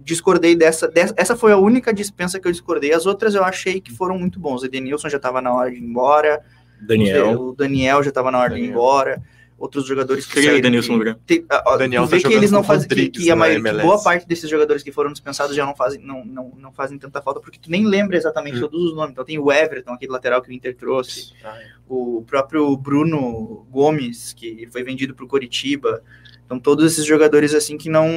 Discordei 0.00 0.56
dessa, 0.56 0.88
dessa, 0.88 1.12
essa 1.16 1.36
foi 1.36 1.52
a 1.52 1.58
única 1.58 1.92
dispensa 1.92 2.40
que 2.40 2.48
eu 2.48 2.52
discordei. 2.52 2.94
As 2.94 3.04
outras 3.04 3.34
eu 3.34 3.44
achei 3.44 3.80
que 3.82 3.92
foram 3.92 4.18
muito 4.18 4.40
bons. 4.40 4.62
O 4.62 4.66
Edenilson 4.66 5.10
já 5.10 5.18
estava 5.18 5.42
na 5.42 5.52
hora 5.52 5.70
de 5.70 5.76
ir 5.76 5.82
embora, 5.82 6.42
Daniel. 6.80 7.40
o 7.40 7.54
Daniel 7.54 8.02
já 8.02 8.08
estava 8.08 8.30
na 8.30 8.38
hora 8.38 8.54
de 8.54 8.60
ir 8.60 8.62
Daniel. 8.62 8.72
embora. 8.72 9.22
Outros 9.56 9.86
jogadores 9.86 10.26
que 10.26 10.32
o 10.32 10.42
saíram 10.42 10.56
que- 10.70 10.80
Grêmio. 10.98 11.14
tem- 11.24 11.44
a- 11.48 11.74
a- 11.74 11.76
Daniel 11.76 12.02
tá 12.02 12.16
vê 12.16 12.22
que 12.22 12.32
eles 12.34 12.50
não 12.50 12.62
fazem 12.64 12.88
que, 12.88 13.08
que 13.08 13.30
a 13.30 13.36
maioria, 13.36 13.62
que 13.62 13.68
MLS. 13.68 13.86
boa 13.86 14.02
parte 14.02 14.26
desses 14.26 14.50
jogadores 14.50 14.82
que 14.82 14.90
foram 14.90 15.12
dispensados 15.12 15.54
já 15.54 15.64
não 15.64 15.76
fazem 15.76 16.00
não, 16.02 16.24
não, 16.24 16.52
não 16.58 16.72
fazem 16.72 16.98
tanta 16.98 17.22
falta 17.22 17.40
porque 17.40 17.58
tu 17.58 17.70
nem 17.70 17.86
lembra 17.86 18.16
exatamente 18.16 18.56
Hum. 18.58 18.62
todos 18.62 18.82
os 18.90 18.94
nomes. 18.96 19.12
Então 19.12 19.24
tem 19.24 19.38
o 19.38 19.50
Everton, 19.52 19.92
aquele 19.92 20.10
lateral 20.12 20.42
que 20.42 20.50
o 20.50 20.52
Inter 20.52 20.76
trouxe, 20.76 21.32
o 21.88 22.22
próprio 22.26 22.76
Bruno 22.76 23.64
Gomes 23.70 24.32
que 24.32 24.66
foi 24.72 24.82
vendido 24.82 25.14
para 25.14 25.24
o 25.24 25.28
Coritiba. 25.28 26.02
Então 26.44 26.58
todos 26.58 26.84
esses 26.92 27.04
jogadores 27.06 27.54
assim 27.54 27.78
que 27.78 27.88
não 27.88 28.08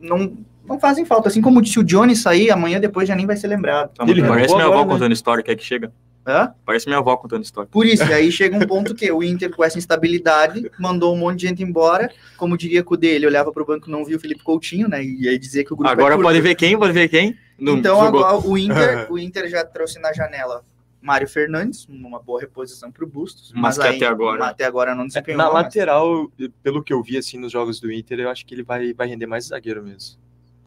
não 0.00 0.36
não 0.64 0.78
fazem 0.78 1.06
falta, 1.06 1.28
assim 1.28 1.40
como 1.40 1.64
se 1.64 1.78
o 1.78 1.82
Johnny 1.82 2.14
sair 2.14 2.50
amanhã 2.50 2.78
depois 2.78 3.08
já 3.08 3.14
nem 3.14 3.24
vai 3.26 3.36
ser 3.38 3.48
lembrado. 3.48 3.90
Tá, 3.94 4.04
Ele 4.06 4.22
parece 4.22 4.54
minha 4.54 4.66
avó 4.66 4.84
né? 4.84 4.92
contando 4.92 5.12
história, 5.12 5.42
quer 5.42 5.56
que 5.56 5.64
chega? 5.64 5.90
Hã? 6.28 6.52
Parece 6.66 6.86
minha 6.86 6.98
avó 6.98 7.16
contando 7.16 7.42
história. 7.42 7.70
Por 7.72 7.86
isso, 7.86 8.04
e 8.04 8.12
aí 8.12 8.30
chega 8.30 8.54
um 8.54 8.66
ponto 8.66 8.94
que 8.94 9.10
o 9.10 9.22
Inter, 9.22 9.50
com 9.50 9.64
essa 9.64 9.78
instabilidade, 9.78 10.70
mandou 10.78 11.14
um 11.14 11.18
monte 11.18 11.40
de 11.40 11.46
gente 11.48 11.62
embora. 11.62 12.12
Como 12.36 12.58
diria 12.58 12.84
o 12.86 12.96
dele, 12.98 13.26
olhava 13.26 13.50
para 13.50 13.62
o 13.62 13.66
banco 13.66 13.90
não 13.90 14.04
viu 14.04 14.18
o 14.18 14.20
Felipe 14.20 14.42
Coutinho, 14.42 14.88
né? 14.88 15.02
E 15.02 15.26
aí 15.26 15.38
dizia 15.38 15.64
que 15.64 15.72
o 15.72 15.76
grupo 15.76 15.88
é 15.88 15.92
Agora 15.92 16.16
curto. 16.16 16.26
pode 16.26 16.40
ver 16.42 16.54
quem? 16.54 16.78
Pode 16.78 16.92
ver 16.92 17.08
quem? 17.08 17.34
No- 17.58 17.78
Então 17.78 18.00
agora 18.00 18.36
o 18.46 18.58
Inter, 18.58 19.06
o 19.10 19.18
Inter 19.18 19.48
já 19.48 19.64
trouxe 19.64 19.98
na 19.98 20.12
janela 20.12 20.62
Mário 21.00 21.26
Fernandes, 21.28 21.86
uma 21.88 22.20
boa 22.20 22.40
reposição 22.40 22.92
para 22.92 23.04
o 23.04 23.06
Bustos. 23.08 23.50
Mas 23.54 23.78
que 23.78 23.86
até 23.86 24.04
agora- 24.06 24.44
Até 24.48 24.64
agora 24.64 24.94
não 24.94 25.06
desempenhou. 25.06 25.38
Na 25.38 25.44
mas- 25.46 25.54
lateral, 25.64 26.30
pelo 26.62 26.82
que 26.82 26.92
eu 26.92 27.02
vi 27.02 27.16
assim 27.16 27.38
nos 27.38 27.50
jogos 27.52 27.80
do 27.80 27.90
Inter, 27.90 28.20
eu 28.20 28.28
acho 28.28 28.44
que 28.44 28.54
ele 28.54 28.62
vai, 28.62 28.92
vai 28.92 29.06
render 29.06 29.26
mais 29.26 29.46
zagueiro 29.46 29.82
mesmo. 29.82 30.18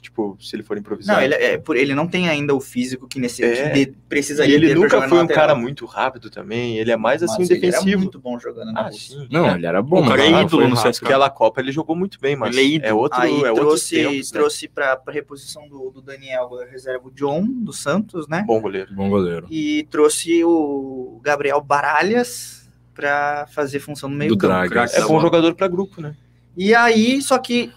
Tipo, 0.02 0.36
se 0.42 0.56
ele 0.56 0.64
for 0.64 0.76
improvisado. 0.80 1.20
Não, 1.20 1.24
ele, 1.24 1.36
é, 1.36 1.60
por, 1.60 1.78
ele 1.78 1.94
não 1.94 2.08
tem 2.08 2.28
ainda 2.28 2.56
o 2.56 2.60
físico 2.60 3.08
que, 3.08 3.20
nesse, 3.20 3.44
É. 3.44 3.70
que 3.70 3.86
de- 3.86 3.92
precisaria 4.10 4.52
E 4.52 4.56
ele 4.58 4.74
nunca 4.74 4.90
jogar 4.90 5.08
foi 5.08 5.18
um 5.20 5.22
lateral. 5.22 5.42
cara 5.48 5.56
muito 5.56 5.86
rápido 5.86 6.28
também. 6.32 6.80
Ele 6.80 6.90
é 6.92 6.98
mais 6.98 7.22
assim, 7.22 7.36
um 7.36 7.40
Mas 7.42 7.52
ele 7.52 7.60
era 7.68 7.72
defensivo. 7.78 8.02
muito 8.02 8.20
bom 8.20 8.40
jogando 8.40 8.72
na 8.74 8.88
Ah, 8.88 8.92
sim. 8.92 9.28
Não, 9.30 9.56
ele 9.56 9.64
era 9.68 9.80
bom. 9.80 10.00
O 10.02 10.08
cara 10.08 10.18
mas 10.18 10.28
é 10.28 10.32
não 10.32 10.42
ídolo 10.42 10.68
no. 10.70 10.76
CSKA. 10.76 11.06
Aquela 11.06 11.30
Copa 11.30 11.62
ele 11.62 11.72
jogou 11.72 11.96
muito 11.96 12.20
bem, 12.20 12.36
mas 12.36 12.56
Ele 12.58 12.66
é 12.66 12.76
ídolo. 12.78 12.90
é 12.90 12.94
outro, 12.96 13.22
Aí 13.22 13.44
é 13.44 13.54
trouxe, 13.54 13.96
tempos, 13.96 14.32
né? 14.32 14.40
trouxe 14.40 14.68
para 14.68 15.00
a 15.08 15.12
reposição 15.12 15.70
do, 15.70 15.92
do 15.92 16.02
Daniel 16.02 16.50
a 16.60 16.66
reserva 16.66 17.08
o 17.08 17.12
John, 17.12 17.46
do 17.46 17.72
Santos, 17.72 18.28
né? 18.28 18.44
Bom 18.48 18.60
goleiro. 18.60 18.92
Bom 18.96 19.08
goleiro. 19.08 19.46
E 19.52 19.88
trouxe 19.92 20.44
o 20.44 21.20
Gabriel 21.24 21.62
Baralhas 21.62 22.68
para 22.96 23.46
fazer 23.54 23.80
função 23.80 24.10
no 24.10 24.16
meio 24.16 24.30
Do 24.32 24.38
campo. 24.38 24.74
É 24.96 25.02
bom 25.02 25.22
jogador 25.22 25.54
pra 25.54 25.68
grupo, 25.68 26.02
né? 26.02 26.16
E 26.58 26.74
aí, 26.74 27.22
só 27.22 27.38
que 27.38 27.72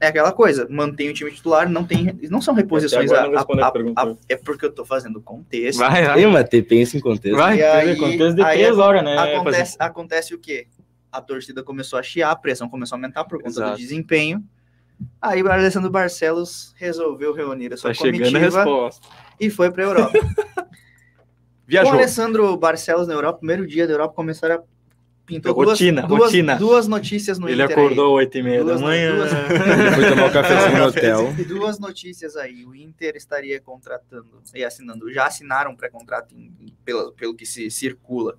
é 0.00 0.06
aquela 0.06 0.32
coisa, 0.32 0.66
mantém 0.70 1.10
o 1.10 1.14
time 1.14 1.30
titular, 1.30 1.68
não 1.68 1.84
tem, 1.84 2.18
não 2.30 2.40
são 2.40 2.54
reposições. 2.54 3.12
A, 3.12 3.24
a- 3.26 3.40
a 3.66 3.70
pergunta. 3.70 4.00
a- 4.02 4.16
é 4.28 4.36
porque 4.36 4.64
eu 4.64 4.72
tô 4.72 4.84
fazendo 4.84 5.20
contexto. 5.20 5.78
Vai, 5.78 6.04
vai. 6.04 6.14
Tem, 6.16 6.26
mas 6.26 6.48
te- 6.48 6.62
pensa 6.62 6.96
em 6.96 7.00
contexto. 7.00 7.36
Vai, 7.36 7.58
E 7.58 7.62
aí- 7.62 7.96
contexto 7.96 8.34
de 8.36 8.42
três 8.44 8.78
horas, 8.78 9.04
né? 9.04 9.16
Acontece, 9.36 9.76
acontece 9.78 10.34
o 10.34 10.38
quê? 10.38 10.66
A 11.12 11.20
torcida 11.20 11.62
começou 11.62 11.98
a 11.98 12.02
chiar, 12.02 12.30
a 12.30 12.36
pressão 12.36 12.68
começou 12.68 12.96
a 12.96 12.98
aumentar 12.98 13.24
por 13.24 13.38
conta 13.38 13.50
Exato. 13.50 13.72
do 13.72 13.76
desempenho. 13.78 14.42
Aí 15.20 15.42
o 15.42 15.50
Alessandro 15.50 15.90
Barcelos 15.90 16.74
resolveu 16.76 17.32
reunir 17.34 17.72
a 17.72 17.76
sua 17.76 17.92
Tá 17.92 17.98
comitiva 17.98 18.38
resposta. 18.38 19.06
e 19.40 19.48
foi 19.50 19.70
para 19.70 19.82
a 19.82 19.86
Europa. 19.86 20.12
Com 20.20 20.62
o 20.62 20.66
Viajou. 21.66 21.92
Alessandro 21.92 22.56
Barcelos 22.56 23.06
na 23.06 23.14
Europa, 23.14 23.38
primeiro 23.38 23.66
dia 23.66 23.86
da 23.86 23.92
Europa, 23.94 24.14
começaram 24.14 24.56
a 24.56 24.62
pintou 25.34 25.54
duas, 25.54 25.68
Rotina, 25.70 26.02
duas, 26.02 26.22
rotina. 26.24 26.56
duas 26.56 26.86
notícias 26.88 27.38
no 27.38 27.48
Ele 27.48 27.62
Inter 27.62 27.78
acordou 27.78 28.18
às 28.18 28.26
8h30 28.26 28.58
da 28.58 28.62
Duas- 28.64 28.80
manhã. 28.80 29.14
duas- 29.16 29.30
foi 29.94 30.08
tomar 30.10 30.24
um 30.26 30.32
cafezinho 30.32 30.78
no 30.78 30.84
hotel. 30.86 31.34
Duas 31.48 31.78
notícias 31.78 32.36
aí. 32.36 32.64
O 32.64 32.74
Inter 32.74 33.14
estaria 33.16 33.60
contratando 33.60 34.26
e 34.54 34.64
assinando, 34.64 35.12
já 35.12 35.26
assinaram 35.26 35.70
um 35.72 35.76
pré-contrato 35.76 36.34
pelo, 36.84 37.12
pelo 37.12 37.34
que 37.34 37.46
se 37.46 37.70
circula. 37.70 38.36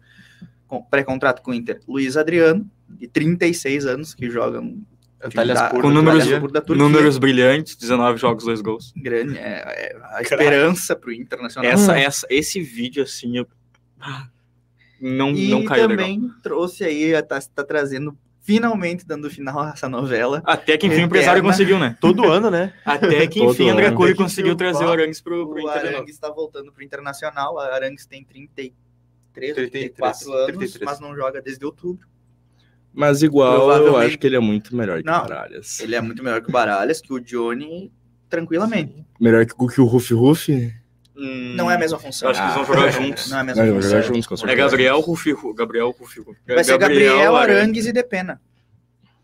com- 0.68 0.82
Pré-contrato 0.82 1.42
com 1.42 1.52
o 1.52 1.54
Inter. 1.54 1.82
Luiz 1.88 2.16
Adriano, 2.16 2.66
de 2.88 3.06
36 3.08 3.86
anos, 3.86 4.14
que 4.16 4.30
joga 4.30 4.62
da- 4.62 5.68
Spor 5.68 5.82
Com 5.82 5.90
da 5.90 5.94
números- 5.94 6.52
da. 6.52 6.64
Números 6.76 7.18
brilhantes, 7.18 7.76
19 7.76 8.18
jogos, 8.18 8.44
2 8.46 8.62
gols. 8.62 8.94
grande, 8.96 9.38
é, 9.38 9.42
é 9.94 9.98
a 10.16 10.22
esperança 10.22 10.96
para 10.96 11.10
o 11.10 11.14
Internacional. 11.14 11.70
Essa, 11.70 12.00
essa, 12.00 12.26
esse 12.30 12.62
vídeo, 12.62 13.04
assim, 13.04 13.38
eu... 13.38 13.46
Não, 15.02 15.32
e 15.32 15.50
não 15.50 15.66
caiu 15.66 15.88
legal. 15.88 16.06
também 16.06 16.32
trouxe 16.44 16.84
aí, 16.84 17.20
tá, 17.24 17.40
tá 17.42 17.64
trazendo, 17.64 18.16
finalmente 18.42 19.06
dando 19.06 19.30
final 19.30 19.60
a 19.60 19.72
essa 19.72 19.90
novela. 19.90 20.44
Até 20.46 20.78
que 20.78 20.86
enfim 20.86 21.02
o 21.02 21.06
empresário 21.06 21.42
conseguiu, 21.42 21.80
né? 21.80 21.98
Todo 22.00 22.30
ano, 22.30 22.52
né? 22.52 22.74
Até 22.86 23.26
que 23.26 23.44
enfim 23.44 23.70
André 23.70 23.88
ano. 23.88 24.06
Que 24.06 24.14
conseguiu 24.14 24.56
trazer 24.56 24.86
o 24.86 24.92
Arangues 24.92 25.20
pro, 25.20 25.50
pro 25.50 25.64
O. 25.64 25.68
Arangues 25.68 26.14
está 26.14 26.30
voltando 26.30 26.72
para 26.72 26.82
o 26.82 26.84
Internacional. 26.84 27.58
A 27.58 27.74
Arangues 27.74 28.06
tem 28.06 28.24
33, 28.24 28.76
33, 29.56 29.72
34 29.72 30.34
anos, 30.34 30.46
33. 30.46 30.86
mas 30.86 31.00
não 31.00 31.16
joga 31.16 31.42
desde 31.42 31.66
outubro. 31.66 32.08
Mas 32.94 33.24
igual, 33.24 33.72
eu 33.72 33.98
acho 33.98 34.18
que 34.18 34.28
ele 34.28 34.36
é 34.36 34.40
muito 34.40 34.76
melhor 34.76 35.00
que 35.00 35.06
Não. 35.06 35.24
o 35.24 35.28
Baralhas. 35.28 35.80
Ele 35.80 35.96
é 35.96 36.02
muito 36.02 36.22
melhor 36.22 36.42
que 36.42 36.50
o 36.50 36.52
Baralhas, 36.52 37.00
que 37.00 37.14
o 37.14 37.20
Johnny, 37.20 37.92
tranquilamente. 38.30 39.06
Melhor 39.20 39.46
que 39.46 39.54
o 39.58 39.68
que 39.68 39.80
o 39.80 39.86
Rufi 39.86 40.14
Rufi? 40.14 40.81
Hum, 41.16 41.54
Não 41.56 41.70
é 41.70 41.76
a 41.76 41.78
mesma 41.78 42.00
função. 42.00 42.28
Eu 42.28 42.32
acho 42.32 42.40
que 42.42 42.46
eles 42.46 42.56
vão 42.56 42.76
jogar 42.76 42.90
juntos. 42.92 43.30
Não 43.30 43.38
é 43.38 43.42
a 43.42 43.44
mesma 43.44 43.64
Não, 43.64 43.72
vão 43.74 43.82
função. 43.82 43.92
jogar 44.02 44.08
juntos, 44.08 44.28
com 44.28 44.34
É 44.34 44.38
certeza. 44.38 44.62
Gabriel 44.62 45.00
Rufi, 45.02 45.32
Ru- 45.34 45.54
Gabriel 45.54 45.92
Rufi. 45.92 46.20
Ru- 46.22 46.36
Vai 46.48 46.64
ser 46.64 46.78
Gabriel, 46.78 47.36
Arangues 47.36 47.86
e 47.86 47.92
Depena. 47.94 48.42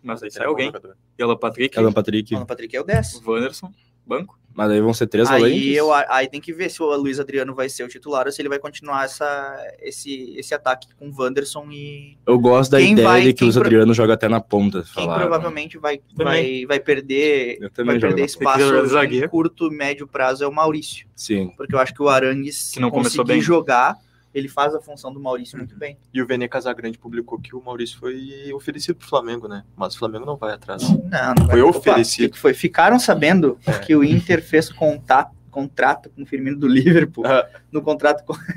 Mas 0.03 0.21
aí 0.21 0.29
sai 0.31 0.45
é 0.45 0.47
alguém. 0.47 0.71
E 1.17 1.23
Alan 1.23 1.37
Patrick, 1.37 1.77
Alan 1.77 1.91
Patrick. 1.91 2.35
Alan 2.35 2.45
Patrick 2.45 2.75
é 2.75 2.81
o 2.81 2.83
10. 2.83 3.21
Wanderson, 3.25 3.71
banco. 4.05 4.36
Mas 4.57 4.71
aí 4.71 4.81
vão 4.81 4.91
ser 4.91 5.05
três 5.05 5.29
Aí, 5.29 5.39
volantes? 5.39 5.75
eu, 5.77 5.93
aí 5.93 6.27
tem 6.27 6.41
que 6.41 6.51
ver 6.51 6.69
se 6.71 6.81
o 6.81 6.95
Luiz 6.95 7.19
Adriano 7.19 7.53
vai 7.53 7.69
ser 7.69 7.83
o 7.83 7.87
titular 7.87 8.25
ou 8.25 8.31
se 8.31 8.41
ele 8.41 8.49
vai 8.49 8.57
continuar 8.57 9.05
essa, 9.05 9.55
esse, 9.83 10.33
esse 10.35 10.51
ataque 10.51 10.87
com 10.97 11.11
Wanderson 11.15 11.67
e 11.71 12.17
Eu 12.25 12.39
gosto 12.39 12.71
da 12.71 12.79
Quem 12.79 12.93
ideia 12.93 13.07
vai- 13.07 13.21
de 13.21 13.33
que 13.33 13.43
o 13.43 13.45
Luiz 13.45 13.55
pro- 13.55 13.65
Adriano 13.65 13.93
joga 13.93 14.15
até 14.15 14.27
na 14.27 14.41
ponta. 14.41 14.83
quem 14.95 15.05
provavelmente 15.07 15.77
vai, 15.77 15.99
Também. 16.17 16.65
vai, 16.65 16.65
vai 16.65 16.79
perder, 16.79 17.59
vai 17.85 17.99
perder 17.99 18.25
espaço 18.25 18.63
em 18.63 18.87
zagueiro. 18.87 19.29
curto, 19.29 19.69
médio 19.69 20.07
prazo 20.07 20.43
é 20.43 20.47
o 20.47 20.51
Maurício. 20.51 21.05
Sim. 21.15 21.51
Porque 21.55 21.75
eu 21.75 21.79
acho 21.79 21.93
que 21.93 22.01
o 22.01 22.09
Arangues, 22.09 22.57
se 22.57 22.73
Que 22.73 22.79
não 22.79 22.89
começou 22.89 23.23
conseguir 23.23 23.33
bem. 23.39 23.41
jogar, 23.41 23.95
ele 24.37 24.47
faz 24.47 24.73
a 24.75 24.79
função 24.81 25.11
do 25.13 25.19
Maurício 25.19 25.57
muito 25.57 25.75
bem. 25.77 25.97
E 26.13 26.21
o 26.21 26.27
Vene 26.27 26.47
Casagrande 26.47 26.97
publicou 26.97 27.39
que 27.39 27.55
o 27.55 27.61
Maurício 27.63 27.97
foi 27.97 28.51
oferecido 28.53 28.95
pro 28.95 29.07
Flamengo, 29.07 29.47
né? 29.47 29.63
Mas 29.75 29.95
o 29.95 29.99
Flamengo 29.99 30.25
não 30.25 30.35
vai 30.37 30.53
atrás. 30.53 30.83
Não, 30.89 30.97
não 31.39 31.45
Foi 31.49 31.61
vai- 31.61 31.69
oferecido. 31.69 32.25
o 32.25 32.27
que 32.29 32.33
que 32.33 32.39
foi? 32.39 32.53
Ficaram 32.53 32.99
sabendo 32.99 33.57
É. 33.65 33.73
que 33.79 33.95
o 33.95 34.03
Inter 34.03 34.43
fez 34.43 34.69
contato, 34.71 35.35
contrato 35.49 36.09
com 36.11 36.21
o 36.21 36.25
Firmino 36.25 36.55
do 36.59 36.67
Liverpool. 36.67 37.23
No 37.71 37.81
contrato 37.81 38.23
com. 38.23 38.33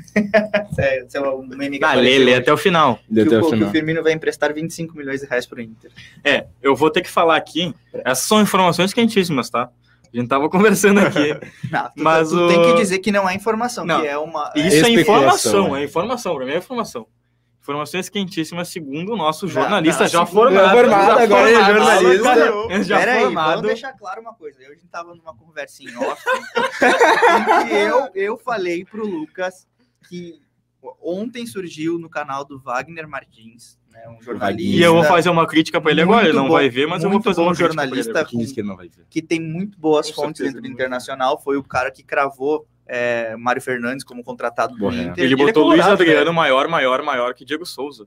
É 0.77 1.19
um 1.19 1.45
meme 1.47 1.79
que 1.79 1.85
Ah, 1.85 1.93
lê, 1.93 2.17
lê 2.17 2.35
até 2.35 2.51
o 2.53 2.57
final. 2.57 2.99
Que, 3.11 3.21
até 3.21 3.35
o, 3.35 3.39
o 3.39 3.41
que 3.41 3.47
o 3.47 3.49
final. 3.51 3.69
Firmino 3.71 4.03
vai 4.03 4.13
emprestar 4.13 4.53
25 4.53 4.95
milhões 4.95 5.21
de 5.21 5.27
reais 5.27 5.45
pro 5.45 5.61
Inter. 5.61 5.91
É, 6.23 6.45
eu 6.61 6.75
vou 6.75 6.89
ter 6.89 7.01
que 7.01 7.09
falar 7.09 7.35
aqui. 7.35 7.73
Essas 7.93 8.25
são 8.25 8.41
informações 8.41 8.93
quentíssimas, 8.93 9.49
tá? 9.49 9.69
A 10.13 10.17
gente 10.17 10.27
tava 10.27 10.49
conversando 10.49 10.99
aqui. 10.99 11.29
Não, 11.71 11.83
tu, 11.85 11.91
Mas 12.03 12.29
tu 12.29 12.35
o- 12.37 12.47
tem 12.49 12.61
que 12.63 12.73
dizer 12.75 12.99
que 12.99 13.11
não 13.11 13.29
é 13.29 13.33
informação, 13.33 13.85
Não. 13.85 14.01
que 14.01 14.07
é 14.07 14.17
uma. 14.17 14.51
Isso 14.55 14.85
é 14.85 14.89
Especulação, 14.91 14.97
informação, 14.97 15.75
é. 15.75 15.81
é 15.81 15.85
informação, 15.85 16.35
pra 16.35 16.45
mim 16.45 16.51
é 16.51 16.57
informação. 16.57 17.07
Informações 17.61 18.09
quentíssimas, 18.09 18.69
segundo 18.69 19.13
o 19.13 19.15
nosso 19.15 19.45
Não, 19.45 19.53
jornalista 19.53 20.03
não, 20.03 20.09
já 20.09 20.25
segundo- 20.25 20.33
formado. 20.33 20.77
formado, 20.77 21.05
já 21.17 21.23
agora 21.23 21.49
é 21.51 21.53
formado, 21.53 21.73
jornalista. 21.77 22.35
já- 22.35 22.81
Já 22.83 22.97
Peraí, 22.99 23.21
formado. 23.23 23.47
vamos 23.49 23.67
deixar 23.67 23.93
claro 23.93 24.19
uma 24.21 24.33
coisa. 24.33 24.61
Eu 24.63 24.71
a 24.71 24.73
gente 24.73 24.87
tava 24.87 25.13
numa 25.15 25.33
conversa 25.35 25.83
em 25.83 25.95
off 25.95 26.21
em 26.27 27.67
que 27.67 27.73
eu, 27.75 28.09
eu 28.15 28.37
falei 28.37 28.83
pro 28.83 29.05
Lucas 29.07 29.67
que 30.09 30.41
ontem 31.01 31.45
surgiu 31.45 31.99
no 31.99 32.09
canal 32.09 32.43
do 32.43 32.59
Wagner 32.59 33.07
Martins, 33.07 33.77
né, 33.91 34.07
um 34.09 34.21
jornalista. 34.21 34.77
E 34.77 34.81
eu 34.81 34.93
vou 34.93 35.03
fazer 35.03 35.29
uma 35.29 35.45
crítica 35.47 35.79
pra 35.81 35.91
ele 35.91 36.01
agora, 36.01 36.23
ele 36.25 36.33
não 36.33 36.43
Muito 36.43 36.53
vai 36.53 36.69
bom, 36.69 36.75
ver, 36.75 36.87
mas 36.87 37.03
eu 37.03 37.09
vou 37.09 37.21
fazer 37.21 37.37
bom 37.37 37.43
uma 37.47 37.51
ele 37.51 37.59
jornalista 37.59 38.25
que 38.25 38.37
ele 38.37 38.63
não 38.67 38.75
vai 38.75 38.87
ver? 38.87 39.05
que 39.09 39.21
tem 39.21 39.39
muito 39.41 39.77
boas 39.79 40.09
Com 40.11 40.23
fontes 40.23 40.37
certeza, 40.39 40.55
dentro 40.61 40.69
do. 40.69 40.73
Internacional, 40.73 41.39
foi 41.41 41.57
o 41.57 41.63
cara 41.63 41.91
que 41.91 42.03
cravou 42.03 42.67
é, 42.87 43.35
Mário 43.37 43.61
Fernandes 43.61 44.03
como 44.03 44.23
contratado 44.23 44.73
do 44.73 44.79
Boa, 44.79 44.93
é. 44.93 45.03
Inter. 45.03 45.23
Ele 45.23 45.33
E 45.33 45.37
botou 45.37 45.63
é 45.71 45.75
Luiz 45.75 45.85
Adriano 45.85 46.25
né? 46.25 46.31
maior, 46.31 46.67
maior, 46.67 47.01
maior 47.03 47.33
que 47.33 47.45
Diego 47.45 47.65
Souza. 47.65 48.05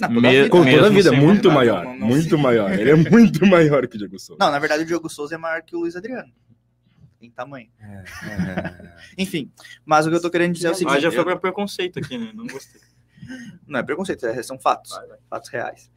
Não, 0.00 0.08
toda 0.08 0.20
Me- 0.20 0.30
vida, 0.36 0.48
Com 0.48 0.62
né? 0.62 0.74
toda 0.76 0.86
a 0.86 0.90
vida, 0.90 1.10
sem 1.10 1.20
muito 1.20 1.48
não, 1.48 1.54
maior. 1.54 1.84
não, 1.84 1.96
não 1.98 2.06
muito 2.06 2.28
sei. 2.30 2.38
maior. 2.38 2.70
Ele 2.78 2.90
é 2.90 2.94
muito 2.96 3.44
maior 3.46 3.86
que 3.88 3.96
o 3.96 3.98
Diego 3.98 4.18
Souza. 4.18 4.38
Não, 4.44 4.50
na 4.52 4.58
verdade 4.58 4.84
o 4.84 4.86
Diogo 4.86 5.08
Souza 5.08 5.34
é 5.34 5.38
maior 5.38 5.62
que 5.62 5.74
o 5.74 5.80
Luiz 5.80 5.96
Adriano. 5.96 6.32
Em 7.20 7.30
tamanho. 7.30 7.68
Enfim, 9.18 9.50
mas 9.84 10.06
o 10.06 10.10
que 10.10 10.16
eu 10.16 10.22
tô 10.22 10.30
querendo 10.30 10.52
dizer 10.54 10.68
é 10.68 10.70
o 10.70 10.74
seguinte. 10.74 10.96
Ah, 10.96 11.00
já 11.00 11.10
foi 11.10 11.32
eu- 11.32 11.38
preconceito 11.38 11.98
aqui, 11.98 12.16
né? 12.16 12.30
Não 12.32 12.46
gostei. 12.46 12.80
Não 13.66 13.80
é 13.80 13.82
preconceito, 13.82 14.26
é- 14.26 14.42
são 14.42 14.58
fatos. 14.58 14.92
Vai, 14.92 15.06
vai. 15.06 15.18
Fatos 15.28 15.50
reais. 15.50 15.90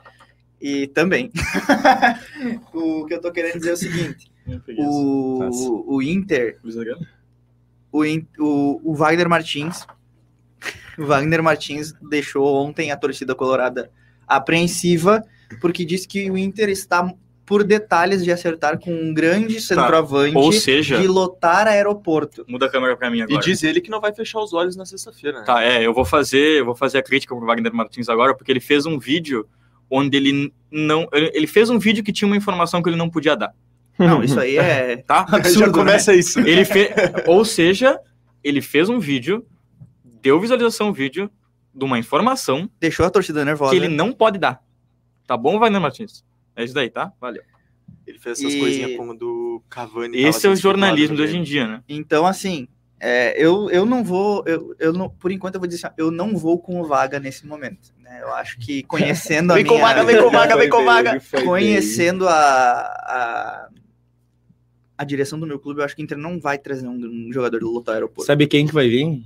E 0.60 0.88
também. 0.88 1.32
o 2.74 3.06
que 3.06 3.16
eu 3.16 3.22
tô 3.22 3.32
querendo 3.32 3.58
dizer 3.58 3.72
é 3.72 3.74
o 3.74 3.78
seguinte: 3.78 4.32
o, 4.78 5.96
o 5.96 6.02
Inter, 6.02 6.60
o, 7.92 8.04
o, 8.40 8.92
o 8.92 8.96
Wagner 8.96 9.28
Martins. 9.28 9.86
O 10.98 11.06
Wagner 11.06 11.42
Martins 11.42 11.94
deixou 12.10 12.46
ontem 12.64 12.92
a 12.92 12.98
torcida 12.98 13.34
colorada 13.34 13.92
apreensiva, 14.28 15.24
porque 15.60 15.84
disse 15.84 16.08
que 16.08 16.30
o 16.30 16.38
Inter 16.38 16.70
está 16.70 17.12
por 17.52 17.66
detalhes 17.66 18.24
de 18.24 18.32
acertar 18.32 18.80
com 18.80 18.90
um 18.94 19.14
grande 19.14 19.60
centroavante 19.60 20.38
Ou 20.38 20.54
seja, 20.54 20.98
de 21.02 21.06
lotar 21.06 21.68
aeroporto. 21.68 22.46
muda 22.48 22.68
a 22.68 22.70
câmera 22.70 22.96
pra 22.96 23.12
mim 23.12 23.18
E 23.18 23.22
agora. 23.24 23.42
diz 23.42 23.62
ele 23.62 23.82
que 23.82 23.90
não 23.92 24.00
vai 24.00 24.14
fechar 24.14 24.40
os 24.40 24.54
olhos 24.54 24.78
na 24.78 24.86
sexta-feira, 24.86 25.40
né? 25.40 25.46
Tá, 25.46 25.62
é, 25.62 25.86
eu 25.86 25.94
vou 25.94 26.06
fazer, 26.06 26.62
eu 26.62 26.64
vou 26.64 26.74
fazer 26.78 27.00
a 27.00 27.04
crítica 27.04 27.36
pro 27.36 27.46
Wagner 27.46 27.74
Martins 27.74 28.08
agora, 28.08 28.34
porque 28.34 28.50
ele 28.54 28.62
fez 28.62 28.86
um 28.86 28.98
vídeo 28.98 29.46
onde 29.90 30.16
ele 30.16 30.54
não, 30.72 31.10
ele 31.12 31.46
fez 31.46 31.70
um 31.70 31.78
vídeo 31.78 32.02
que 32.06 32.14
tinha 32.14 32.26
uma 32.26 32.38
informação 32.38 32.82
que 32.82 32.88
ele 32.88 32.96
não 32.96 33.10
podia 33.10 33.36
dar, 33.36 33.54
Não, 34.00 34.24
isso 34.24 34.40
aí 34.40 34.56
é. 34.56 34.96
tá? 35.06 35.26
Já 35.54 35.70
começa 35.70 36.16
isso. 36.16 36.40
Ele 36.40 36.64
fez, 36.64 36.90
ou 37.28 37.44
seja, 37.44 38.00
ele 38.42 38.62
fez 38.62 38.88
um 38.88 38.98
vídeo, 38.98 39.46
deu 40.22 40.40
visualização 40.40 40.88
ao 40.88 40.94
vídeo 40.94 41.30
de 41.76 41.84
uma 41.84 42.00
informação 42.00 42.70
Deixou 42.80 43.06
a 43.06 43.10
torcida 43.10 43.44
nervosa. 43.44 43.72
que 43.72 43.76
ele 43.78 43.90
não 43.90 44.14
pode 44.14 44.40
dar. 44.40 44.62
Tá 45.28 45.36
bom, 45.36 45.60
Wagner 45.60 45.82
Martins? 45.82 46.24
É 46.62 46.66
isso 46.66 46.74
daí, 46.74 46.90
tá? 46.90 47.12
Valeu. 47.20 47.42
Ele 48.08 48.18
fez 48.20 48.40
essas 48.40 48.54
E- 48.54 48.60
coisinhas 48.60 48.96
como 48.98 49.16
do 49.16 49.62
Cavani. 49.70 50.18
Esse 50.18 50.48
é 50.48 50.50
o 50.50 50.56
jornalismo 50.56 51.16
de 51.16 51.22
hoje 51.22 51.38
em 51.38 51.44
dia, 51.44 51.68
né? 51.68 51.84
Então, 51.88 52.26
assim, 52.26 52.68
é, 53.00 53.34
eu, 53.42 53.70
eu 53.70 53.86
não 53.86 54.04
vou, 54.04 54.44
eu, 54.46 54.76
eu 54.80 54.94
não, 54.94 55.10
por 55.10 55.32
enquanto 55.32 55.56
eu 55.56 55.60
vou 55.62 55.68
dizer 55.68 55.86
assim, 55.88 55.96
eu 55.98 56.12
não 56.12 56.36
vou 56.38 56.60
com 56.60 56.80
o 56.82 56.86
Vaga 56.88 57.20
nesse 57.20 57.46
momento. 57.48 57.94
Né? 58.02 58.20
Eu 58.22 58.34
acho 58.34 58.58
que 58.60 58.84
conhecendo 58.88 59.52
a 59.52 59.56
Vem 59.56 59.66
com 59.66 59.76
minha, 59.76 59.86
vaga, 59.88 60.04
vem 60.06 60.20
com 60.20 60.30
vaga, 60.32 60.56
vem 60.58 60.70
com 60.70 60.84
vaga. 60.86 61.20
conhecendo 61.44 62.28
a, 62.28 62.34
a, 62.34 63.70
a 64.98 65.04
direção 65.04 65.40
do 65.40 65.48
meu 65.48 65.60
clube, 65.60 65.80
eu 65.82 65.86
acho 65.86 65.96
que 65.96 66.02
o 66.02 66.04
Inter 66.04 66.18
não 66.18 66.40
vai 66.40 66.58
trazer 66.58 66.88
um, 66.88 66.94
um 67.28 67.34
jogador 67.34 67.60
do 67.60 67.72
lotar 67.72 67.96
aeroporto. 67.96 68.26
Sabe 68.26 68.46
quem 68.48 68.68
que 68.68 68.74
vai 68.74 68.88
vir? 68.88 69.24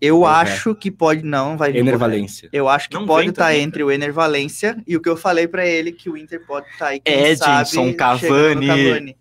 Eu 0.00 0.18
Correto. 0.20 0.40
acho 0.52 0.74
que 0.74 0.90
pode, 0.90 1.22
não 1.24 1.56
vai 1.56 1.72
vir. 1.72 1.78
Ener 1.78 1.94
correto. 1.94 1.98
Valência. 2.10 2.48
Eu 2.52 2.68
acho 2.68 2.88
que 2.88 2.94
Não 2.94 3.06
pode 3.06 3.30
estar 3.30 3.46
também, 3.48 3.62
entre 3.62 3.82
o 3.82 3.90
Ener 3.90 4.12
Valência 4.12 4.82
e 4.86 4.96
o 4.96 5.00
que 5.00 5.08
eu 5.08 5.16
falei 5.16 5.48
pra 5.48 5.66
ele 5.66 5.90
que 5.92 6.08
o 6.08 6.16
Inter 6.16 6.44
pode 6.46 6.68
estar 6.68 6.88
aí. 6.88 7.00
quem 7.00 7.14
Edinson, 7.14 7.44
sabe, 7.44 7.68
chegando 7.70 7.86
no 7.90 7.96
Cavani. 7.96 8.66
Cavani. 8.66 9.16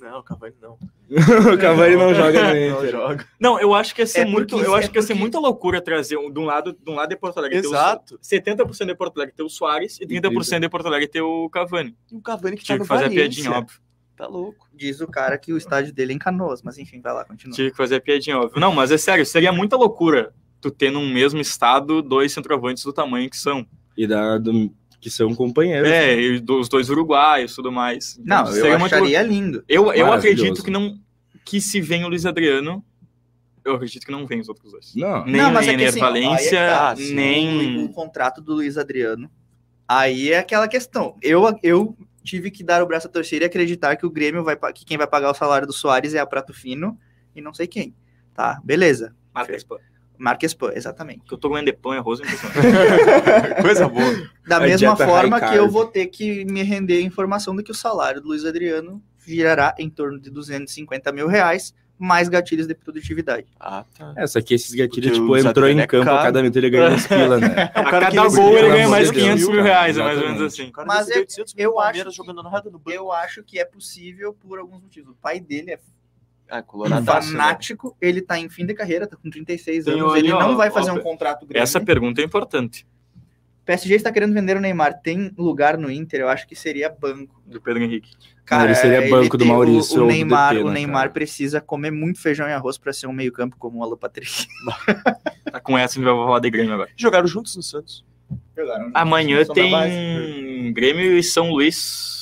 Não, 0.00 0.22
Cavani 0.22 0.54
não. 0.62 0.78
o 1.54 1.58
Cavani 1.58 1.96
não 1.96 2.14
joga 2.14 2.42
no 2.54 2.54
Não 2.70 2.78
Inter. 2.78 2.90
joga. 2.90 3.26
Não, 3.40 3.58
eu 3.60 3.74
acho 3.74 3.94
que 3.94 4.02
ia 4.02 4.06
ser 4.06 4.20
É 4.20 4.24
muito, 4.26 4.50
porque- 4.54 4.66
eu 4.68 4.74
acho 4.74 4.88
é 4.88 4.90
que 4.90 4.98
ia 4.98 5.02
ser 5.02 5.08
porque- 5.08 5.20
muita 5.20 5.38
loucura 5.38 5.80
trazer 5.80 6.16
um, 6.18 6.30
de 6.30 6.38
um 6.38 6.44
lado, 6.44 6.72
de 6.72 6.90
um 6.90 6.94
lado 6.94 7.08
de 7.08 7.16
Porto 7.16 7.38
Alegre 7.38 7.60
ter 7.62 7.66
o 7.66 7.70
Exato. 7.70 8.18
70% 8.22 8.86
de 8.86 8.94
Porto 8.94 9.16
Alegre 9.16 9.34
ter 9.34 9.42
o 9.42 9.48
Soares 9.48 9.98
e 10.00 10.06
30% 10.06 10.60
de 10.60 10.68
Porto 10.68 10.86
Alegre 10.86 11.08
ter 11.08 11.22
o 11.22 11.48
Cavani. 11.50 11.96
E 12.12 12.16
o 12.16 12.20
Cavani 12.20 12.56
que 12.56 12.62
tá 12.62 12.66
Tinha 12.66 12.78
no 12.78 12.84
que 12.84 12.88
fazer 12.88 13.06
a 13.06 13.10
piadinha, 13.10 13.50
óbvio. 13.52 13.80
Tá 14.18 14.26
louco. 14.26 14.68
Diz 14.74 15.00
o 15.00 15.06
cara 15.06 15.38
que 15.38 15.52
o 15.52 15.56
estádio 15.56 15.94
dele 15.94 16.12
é 16.12 16.16
em 16.16 16.18
Canoas, 16.18 16.60
mas 16.60 16.76
enfim, 16.76 17.00
vai 17.00 17.14
lá, 17.14 17.24
continua. 17.24 17.54
Tinha 17.54 17.70
que 17.70 17.76
fazer 17.76 17.94
a 17.94 18.00
piadinha, 18.00 18.36
óbvio. 18.36 18.60
Não, 18.60 18.72
mas 18.72 18.90
é 18.90 18.98
sério, 18.98 19.24
seria 19.24 19.52
muita 19.52 19.76
loucura 19.76 20.34
tu 20.60 20.72
ter 20.72 20.90
num 20.90 21.08
mesmo 21.08 21.40
estado 21.40 22.02
dois 22.02 22.32
centroavantes 22.32 22.82
do 22.82 22.92
tamanho 22.92 23.30
que 23.30 23.36
são. 23.36 23.64
E 23.96 24.08
da, 24.08 24.36
do, 24.36 24.72
que 25.00 25.08
são 25.08 25.32
companheiros. 25.36 25.88
É, 25.88 26.20
e 26.20 26.42
os 26.48 26.68
dois 26.68 26.90
uruguaios 26.90 27.52
e 27.52 27.54
tudo 27.54 27.70
mais. 27.70 28.18
Então, 28.18 28.42
Não, 28.42 28.46
eu 28.48 28.52
seria 28.54 28.78
muito 28.78 28.92
acharia 28.92 29.22
lindo. 29.22 29.62
Eu, 29.68 29.92
eu 29.92 30.12
acredito 30.12 30.64
que 30.64 30.70
não 30.70 30.98
que 31.44 31.60
se 31.60 31.80
vem 31.80 32.04
o 32.04 32.08
Luiz 32.08 32.26
Adriano, 32.26 32.84
eu 33.64 33.76
acredito 33.76 34.04
que 34.04 34.10
não 34.10 34.26
vem 34.26 34.40
os 34.40 34.48
outros 34.48 34.72
dois. 34.72 34.94
Não. 34.96 35.24
Nem 35.24 35.40
não, 35.40 35.52
mas 35.52 35.68
é 35.68 35.76
que 35.76 35.84
assim, 35.84 35.98
é 35.98 36.02
Valência, 36.02 36.50
que 36.50 36.56
tá, 36.56 36.96
sim. 36.96 37.12
O, 37.12 37.14
nem. 37.14 37.84
o 37.84 37.88
contrato 37.90 38.40
do 38.42 38.54
Luiz 38.54 38.76
Adriano. 38.76 39.30
Aí 39.86 40.32
é 40.32 40.38
aquela 40.38 40.66
questão. 40.66 41.16
Eu, 41.22 41.44
eu 41.62 41.96
tive 42.28 42.50
que 42.50 42.62
dar 42.62 42.82
o 42.82 42.86
braço 42.86 43.06
a 43.06 43.10
torcer 43.10 43.40
e 43.40 43.44
acreditar 43.44 43.96
que 43.96 44.04
o 44.04 44.10
Grêmio 44.10 44.44
vai 44.44 44.56
que 44.72 44.84
quem 44.84 44.98
vai 44.98 45.06
pagar 45.06 45.30
o 45.30 45.34
salário 45.34 45.66
do 45.66 45.72
Soares 45.72 46.14
é 46.14 46.18
a 46.18 46.26
Prato 46.26 46.52
Fino 46.52 46.98
e 47.34 47.40
não 47.40 47.54
sei 47.54 47.66
quem. 47.66 47.94
Tá, 48.34 48.60
beleza. 48.62 49.14
Marques 49.34 49.64
Pan. 49.64 49.76
Marques 50.18 50.52
Pan, 50.52 50.72
exatamente. 50.74 51.24
Que 51.24 51.32
eu 51.32 51.38
tô 51.38 51.48
comendo 51.48 51.66
de 51.66 51.72
pão 51.72 51.94
e 51.94 51.96
arroz. 51.96 52.20
Coisa 53.62 53.88
boa. 53.88 54.28
Da 54.46 54.58
A 54.58 54.60
mesma 54.60 54.96
forma 54.96 55.40
que 55.40 55.54
eu 55.54 55.68
vou 55.68 55.86
ter 55.86 56.06
que 56.06 56.44
me 56.44 56.62
render 56.62 56.98
a 56.98 57.02
informação 57.02 57.56
de 57.56 57.62
que 57.62 57.70
o 57.70 57.74
salário 57.74 58.20
do 58.20 58.28
Luiz 58.28 58.44
Adriano 58.44 59.02
girará 59.24 59.74
em 59.78 59.88
torno 59.88 60.20
de 60.20 60.30
250 60.30 61.12
mil 61.12 61.28
reais, 61.28 61.74
mais 61.98 62.28
gatilhos 62.28 62.66
de 62.66 62.74
produtividade. 62.74 63.46
Ah, 63.58 63.84
tá. 63.98 64.14
É, 64.16 64.26
só 64.26 64.40
que 64.40 64.54
esses 64.54 64.72
gatilhos, 64.74 65.18
Porque 65.18 65.20
tipo, 65.20 65.48
entrou 65.48 65.68
em 65.68 65.80
é 65.80 65.86
campo, 65.86 66.04
caro. 66.04 66.18
a 66.18 66.22
cada 66.22 66.40
minuto 66.42 66.56
ele 66.56 66.70
ganha 66.70 66.90
uns 66.94 67.06
pila, 67.08 67.38
né? 67.38 67.70
A 67.74 67.84
cara 67.84 68.10
cada 68.10 68.28
que 68.28 68.36
gol 68.36 68.56
ele 68.56 68.68
ganha 68.68 68.88
mais 68.88 69.08
de 69.08 69.14
Deus, 69.14 69.24
500 69.26 69.46
mil 69.48 69.56
cara. 69.56 69.62
reais, 69.64 69.98
é 69.98 70.02
mais 70.02 70.18
ou 70.18 70.24
menos 70.28 70.42
assim. 70.42 70.70
Mas 70.86 70.98
recebeu 71.08 71.16
eu- 71.16 71.20
800 71.22 71.54
mil 71.54 71.64
eu 71.64 71.80
acho- 71.80 72.10
jogando 72.12 72.42
nada 72.42 72.70
no 72.70 72.78
banco. 72.78 72.90
Eu 72.92 73.10
acho 73.12 73.42
que 73.42 73.58
é 73.58 73.64
possível 73.64 74.32
por 74.32 74.58
alguns 74.58 74.80
motivos. 74.82 75.10
O 75.10 75.16
pai 75.20 75.40
dele 75.40 75.72
é 75.72 75.78
Ah, 76.48 76.62
coloradaço, 76.62 77.32
né? 77.32 77.38
fanático, 77.38 77.96
ele 78.00 78.22
tá 78.22 78.38
em 78.38 78.48
fim 78.48 78.64
de 78.64 78.72
carreira, 78.74 79.06
tá 79.06 79.16
com 79.16 79.28
36 79.28 79.84
Tem 79.84 79.94
anos, 80.00 80.12
ali, 80.12 80.20
ele 80.20 80.32
ó, 80.32 80.40
não 80.40 80.56
vai 80.56 80.68
ó, 80.68 80.72
fazer 80.72 80.90
um 80.92 80.94
pe- 80.96 81.02
contrato 81.02 81.44
grande. 81.46 81.62
Essa 81.62 81.80
pergunta 81.80 82.20
é 82.22 82.24
importante. 82.24 82.86
PSG 83.68 83.96
está 83.96 84.10
querendo 84.10 84.32
vender 84.32 84.56
o 84.56 84.60
Neymar, 84.60 84.98
tem 85.02 85.30
lugar 85.36 85.76
no 85.76 85.90
Inter, 85.90 86.20
eu 86.20 86.28
acho 86.30 86.48
que 86.48 86.56
seria 86.56 86.88
banco. 86.88 87.38
Do 87.44 87.60
Pedro 87.60 87.82
Henrique. 87.82 88.12
Cara, 88.46 88.64
ele 88.64 88.74
seria 88.74 89.10
banco 89.10 89.36
do 89.36 89.44
tem- 89.44 89.52
Maurício 89.52 89.98
O, 89.98 90.00
ou 90.00 90.04
o 90.04 90.08
do 90.08 90.14
Neymar, 90.14 90.54
DT, 90.54 90.64
o 90.64 90.68
né, 90.68 90.72
Neymar 90.72 91.02
cara? 91.02 91.10
precisa 91.10 91.60
comer 91.60 91.90
muito 91.90 92.18
feijão 92.18 92.48
e 92.48 92.52
arroz 92.52 92.78
para 92.78 92.94
ser 92.94 93.08
um 93.08 93.12
meio-campo 93.12 93.56
como 93.58 93.80
o 93.80 93.82
Alan 93.82 93.98
Patrick. 93.98 94.46
Tá 95.52 95.60
com 95.60 95.76
essa 95.76 95.94
a 95.94 96.02
gente 96.02 96.04
vai 96.04 96.14
falar 96.14 96.40
de 96.40 96.48
Grêmio 96.50 96.72
agora. 96.72 96.88
Jogaram 96.96 97.26
juntos 97.26 97.54
no 97.56 97.62
Santos. 97.62 98.02
Amanhã 98.94 99.36
da 99.38 99.44
base. 99.46 99.52
tem 99.52 100.72
Grêmio 100.72 101.18
e 101.18 101.22
São 101.22 101.50
Luís. 101.50 102.17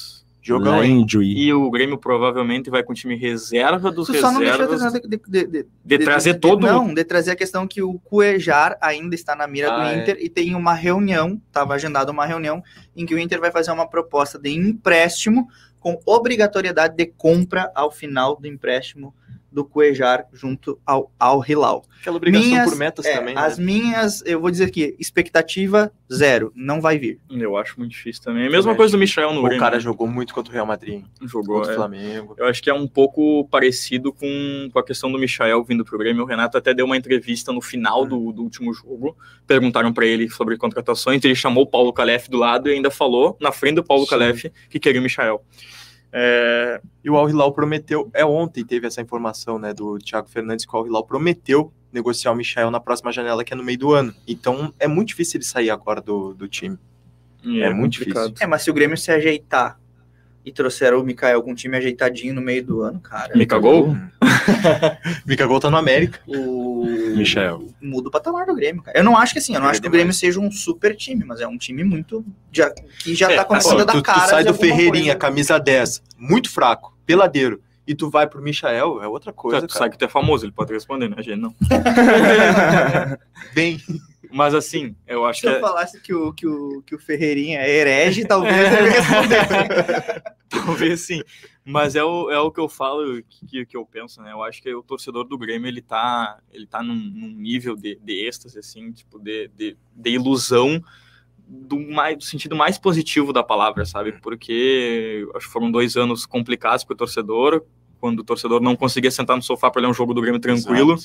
Jogão. 0.47 0.85
E 1.23 1.53
o 1.53 1.71
Grêmio 1.71 1.99
provavelmente 1.99 2.71
vai 2.71 2.83
com 2.83 2.93
o 2.93 2.95
time 2.95 3.17
reserva 3.17 3.91
dos 3.91 4.07
Tu 4.07 4.15
só 4.15 4.31
não 4.31 4.41
deixou 4.41 4.67
reservas. 4.69 4.93
de, 4.93 5.01
de, 5.01 5.21
de, 5.27 5.47
de, 5.47 5.67
De 5.85 5.99
trazer 5.99 6.35
todo- 6.35 6.67
Não, 6.67 6.93
de 6.95 7.05
trazer 7.05 7.33
a 7.33 7.37
questão 7.37 7.67
que 7.67 7.83
o 7.83 7.99
Cuejar 8.01 8.77
ainda 8.81 9.15
está 9.15 9.35
na 9.35 9.47
mira 9.47 9.73
Ah, 9.73 9.77
do 9.77 9.83
é. 9.89 9.97
Inter 10.03 10.17
e 10.21 10.29
tem 10.29 10.55
uma 10.55 10.73
reunião, 10.75 11.41
estava 11.47 11.75
agendada 11.75 12.13
uma 12.13 12.25
reunião, 12.27 12.63
em 12.95 13.05
que 13.05 13.15
o 13.15 13.19
Inter 13.19 13.41
vai 13.41 13.51
fazer 13.51 13.71
uma 13.73 13.89
proposta 13.89 14.39
de 14.39 14.51
empréstimo 14.51 15.49
com 15.81 16.01
obrigatoriedade 16.07 16.97
de 16.97 17.07
compra 17.07 17.71
ao 17.75 17.91
final 17.91 18.37
do 18.37 18.47
empréstimo 18.47 19.15
do 19.51 19.65
Cuejar 19.65 20.27
junto 20.33 20.79
ao 20.85 21.11
Al 21.19 21.43
Hilal. 21.47 21.85
Aquela 22.01 22.17
obrigação 22.19 22.47
Minhas- 22.49 22.69
por 22.69 22.77
metas 22.79 23.05
É, 23.07 23.17
também, 23.19 23.35
né? 23.35 23.41
As 23.41 23.59
minhas, 23.59 24.23
eu 24.27 24.41
vou 24.41 24.51
dizer 24.51 24.65
aqui, 24.65 24.95
expectativa 24.99 25.91
zero, 26.13 26.53
não 26.55 26.81
vai 26.81 26.99
vir. 26.99 27.19
Eu 27.31 27.57
acho 27.57 27.79
muito 27.79 27.91
difícil 27.93 28.23
também. 28.23 28.43
A 28.47 28.51
mesma 28.51 28.63
Também 28.65 28.77
coisa 28.77 28.93
do 28.93 28.99
Michel 29.01 29.33
no 29.33 29.41
O 29.41 29.45
Grêmio. 29.45 29.59
cara 29.61 29.81
jogou 29.81 30.07
muito 30.07 30.33
contra 30.35 30.51
o 30.51 30.55
Real 30.55 30.67
Madrid, 30.67 31.03
jogou. 31.23 31.57
contra 31.57 31.71
o 31.71 31.73
é. 31.73 31.77
Flamengo. 31.77 32.35
Eu 32.39 32.47
acho 32.47 32.63
que 32.63 32.71
é 32.71 32.75
um 32.75 32.87
pouco 32.87 33.47
parecido 33.49 34.13
com, 34.13 34.69
com 34.73 34.79
a 34.79 34.85
questão 34.85 35.11
do 35.11 35.19
Michael 35.19 35.65
vindo 35.65 35.85
pro 35.85 35.99
Grêmio. 35.99 36.23
O 36.23 36.27
Renato 36.27 36.57
até 36.59 36.73
deu 36.75 36.85
uma 36.87 36.97
entrevista 36.97 37.53
no 37.53 37.61
final 37.63 38.05
do, 38.05 38.33
do 38.33 38.43
último 38.43 38.73
jogo. 38.75 39.17
Perguntaram 39.47 39.93
para 39.93 40.07
ele 40.07 40.29
sobre 40.29 40.57
contratações. 40.57 41.25
Ele 41.25 41.35
chamou 41.35 41.65
o 41.65 41.67
Paulo 41.67 41.93
Calef 41.93 42.29
do 42.29 42.37
lado 42.39 42.69
e 42.69 42.73
ainda 42.75 42.91
falou, 42.91 43.37
na 43.41 43.51
frente 43.51 43.77
do 43.77 43.85
Paulo 43.85 44.05
Sim. 44.05 44.11
Calef, 44.11 44.45
que 44.69 44.79
queria 44.79 45.01
o 45.01 45.03
Michael. 45.05 45.43
É, 46.13 46.81
E 47.05 47.11
o 47.11 47.17
Al 47.17 47.29
Hilal 47.29 47.53
prometeu, 47.53 48.11
é 48.15 48.25
ontem 48.25 48.65
teve 48.65 48.87
essa 48.87 49.01
informação, 49.01 49.59
né, 49.59 49.75
do 49.75 49.99
Thiago 49.99 50.29
Fernandes 50.29 50.65
que 50.65 50.75
o 50.75 50.79
Al 50.79 50.87
Hilal 50.87 51.05
prometeu 51.05 51.73
negociar 51.93 52.33
o 52.33 52.35
Michel 52.35 52.71
na 52.71 52.81
próxima 52.81 53.13
janela, 53.13 53.45
que 53.45 53.53
é 53.53 53.57
no 53.57 53.65
meio 53.65 53.79
do 53.79 53.93
ano. 53.93 54.15
Então 54.27 54.73
é 54.79 54.87
muito 54.87 55.09
difícil 55.09 55.39
ele 55.39 55.45
sair 55.45 55.71
agora 55.71 56.01
do, 56.01 56.35
do 56.35 56.49
time. 56.49 56.79
É 57.63 57.71
muito 57.71 57.93
difícil. 57.93 58.35
É, 58.41 58.47
mas 58.47 58.63
se 58.63 58.71
o 58.71 58.75
Grêmio 58.75 58.97
se 58.97 59.11
ajeitar 59.11 59.79
e 60.47 60.53
trouxer 60.53 60.95
o 60.95 61.03
Mikael 61.03 61.43
com 61.43 61.51
um 61.51 61.55
time 61.57 61.77
ajeitadinho 61.77 62.33
no 62.33 62.41
meio 62.41 62.65
do 62.65 62.81
ano, 62.81 63.01
cara, 63.01 63.37
Me 63.37 63.45
cagou? 63.45 63.97
Mika 65.27 65.45
Gol 65.45 65.59
tá 65.59 65.69
no 65.69 65.77
América. 65.77 66.21
o 66.27 66.85
Michel. 67.17 67.67
muda 67.83 68.09
o 68.09 68.11
patamar 68.13 68.47
do 68.47 68.55
Grêmio, 68.55 68.81
cara. 68.81 68.97
Eu 68.97 69.03
não 69.03 69.19
acho 69.19 69.33
que 69.33 69.41
assim, 69.41 69.55
eu 69.55 69.61
não 69.61 69.67
É 69.67 69.71
acho 69.73 69.83
que 69.83 69.89
o. 69.89 69.91
Grêmio 69.91 70.15
seja 70.15 70.39
um 70.39 70.51
super 70.53 70.95
time, 70.95 71.25
mas 71.25 71.41
é 71.41 71.49
um 71.49 71.59
time 71.59 71.83
muito 71.83 72.25
já, 72.53 72.71
que 72.71 73.13
já 73.15 73.31
É, 73.33 73.37
tá 73.37 73.45
começando 73.45 73.81
Ó, 73.81 73.83
a 73.83 73.85
dar 73.85 73.93
tu, 73.95 73.99
tu 73.99 74.05
cara. 74.05 74.21
sai 74.29 74.45
de 74.45 74.53
do 74.53 74.55
Ferreirinha, 74.59 75.15
coisa. 75.15 75.19
camisa 75.19 75.59
10, 75.59 76.03
muito 76.17 76.49
fraco, 76.49 76.97
peladeiro, 77.05 77.61
e 77.87 77.95
tu 77.95 78.09
vai 78.09 78.27
pro 78.29 78.41
Michael, 78.43 79.03
é 79.03 79.09
outra 79.09 79.33
coisa, 79.33 79.61
tu 79.67 79.73
cara. 79.73 79.79
sabe 79.81 79.93
que 79.93 79.99
tu 79.99 80.05
é 80.05 80.09
famoso, 80.09 80.45
ele 80.45 80.53
pode 80.53 80.73
responder, 80.73 81.09
né? 81.09 81.17
A 81.19 81.23
gente 81.23 81.41
não. 81.41 81.53
Bem, 83.55 83.81
Mas 84.31 84.55
assim, 84.55 84.95
eu 85.07 85.25
acho 85.25 85.41
Se 85.41 85.47
que 85.47 85.53
eu 85.53 85.57
é, 85.57 85.61
falasse 85.61 86.01
que 86.01 86.15
o, 86.15 86.33
que 86.33 86.47
o, 86.47 86.83
que 86.83 86.95
o 86.95 86.99
Ferreirinha 86.99 87.61
é 87.61 87.71
herege, 87.71 88.25
talvez 88.25 88.57
eu 88.57 88.87
ia 88.87 88.91
responder. 88.91 90.23
talvez 90.49 91.01
sim. 91.01 91.23
Mas 91.65 91.97
é 91.97 92.05
o, 92.05 92.31
é 92.31 92.39
o 92.39 92.51
que 92.51 92.61
eu 92.61 92.69
falo, 92.69 93.23
que, 93.29 93.67
que 93.67 93.77
eu 93.77 93.85
penso, 93.85 94.23
né? 94.23 94.33
Eu 94.33 94.43
acho 94.43 94.63
que 94.63 94.73
o 94.73 94.83
torcedor 94.83 95.25
do 95.25 95.37
Grêmio, 95.37 95.69
ele 95.69 95.83
tá, 95.83 96.39
ele 96.53 96.67
tá 96.67 96.83
num, 96.83 96.95
num 96.95 97.29
nível 97.29 97.75
de, 97.75 97.99
de 98.03 98.27
êxtase, 98.27 98.59
assim, 98.59 98.93
tipo, 98.93 99.19
de, 99.19 99.49
de, 99.49 99.77
de 99.95 100.11
ilusão 100.11 100.83
do, 101.47 101.79
mais, 101.79 102.19
do 102.19 102.25
sentido 102.25 102.57
mais 102.57 102.79
positivo 102.79 103.33
da 103.33 103.43
palavra, 103.43 103.85
sabe? 103.85 104.13
Porque 104.21 105.27
acho 105.35 105.47
que 105.47 105.53
foram 105.53 105.71
dois 105.71 105.97
anos 105.97 106.27
complicados 106.27 106.85
para 106.85 106.95
o 106.95 106.97
torcedor, 106.97 107.65
quando 108.01 108.21
o 108.21 108.25
torcedor 108.25 108.61
não 108.61 108.77
conseguia 108.77 109.11
sentar 109.11 109.37
no 109.37 109.43
sofá 109.43 109.71
para 109.71 109.81
olhar 109.81 109.91
um 109.91 109.95
jogo 109.95 110.15
do 110.15 110.21
Grêmio 110.21 110.41
tranquilo. 110.41 110.97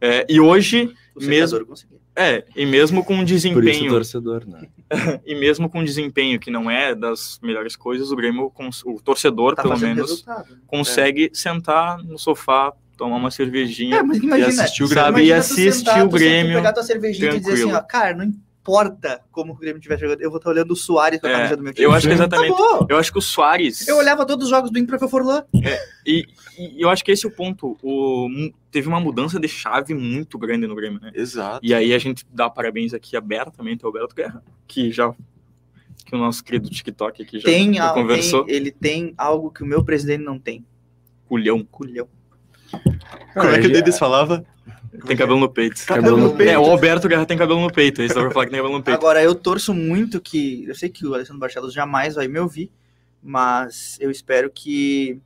É, 0.00 0.26
e 0.28 0.40
hoje, 0.40 0.94
O 1.24 1.28
Mesmo- 1.28 1.66
conseguiu. 1.66 1.98
é, 2.16 2.44
e 2.56 2.64
mesmo 2.66 3.04
com 3.04 3.14
um 3.14 3.18
Por 3.18 3.24
isso 3.24 3.34
o 3.34 3.50
desempenho 3.50 3.90
torcedor, 3.92 4.46
né? 4.46 4.66
e 5.26 5.34
mesmo 5.34 5.68
com 5.68 5.80
um 5.80 5.84
desempenho 5.84 6.38
que 6.40 6.50
não 6.50 6.70
é 6.70 6.94
das 6.94 7.38
melhores 7.42 7.76
coisas, 7.76 8.10
o 8.10 8.16
Grêmio, 8.16 8.52
o 8.84 9.00
torcedor, 9.00 9.54
Tá 9.54 9.62
pelo 9.62 9.78
menos, 9.78 10.10
resultado. 10.10 10.56
consegue 10.66 11.30
sentar 11.32 11.98
no 12.02 12.18
sofá, 12.18 12.72
tomar 12.96 13.16
uma 13.16 13.30
cervejinha. 13.30 13.96
É, 13.96 14.02
mas 14.02 14.18
imagina, 14.18 14.48
assistir 14.62 14.82
o 14.84 14.88
Grêmio. 14.88 15.08
imagina 15.10 15.26
E 15.28 15.32
assistir 15.38 16.02
o 16.02 16.08
Grêmio 16.08 16.56
pegar 16.56 16.72
tua 16.72 16.82
cervejinha 16.82 17.30
e 17.34 17.38
dizer 17.38 17.52
assim, 17.52 17.62
tranquilo. 17.62 17.78
ó, 17.78 17.82
cara, 17.82 18.14
não 18.16 18.32
importa 18.60 19.20
como 19.30 19.52
o 19.52 19.56
Grêmio 19.56 19.78
estiver 19.78 19.98
jogando, 19.98 20.20
eu 20.20 20.30
vou 20.30 20.36
estar 20.38 20.50
olhando 20.50 20.70
o 20.72 20.76
Soares 20.76 21.18
com 21.20 21.26
a 21.26 21.30
É, 21.30 21.32
camisa 21.36 21.56
do 21.56 21.62
meu 21.62 21.72
time. 21.72 21.84
eu 21.86 21.92
acho 21.92 22.06
que 22.06 22.12
exatamente. 22.12 22.52
Acabou. 22.52 22.86
Eu 22.90 22.96
acho 22.98 23.10
que 23.12 23.18
o 23.18 23.22
Soares. 23.22 23.88
Eu 23.88 23.96
olhava 23.96 24.26
todos 24.26 24.44
os 24.44 24.50
jogos 24.50 24.70
do 24.70 24.78
Inter 24.78 24.98
pra 24.98 25.08
Forlan. 25.08 25.44
E, 26.06 26.24
e 26.58 26.82
eu 26.82 26.88
acho 26.90 27.02
que 27.04 27.10
esse 27.10 27.24
é 27.26 27.28
o 27.28 27.32
ponto. 27.32 27.76
O, 27.82 28.28
teve 28.70 28.86
uma 28.88 29.00
mudança 29.00 29.40
de 29.40 29.48
chave 29.48 29.94
muito 29.94 30.38
grande 30.38 30.66
no 30.66 30.74
Grêmio, 30.74 31.00
né? 31.00 31.10
exato. 31.14 31.60
E 31.62 31.72
aí 31.74 31.94
a 31.94 31.98
gente 31.98 32.24
dá 32.30 32.50
parabéns 32.50 32.92
aqui 32.92 33.16
abertamente 33.16 33.84
ao 33.84 33.88
Alberto 33.88 34.14
Guerra, 34.14 34.42
que 34.68 34.90
já. 34.92 35.12
Que 36.04 36.14
o 36.14 36.18
nosso 36.18 36.42
querido 36.42 36.68
TikTok 36.68 37.22
aqui 37.22 37.38
já, 37.38 37.44
Tem, 37.44 37.74
já 37.74 37.92
conversou. 37.92 38.44
tem- 38.44 38.54
ele 38.54 38.70
tem 38.70 39.14
algo 39.16 39.50
que 39.50 39.62
o 39.62 39.66
meu 39.66 39.84
presidente 39.84 40.22
não 40.24 40.38
tem. 40.38 40.64
Culhão. 41.28 41.64
Culhão. 41.64 42.08
Como 42.70 43.46
é 43.48 43.60
que 43.60 43.66
o 43.66 43.70
Cara, 43.70 43.82
Denis 43.82 43.98
falava? 43.98 44.44
Tem 45.06 45.16
cabelo 45.16 45.40
no 45.40 45.48
peito. 45.48 45.84
Cabelo 45.86 46.16
no 46.16 46.42
É, 46.42 46.58
o 46.58 46.64
Alberto 46.64 47.08
Guerra 47.08 47.26
tem 47.26 47.36
cabelo 47.36 47.60
no 47.60 47.72
peito. 47.72 48.00
Aí 48.00 48.08
você 48.08 48.14
vai 48.14 48.30
falar 48.30 48.44
que 48.46 48.50
tem 48.50 48.60
cabelo 48.60 48.78
no 48.78 48.82
peito. 48.82 48.96
Agora, 48.96 49.22
eu 49.22 49.34
torço 49.34 49.74
muito 49.74 50.20
que. 50.20 50.64
Eu 50.66 50.74
sei 50.74 50.88
que 50.88 51.06
o 51.06 51.14
Alessandro 51.14 51.40
Barcelos 51.40 51.72
jamais 51.72 52.14
vai 52.14 52.28
me 52.28 52.38
ouvir, 52.38 52.70
mas 53.22 53.96
eu 54.00 54.10
espero 54.10 54.50
que 54.50 55.20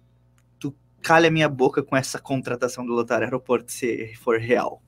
tu 0.59 0.75
calhe 1.03 1.27
a 1.27 1.31
minha 1.31 1.49
boca 1.49 1.83
com 1.83 1.97
essa 1.97 2.19
contratação 2.19 2.85
do 2.85 2.93
Lotar 2.93 3.23
Aeroporto 3.23 3.73
se 3.73 4.15
for 4.17 4.39
real. 4.39 4.83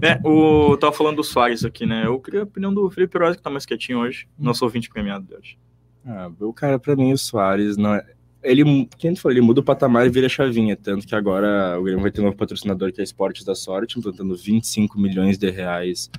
É, 0.00 0.18
o, 0.26 0.72
eu 0.72 0.76
tava 0.76 0.92
falando 0.92 1.16
do 1.16 1.24
Soares 1.24 1.64
aqui, 1.64 1.86
né? 1.86 2.06
Eu 2.06 2.18
queria 2.18 2.40
a 2.40 2.44
opinião 2.44 2.72
do 2.72 2.90
Felipe 2.90 3.18
Rosa, 3.18 3.36
que 3.36 3.42
tá 3.42 3.50
mais 3.50 3.66
quietinho 3.66 3.98
hoje. 3.98 4.26
Nosso 4.38 4.64
ouvinte 4.64 4.88
premiado 4.88 5.26
de 5.26 5.34
hoje. 5.34 5.58
Ah, 6.06 6.30
o 6.40 6.52
cara, 6.52 6.78
pra 6.78 6.96
mim, 6.96 7.12
o 7.12 7.18
Soares, 7.18 7.76
não 7.76 7.94
é... 7.94 8.04
ele, 8.44 8.88
quem 8.98 9.16
falou, 9.16 9.32
ele 9.36 9.40
muda 9.44 9.60
o 9.60 9.64
patamar 9.64 10.06
e 10.06 10.10
vira 10.10 10.26
a 10.26 10.28
chavinha, 10.30 10.76
tanto 10.76 11.06
que 11.06 11.14
agora 11.14 11.78
o 11.78 11.82
Grêmio 11.82 12.02
vai 12.02 12.10
ter 12.10 12.20
um 12.20 12.24
novo 12.24 12.36
patrocinador 12.36 12.92
que 12.92 13.00
é 13.00 13.04
Esportes 13.04 13.44
da 13.44 13.54
Sorte, 13.54 13.98
implantando 13.98 14.36
25 14.36 14.98
milhões 15.00 15.36
de 15.38 15.50
reais 15.50 16.10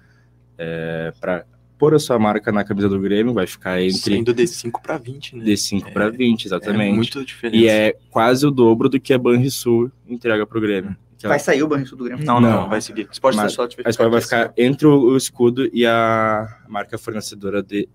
é, 0.58 1.14
para 1.20 1.46
pôr 1.78 1.94
a 1.94 2.00
sua 2.00 2.18
marca 2.18 2.52
na 2.52 2.64
camisa 2.64 2.88
do 2.88 3.00
Grêmio, 3.00 3.34
vai 3.34 3.46
ficar 3.46 3.82
entre 3.82 3.98
Saindo 4.00 4.34
de 4.34 4.48
5 4.48 4.82
para 4.82 4.98
20, 4.98 5.36
né? 5.36 5.44
de 5.44 5.58
5 5.58 5.92
para 5.92 6.10
20, 6.10 6.44
É 6.44 6.48
exatamente. 6.48 6.96
muito 6.96 7.26
diferente. 7.26 7.62
e 7.62 7.68
é 7.68 7.96
quase 8.10 8.46
o 8.48 8.52
dobro 8.52 8.88
do 8.90 9.00
que 9.00 9.14
a 9.14 9.18
Banrisul 9.18 9.92
entrega 10.08 10.46
pro 10.48 10.62
Grêmio. 10.62 10.96
Que 11.18 11.28
Vai 11.28 11.38
ela- 11.38 11.44
sair 11.44 11.64
o 11.64 11.68
Banrisul 11.68 11.98
do 11.98 12.04
Grêmio? 12.06 12.26
Não, 12.26 12.40
Não, 12.40 12.62
não. 12.64 12.70
vai 12.70 12.80
seguir. 12.82 13.08
Esporte 13.12 13.36
da 13.36 13.44
Mas- 13.44 13.54
sorte 13.54 13.78
A 13.84 13.90
Sport 13.90 14.10
vai 14.12 14.22
ficar 14.22 14.46
assim, 14.48 14.54
entre 14.58 14.88
o, 14.88 14.98
o 15.00 15.18
escudo 15.18 15.70
e 15.74 15.86
a 15.86 16.48
marca 16.68 16.98
fornecedora 16.98 17.62
de 17.62 17.88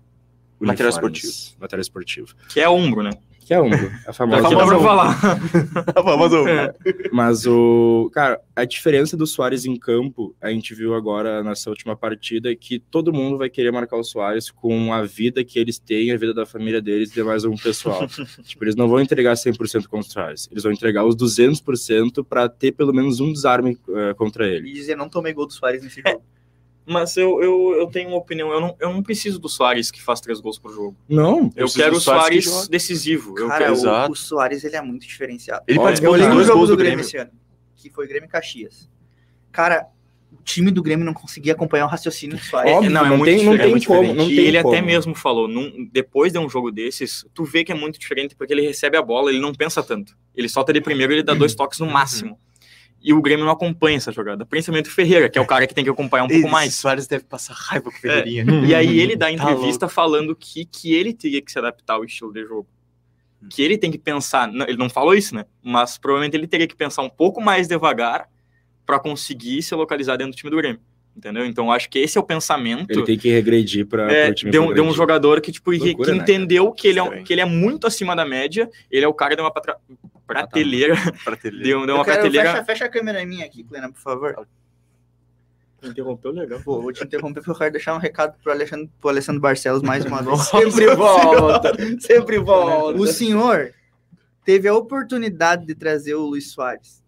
Material 0.59 0.89
esportivo. 0.91 1.33
Material 1.59 1.81
esportivo. 1.81 2.27
Que 2.49 2.59
é 2.59 2.69
ombro, 2.69 3.01
né? 3.01 3.09
Que 3.51 3.55
é 3.55 3.57
a 3.57 3.61
Umbro, 3.63 3.91
a 4.07 4.09
É 4.11 4.13
famosa. 4.13 4.43
famoso 4.43 4.65
pra 4.65 4.79
falar. 4.79 5.17
ó. 5.93 6.01
Vamos 6.03 6.31
ouvir. 6.31 6.51
É. 6.51 6.73
Mas 7.11 7.45
o. 7.45 8.09
Cara, 8.13 8.39
a 8.55 8.63
diferença 8.63 9.17
do 9.17 9.27
Soares 9.27 9.65
em 9.65 9.75
campo, 9.75 10.33
a 10.39 10.49
gente 10.51 10.73
viu 10.73 10.95
agora 10.95 11.43
nessa 11.43 11.69
última 11.69 11.93
partida, 11.93 12.49
é 12.49 12.55
que 12.55 12.79
todo 12.79 13.11
mundo 13.11 13.37
vai 13.37 13.49
querer 13.49 13.69
marcar 13.73 13.97
o 13.97 14.05
Soares 14.05 14.49
com 14.49 14.93
a 14.93 15.03
vida 15.03 15.43
que 15.43 15.59
eles 15.59 15.77
têm, 15.77 16.13
a 16.13 16.17
vida 16.17 16.33
da 16.33 16.45
família 16.45 16.81
deles 16.81 17.11
e 17.11 17.13
de 17.13 17.23
mais 17.23 17.43
um 17.43 17.57
pessoal. 17.57 18.07
tipo, 18.47 18.63
eles 18.63 18.77
não 18.77 18.87
vão 18.87 19.01
entregar 19.01 19.33
100% 19.33 19.85
contra 19.87 20.07
o 20.07 20.11
Soares. 20.13 20.47
Eles 20.49 20.63
vão 20.63 20.71
entregar 20.71 21.03
os 21.03 21.13
200% 21.17 22.23
para 22.23 22.47
ter 22.47 22.71
pelo 22.71 22.93
menos 22.93 23.19
um 23.19 23.33
desarme 23.33 23.77
eh, 23.89 24.13
contra 24.13 24.47
ele. 24.47 24.69
E 24.69 24.73
dizer, 24.73 24.95
não 24.95 25.09
tomei 25.09 25.33
gol 25.33 25.45
do 25.45 25.51
Soares 25.51 25.83
nesse 25.83 26.01
jogo. 26.01 26.23
Mas 26.85 27.15
eu, 27.15 27.41
eu, 27.43 27.75
eu 27.79 27.87
tenho 27.87 28.09
uma 28.09 28.17
opinião. 28.17 28.51
Eu 28.51 28.59
não, 28.59 28.75
eu 28.79 28.91
não 28.91 29.03
preciso 29.03 29.39
do 29.39 29.47
Soares 29.47 29.91
que 29.91 30.01
faz 30.01 30.19
três 30.19 30.39
gols 30.41 30.57
por 30.57 30.73
jogo. 30.73 30.95
Não, 31.07 31.51
Eu 31.55 31.67
quero 31.69 31.95
o 31.95 32.01
Soares 32.01 32.67
decisivo. 32.67 33.37
Eu 33.37 33.47
Cara, 33.47 33.59
quero... 33.65 33.73
o, 33.73 33.77
Exato. 33.77 34.11
o 34.11 34.15
Soares, 34.15 34.63
ele 34.63 34.75
é 34.75 34.81
muito 34.81 35.05
diferenciado. 35.07 35.63
Ele 35.67 35.77
Olha, 35.77 35.85
participou 35.87 36.17
Eu 36.17 36.25
dos 36.27 36.35
dois 36.35 36.49
gols 36.49 36.69
do 36.69 36.73
do 36.75 36.77
Grêmio 36.77 36.97
Grêmio. 36.97 37.05
esse 37.07 37.17
ano, 37.17 37.31
que 37.75 37.89
foi 37.89 38.07
Grêmio 38.07 38.27
e 38.27 38.29
Caxias. 38.31 38.89
Cara, 39.51 39.87
o 40.31 40.41
time 40.43 40.71
do 40.71 40.81
Grêmio 40.81 41.05
não 41.05 41.13
conseguia 41.13 41.53
acompanhar 41.53 41.85
o 41.85 41.89
raciocínio 41.89 42.35
do 42.37 42.43
Soares. 42.43 42.71
Óbvio, 42.73 42.89
não, 42.89 43.05
é 43.05 43.09
não 43.09 43.17
muito 43.17 43.35
tem- 43.35 43.45
não 43.45 43.51
diferente. 43.53 43.73
tem 43.73 43.83
como, 43.87 44.13
não 44.15 44.25
e 44.29 44.35
tem 44.35 44.45
ele 44.45 44.57
até 44.57 44.69
como. 44.77 44.85
mesmo 44.85 45.13
falou, 45.15 45.47
num- 45.47 45.87
depois 45.91 46.33
de 46.33 46.39
um 46.39 46.49
jogo 46.49 46.71
desses, 46.71 47.25
tu 47.33 47.43
vê 47.43 47.63
que 47.63 47.71
é 47.71 47.75
muito 47.75 47.99
diferente 47.99 48.35
porque 48.35 48.51
ele 48.53 48.61
recebe 48.63 48.97
a 48.97 49.01
bola, 49.03 49.29
ele 49.29 49.39
não 49.39 49.53
pensa 49.53 49.83
tanto. 49.83 50.17
Ele 50.35 50.49
solta 50.49 50.73
de 50.73 50.81
primeiro, 50.81 51.13
ele 51.13 51.21
dá 51.23 51.33
dois 51.35 51.53
toques 51.53 51.77
no 51.79 51.85
máximo. 51.85 52.39
E 53.03 53.13
o 53.13 53.21
Grêmio 53.21 53.45
não 53.45 53.51
acompanha 53.51 53.97
essa 53.97 54.11
jogada. 54.11 54.45
Principalmente 54.45 54.87
o 54.87 54.91
Ferreira, 54.91 55.27
que 55.27 55.37
é 55.37 55.41
o 55.41 55.45
cara 55.45 55.65
que 55.65 55.73
tem 55.73 55.83
que 55.83 55.89
acompanhar 55.89 56.23
um 56.23 56.27
pouco 56.27 56.43
Esse 56.43 56.51
mais. 56.51 56.75
Soares 56.75 57.07
deve 57.07 57.23
passar 57.23 57.53
raiva 57.53 57.89
com 57.89 57.97
o 57.97 57.99
Ferreirinha. 57.99 58.45
E 58.65 58.75
aí 58.75 58.99
ele 58.99 59.15
dá 59.15 59.25
Tá 59.25 59.31
entrevista 59.31 59.89
falando 59.89 60.35
que, 60.35 60.65
que 60.65 60.93
ele 60.93 61.13
teria 61.13 61.41
que 61.41 61.51
se 61.51 61.57
adaptar 61.57 61.95
ao 61.95 62.05
estilo 62.05 62.31
de 62.31 62.45
jogo. 62.45 62.67
Que 63.49 63.63
ele 63.63 63.77
tem 63.77 63.89
que 63.89 63.97
pensar, 63.97 64.47
não, 64.47 64.67
ele 64.67 64.77
não 64.77 64.89
falou 64.89 65.15
isso, 65.15 65.33
né? 65.33 65.45
Mas 65.63 65.97
provavelmente 65.97 66.35
ele 66.35 66.45
teria 66.45 66.67
que 66.67 66.75
pensar 66.75 67.01
um 67.01 67.09
pouco 67.09 67.41
mais 67.41 67.67
devagar 67.67 68.29
para 68.85 68.99
conseguir 68.99 69.63
se 69.63 69.73
localizar 69.73 70.17
dentro 70.17 70.33
do 70.33 70.35
time 70.35 70.51
do 70.51 70.57
Grêmio. 70.57 70.79
Entendeu? 71.21 71.45
Então 71.45 71.65
eu 71.67 71.71
acho 71.71 71.87
que 71.87 71.99
esse 71.99 72.17
é 72.17 72.21
o 72.21 72.23
pensamento 72.23 72.89
ele 72.89 73.03
tem 73.03 73.15
que 73.15 73.29
regredir 73.29 73.85
para 73.85 74.11
é, 74.11 74.31
o 74.31 74.33
time 74.33 74.49
de, 74.49 74.57
um, 74.57 74.71
um 74.87 74.91
jogador 74.91 75.39
que, 75.39 75.51
tipo, 75.51 75.69
que- 75.69 75.77
Loucura, 75.77 76.09
que 76.11 76.17
né, 76.17 76.23
entendeu 76.23 76.71
que, 76.71 76.87
ele 76.87 76.99
é, 76.99 77.21
que 77.21 77.31
ele 77.31 77.41
é 77.41 77.45
muito 77.45 77.85
acima 77.85 78.15
da 78.15 78.25
média, 78.25 78.67
ele 78.89 79.05
é 79.05 79.07
o 79.07 79.13
cara 79.13 79.35
de 79.35 79.41
uma 79.43 79.51
patra- 79.53 79.77
prateleira, 80.25 80.95
Prateleira. 81.23 81.63
de, 81.63 81.75
um- 81.75 81.85
de 81.85 81.91
Eu 81.91 81.95
uma 81.97 82.03
quero- 82.03 82.21
prateleira. 82.21 82.51
fecha, 82.53 82.65
fecha 82.65 82.85
a 82.85 82.89
câmera 82.89 83.23
minha 83.23 83.45
aqui, 83.45 83.63
Clena, 83.63 83.91
por 83.91 83.99
favor. 84.01 84.47
Interrompeu 85.83 86.31
legal. 86.31 86.59
Pô, 86.63 86.81
vou 86.81 86.91
te 86.91 87.03
interromper 87.03 87.41
porque 87.41 87.51
eu 87.51 87.55
quero 87.55 87.71
deixar 87.71 87.95
um 87.95 87.99
recado 87.99 88.35
pro 88.41 88.51
Alexandre, 88.51 88.89
pro 88.99 89.09
Alessandro 89.09 89.41
Barcelos 89.41 89.81
mais 89.83 90.03
uma 90.05 90.21
vez. 90.23 90.39
Sempre 90.47 90.95
volta, 90.95 91.71
sempre 91.99 92.39
volta. 92.39 92.99
O 92.99 93.05
senhor 93.07 93.71
teve 94.45 94.67
a 94.67 94.75
oportunidade 94.75 95.65
de 95.65 95.73
trazer 95.75 96.13
o 96.15 96.21
Luiz 96.25 96.51
Soares. 96.51 97.03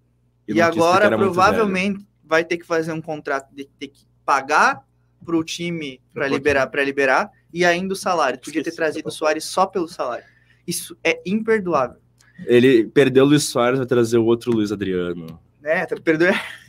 E, 0.47 0.53
porque 0.53 0.61
agora 0.61 1.07
provavelmente 1.17 2.05
vai 2.25 2.43
ter 2.43 2.57
que 2.57 2.65
fazer 2.65 2.91
um 2.91 3.01
contrato 3.01 3.53
de 3.53 3.65
ter 3.65 3.87
que 3.89 4.05
pagar 4.25 4.83
pro 5.25 5.43
time 5.43 6.01
para 6.13 6.27
liberar, 6.27 6.67
para 6.67 6.83
liberar 6.83 7.29
e 7.53 7.63
ainda 7.63 7.93
o 7.93 7.97
salário. 7.97 8.37
Podia 8.39 8.53
ter 8.55 8.69
Esqueci. 8.69 8.75
trazido 8.77 9.07
o 9.09 9.11
Soares 9.11 9.43
só 9.45 9.65
pelo 9.65 9.87
salário. 9.87 10.25
Isso 10.67 10.97
é 11.03 11.21
imperdoável. 11.25 11.97
Ele 12.45 12.85
perdeu 12.85 13.23
o 13.23 13.27
Luiz 13.27 13.43
Soares, 13.43 13.77
vai 13.77 13.87
trazer 13.87 14.17
o 14.17 14.25
outro 14.25 14.51
Luiz 14.51 14.71
Adriano. 14.71 15.39
Né? 15.61 15.85
Tá 15.85 15.95
perdoando. 15.97 16.37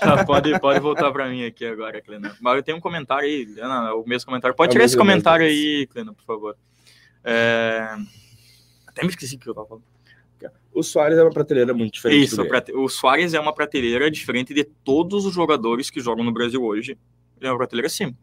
Tá, 0.00 0.24
pode, 0.24 0.58
pode 0.58 0.80
voltar 0.80 1.12
pra 1.12 1.28
mim 1.28 1.44
aqui 1.44 1.64
agora, 1.64 2.00
Clena. 2.02 2.36
Mas 2.40 2.56
eu 2.56 2.62
tenho 2.64 2.78
um 2.78 2.80
comentário 2.80 3.24
aí, 3.28 3.46
Ana, 3.60 3.94
o 3.94 4.04
mesmo 4.06 4.26
comentário. 4.26 4.56
Pode 4.56 4.70
É 4.70 4.70
o 4.70 4.72
tirar 4.72 4.84
esse 4.84 4.96
mesmo, 4.96 5.08
comentário 5.08 5.46
mesmo. 5.46 5.60
aí, 5.60 5.86
Clena, 5.86 6.12
por 6.12 6.24
favor. 6.24 6.56
É, 7.22 7.96
Até 8.86 9.02
me 9.02 9.08
esqueci 9.10 9.36
o 9.36 9.38
que 9.38 9.48
eu 9.48 9.54
tava 9.54 9.68
falando. 9.68 9.84
O 10.72 10.82
Soares 10.82 11.18
é 11.18 11.22
uma 11.22 11.30
prateleira 11.30 11.74
muito 11.74 11.94
diferente. 11.94 12.24
Isso, 12.24 12.42
o 12.74 12.88
Soares 12.88 13.34
é 13.34 13.40
uma 13.40 13.52
prateleira 13.52 14.10
diferente 14.10 14.54
de 14.54 14.64
todos 14.64 15.24
os 15.26 15.34
jogadores 15.34 15.90
que 15.90 16.00
jogam 16.00 16.24
no 16.24 16.32
Brasil 16.32 16.62
hoje. 16.62 16.98
Ele 17.38 17.48
é 17.48 17.50
uma 17.50 17.58
prateleira 17.58 17.86
acima. 17.86 18.14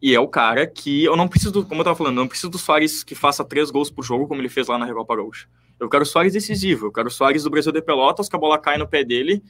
E 0.00 0.14
é 0.14 0.18
o 0.18 0.26
cara 0.26 0.66
que 0.66 1.04
eu 1.04 1.16
não 1.16 1.28
preciso, 1.28 1.64
como 1.64 1.80
eu 1.80 1.84
tava 1.84 1.96
falando, 1.96 2.16
eu 2.16 2.22
não 2.22 2.28
preciso 2.28 2.50
do 2.50 2.58
Soares 2.58 3.04
que 3.04 3.14
faça 3.14 3.44
três 3.44 3.70
gols 3.70 3.90
por 3.90 4.02
jogo, 4.02 4.26
como 4.26 4.40
ele 4.40 4.48
fez 4.48 4.66
lá 4.66 4.76
na 4.76 4.84
Recopa 4.84 5.14
Gaúcha. 5.14 5.46
Eu 5.78 5.88
quero 5.88 6.02
o 6.02 6.06
Soares 6.06 6.32
decisivo, 6.32 6.86
eu 6.86 6.92
quero 6.92 7.08
o 7.08 7.10
Soares 7.10 7.44
do 7.44 7.50
Brasil 7.50 7.70
de 7.70 7.80
Pelotas, 7.80 8.28
que 8.28 8.34
a 8.34 8.38
bola 8.38 8.58
cai 8.58 8.76
no 8.76 8.88
pé 8.88 9.04
dele 9.04 9.42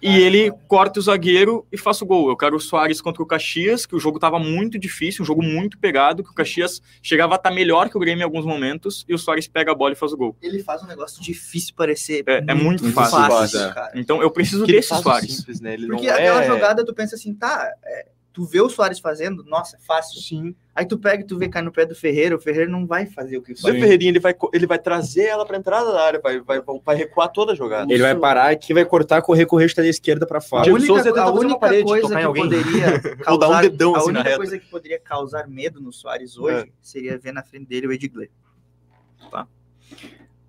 e 0.00 0.18
ele 0.18 0.50
corta 0.68 0.98
o 0.98 1.02
zagueiro 1.02 1.66
e 1.72 1.76
faça 1.78 2.04
o 2.04 2.06
gol. 2.06 2.28
Eu 2.28 2.36
quero 2.36 2.56
o 2.56 2.60
Soares 2.60 3.00
contra 3.00 3.22
o 3.22 3.26
Caxias, 3.26 3.86
que 3.86 3.94
o 3.94 3.98
jogo 3.98 4.18
tava 4.18 4.38
muito 4.38 4.78
difícil, 4.78 5.22
um 5.22 5.26
jogo 5.26 5.42
muito 5.42 5.78
pegado, 5.78 6.22
que 6.22 6.30
o 6.30 6.34
Caxias 6.34 6.80
chegava 7.02 7.34
a 7.34 7.36
estar 7.36 7.50
melhor 7.50 7.88
que 7.88 7.96
o 7.96 8.00
Grêmio 8.00 8.22
em 8.22 8.24
alguns 8.24 8.44
momentos, 8.44 9.04
e 9.08 9.14
o 9.14 9.18
Soares 9.18 9.48
pega 9.48 9.72
a 9.72 9.74
bola 9.74 9.92
e 9.92 9.96
faz 9.96 10.12
o 10.12 10.16
gol. 10.16 10.36
Ele 10.42 10.62
faz 10.62 10.82
um 10.82 10.86
negócio 10.86 11.22
difícil 11.22 11.74
parecer 11.74 12.24
É- 12.26 12.44
é 12.48 12.54
muito 12.54 12.90
fácil, 12.92 13.18
fácil. 13.18 13.74
cara. 13.74 13.92
Então 13.94 14.22
eu 14.22 14.30
preciso 14.30 14.66
desse 14.66 14.88
faz 14.88 15.02
Soares. 15.02 15.36
simples, 15.36 15.60
né? 15.60 15.76
Porque 15.86 16.08
aquela 16.08 16.42
é... 16.44 16.46
jogada 16.46 16.84
tu 16.84 16.94
pensa 16.94 17.14
assim, 17.16 17.34
tá, 17.34 17.70
é, 17.84 18.06
tu 18.36 18.44
vê 18.44 18.60
o 18.60 18.68
Soares 18.68 18.98
fazendo, 18.98 19.42
nossa, 19.44 19.78
é 19.78 19.80
fácil. 19.80 20.20
Sim. 20.20 20.54
Aí 20.74 20.84
tu 20.84 20.98
pega 20.98 21.22
e 21.22 21.26
tu 21.26 21.38
vê 21.38 21.48
cai 21.48 21.62
no 21.62 21.72
pé 21.72 21.86
do 21.86 21.94
Ferreira, 21.94 22.36
o 22.36 22.38
Ferreira 22.38 22.70
não 22.70 22.86
vai 22.86 23.06
fazer 23.06 23.38
o 23.38 23.42
que 23.42 23.52
o 23.52 23.54
O 23.54 23.56
Soares 23.56 23.80
Ferreirinha, 23.80 24.10
ele 24.10 24.20
vai, 24.20 24.34
ele 24.52 24.66
vai 24.66 24.78
trazer 24.78 25.22
ela 25.22 25.46
pra 25.46 25.56
entrada 25.56 25.90
da 25.90 26.02
área, 26.02 26.20
vai, 26.20 26.38
vai, 26.42 26.60
vai 26.60 26.96
recuar 26.96 27.32
toda 27.32 27.52
a 27.52 27.54
jogada. 27.54 27.90
Ele 27.90 28.02
vai 28.02 28.14
parar 28.14 28.50
aqui, 28.50 28.74
vai 28.74 28.84
cortar, 28.84 29.22
correr, 29.22 29.46
correr, 29.46 29.64
está 29.64 29.80
da 29.80 29.88
esquerda 29.88 30.26
pra 30.26 30.36
A 30.36 30.40
fora. 30.42 30.64
Diego 30.64 30.76
única, 30.76 30.92
Souza 31.02 31.18
a 31.18 31.30
única 31.32 31.58
parede, 31.58 31.84
coisa 31.84 32.14
que 32.14 32.22
alguém. 32.22 32.42
poderia 32.42 32.86
Ou 33.26 33.38
dar 33.38 33.46
um 33.46 33.52
causar, 33.52 33.62
dedão 33.62 33.94
a 33.94 33.98
assim 33.98 34.06
na 34.12 34.18
única 34.18 34.24
reta. 34.24 34.36
coisa 34.36 34.58
que 34.58 34.66
poderia 34.66 35.00
causar 35.00 35.48
medo 35.48 35.80
no 35.80 35.90
Soares 35.90 36.36
hoje 36.36 36.70
seria 36.82 37.16
ver 37.16 37.32
na 37.32 37.42
frente 37.42 37.64
dele 37.64 37.86
o 37.86 37.92
Edgley. 37.92 38.28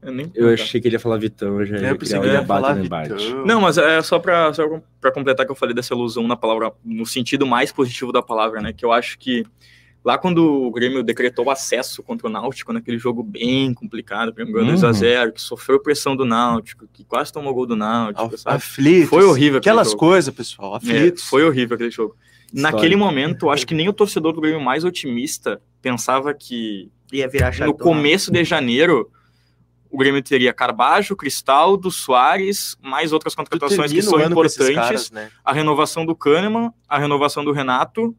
Eu, 0.01 0.13
nem- 0.13 0.31
Eu 0.35 0.53
achei 0.53 0.79
que 0.79 0.87
ele 0.87 0.95
ia 0.95 0.99
falar 0.99 1.17
Vitão, 1.17 1.59
eu 1.59 1.65
já 1.65 1.77
Eu 1.77 1.81
ia 1.83 1.95
pensei 1.95 2.19
criar 2.19 2.21
que 2.21 2.27
um 2.27 2.29
ele 2.29 2.41
ia 2.41 2.45
falar 2.45 2.75
no 2.75 2.85
embate. 2.85 3.13
Vitão. 3.13 3.45
Não, 3.45 3.61
mas 3.61 3.77
é 3.77 4.01
só 4.01 4.19
pra, 4.19 4.53
só 4.53 4.79
pra 5.01 5.11
completar 5.11 5.45
que 5.45 5.51
eu 5.51 5.55
falei 5.55 5.73
dessa 5.75 5.93
ilusão 5.93 6.27
na 6.27 6.35
palavra, 6.35 6.71
no 6.85 7.05
sentido 7.05 7.45
mais 7.47 7.71
positivo 7.71 8.11
da 8.11 8.21
palavra, 8.21 8.61
né? 8.61 8.71
Que 8.71 8.85
eu 8.85 8.91
acho 8.91 9.17
que 9.17 9.43
lá 10.05 10.17
quando 10.17 10.37
o 10.45 10.71
Grêmio 10.71 11.03
decretou 11.03 11.45
o 11.45 11.49
acesso 11.51 12.01
contra 12.03 12.27
o 12.27 12.29
Náutico, 12.29 12.71
naquele 12.71 12.97
jogo 12.99 13.21
bem 13.23 13.73
complicado, 13.73 14.29
o 14.29 14.33
Grêmio 14.33 14.53
ganhou 14.53 14.69
Uhum. 14.69 14.75
2x0, 14.75 15.31
que 15.33 15.41
sofreu 15.41 15.79
pressão 15.81 16.15
do 16.15 16.23
Náutico, 16.25 16.87
que 16.93 17.03
quase 17.03 17.33
tomou 17.33 17.53
gol 17.53 17.65
do 17.65 17.75
Náutico, 17.75 18.23
Af- 18.35 18.37
sabe? 18.37 18.55
Aflitos. 18.55 19.09
Foi 19.09 19.23
horrível 19.25 19.57
aquele 19.57 19.71
Aquelas 19.73 19.93
coisas, 19.95 20.33
pessoal. 20.33 20.75
É, 20.75 20.77
Aflitos. 20.77 21.23
foi 21.23 21.43
horrível 21.43 21.75
aquele 21.75 21.91
jogo. 21.91 22.15
Naquele 22.53 22.93
Histórico. 22.95 22.99
momento, 23.03 23.49
acho 23.49 23.67
que 23.67 23.73
nem 23.73 23.89
o 23.89 23.93
torcedor 23.93 24.31
do 24.31 24.39
Grêmio 24.39 24.61
mais 24.61 24.85
otimista 24.85 25.59
pensava 25.81 26.33
que 26.33 26.89
Ia 27.11 27.27
virar 27.27 27.57
no 27.59 27.73
começo 27.73 28.31
de 28.31 28.43
janeiro 28.43 29.09
o 29.97 29.99
Grêmio 29.99 30.21
teria 30.21 30.53
Carbajo, 30.53 31.15
Cristaldo, 31.15 31.89
Soares, 31.89 32.77
mais 32.79 33.11
outras 33.11 33.33
contratações 33.33 33.91
que 33.91 33.99
são 34.03 34.19
importantes. 34.21 34.75
caras, 34.75 35.11
né? 35.11 35.31
A 35.43 35.51
renovação 35.51 36.05
do 36.05 36.15
Kahneman, 36.15 36.71
a 36.87 36.99
renovação 36.99 37.43
do 37.43 37.51
Renato. 37.51 38.15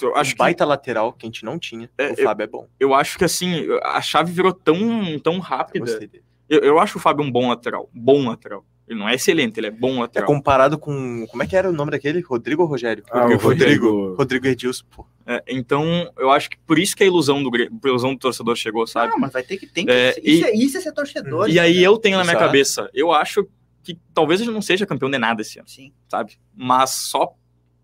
Eu 0.00 0.12
Um 0.12 0.16
acho, 0.16 0.30
que, 0.32 0.38
baita 0.38 0.64
lateral 0.64 1.12
que 1.12 1.26
a 1.26 1.28
gente 1.28 1.44
não 1.44 1.58
tinha. 1.58 1.90
É, 1.98 2.12
o 2.12 2.16
Fábio 2.16 2.44
é 2.44 2.46
bom. 2.46 2.66
eu 2.80 2.94
acho 2.94 3.18
que 3.18 3.24
assim, 3.24 3.66
a 3.82 4.00
chave 4.00 4.32
virou 4.32 4.54
tão, 4.54 5.18
tão 5.22 5.34
Eu 5.34 5.40
rápida. 5.40 5.98
dele. 5.98 6.24
Eu, 6.48 6.60
eu 6.60 6.78
acho 6.78 6.96
o 6.96 7.00
Fábio 7.00 7.22
um 7.22 7.30
bom 7.30 7.50
lateral. 7.50 7.90
Bom 7.92 8.26
lateral. 8.26 8.64
Ele 8.86 8.98
não 8.98 9.08
é 9.08 9.14
excelente, 9.14 9.58
ele 9.58 9.68
é 9.68 9.70
bom 9.70 9.96
É 9.96 10.00
lateral. 10.00 10.26
comparado 10.26 10.78
com. 10.78 11.26
Como 11.30 11.42
é 11.42 11.46
que 11.46 11.56
era 11.56 11.70
o 11.70 11.72
nome 11.72 11.90
daquele? 11.90 12.20
Rodrigo 12.20 12.62
ou 12.62 12.68
Rogério? 12.68 13.02
Ah, 13.10 13.26
o 13.26 13.36
Rodrigo. 13.38 14.14
Rodrigo 14.14 14.46
Edilson, 14.46 14.84
pô. 14.94 15.06
É, 15.26 15.42
então, 15.48 16.10
eu 16.18 16.30
acho 16.30 16.50
que 16.50 16.58
por 16.66 16.78
isso 16.78 16.94
que 16.94 17.02
a 17.02 17.06
ilusão 17.06 17.42
do, 17.42 17.50
Grêmio- 17.50 17.80
a 17.82 17.88
ilusão 17.88 18.12
do 18.12 18.18
torcedor 18.18 18.54
chegou, 18.56 18.86
sabe? 18.86 19.10
Não, 19.12 19.18
mas 19.18 19.32
vai 19.32 19.42
ter 19.42 19.56
que 19.56 19.66
tem 19.66 19.86
que 19.86 19.90
É, 19.92 20.10
isso, 20.22 20.42
e- 20.42 20.44
é, 20.44 20.54
isso 20.54 20.76
é 20.76 20.80
ser 20.82 20.92
torcedor. 20.92 21.48
E 21.48 21.58
aí 21.58 21.70
entendeu? 21.72 21.92
eu 21.92 21.98
tenho 21.98 22.18
na 22.18 22.24
minha 22.24 22.32
Exato. 22.34 22.44
cabeça, 22.46 22.90
eu 22.92 23.10
acho 23.10 23.48
que 23.82 23.98
talvez 24.12 24.42
ele 24.42 24.50
não 24.50 24.60
seja 24.60 24.84
campeão 24.84 25.10
de 25.10 25.16
nada 25.18 25.40
esse 25.40 25.58
ano, 25.58 25.68
Sim. 25.68 25.90
sabe? 26.08 26.34
Mas 26.54 26.90
só 26.90 27.32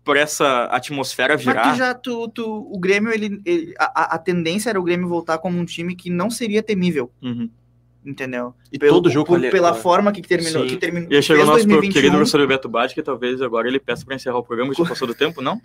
por 0.03 0.17
essa 0.17 0.65
atmosfera 0.65 1.33
Mas 1.35 1.43
virar. 1.45 1.71
tu 1.71 1.77
já, 1.77 1.93
tu, 1.95 2.27
tu, 2.29 2.69
o 2.71 2.79
Grêmio, 2.79 3.11
ele, 3.11 3.39
ele- 3.45 3.73
a, 3.79 3.85
a- 4.03 4.15
a 4.15 4.17
tendência 4.19 4.69
era 4.69 4.79
o 4.79 4.83
Grêmio 4.83 5.07
voltar 5.07 5.37
como 5.39 5.57
um 5.59 5.65
time 5.65 5.95
que 5.95 6.09
não 6.11 6.29
seria 6.29 6.61
temível, 6.63 7.11
Uhum. 7.23 7.49
Entendeu? 8.05 8.53
E 8.71 8.79
Pelo- 8.79 8.93
todo 8.93 9.09
jogo 9.09 9.27
por- 9.27 9.37
ali- 9.37 9.49
pela 9.51 9.71
ah, 9.71 9.73
forma 9.73 10.11
que 10.11 10.21
terminou. 10.21 10.63
sim. 10.63 10.69
Que 10.69 10.77
terminou 10.77 11.11
E 11.11 11.15
aí 11.15 11.21
chegou 11.23 11.43
o 11.43 11.45
nosso 11.47 11.59
2021, 11.65 11.93
querido 11.93 12.15
professor 12.15 12.47
Beto 12.47 12.67
Bade, 12.69 12.93
que 12.93 13.01
talvez 13.03 13.41
agora 13.41 13.67
ele 13.67 13.79
peça 13.79 14.05
para 14.05 14.15
encerrar 14.15 14.37
o 14.37 14.43
programa, 14.43 14.73
já 14.73 14.83
passou 14.85 15.07
do 15.07 15.13
tempo, 15.13 15.41
não? 15.41 15.59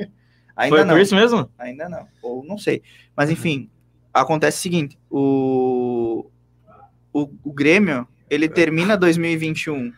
Ainda 0.57 0.77
Foi 0.77 0.85
não. 0.85 0.95
por 0.95 1.01
isso 1.01 1.15
mesmo? 1.15 1.51
Ainda 1.59 1.89
não. 1.89 2.07
Ou 2.23 2.45
não 2.45 2.57
sei. 2.59 2.83
Mas 3.17 3.31
enfim, 3.31 3.69
acontece 4.13 4.59
o 4.59 4.63
seguinte: 4.63 4.99
o, 5.11 6.31
o, 7.13 7.29
o 7.45 7.53
Grêmio 7.53 8.07
ele 8.31 8.49
termina 8.49 8.97
2021 8.97 9.93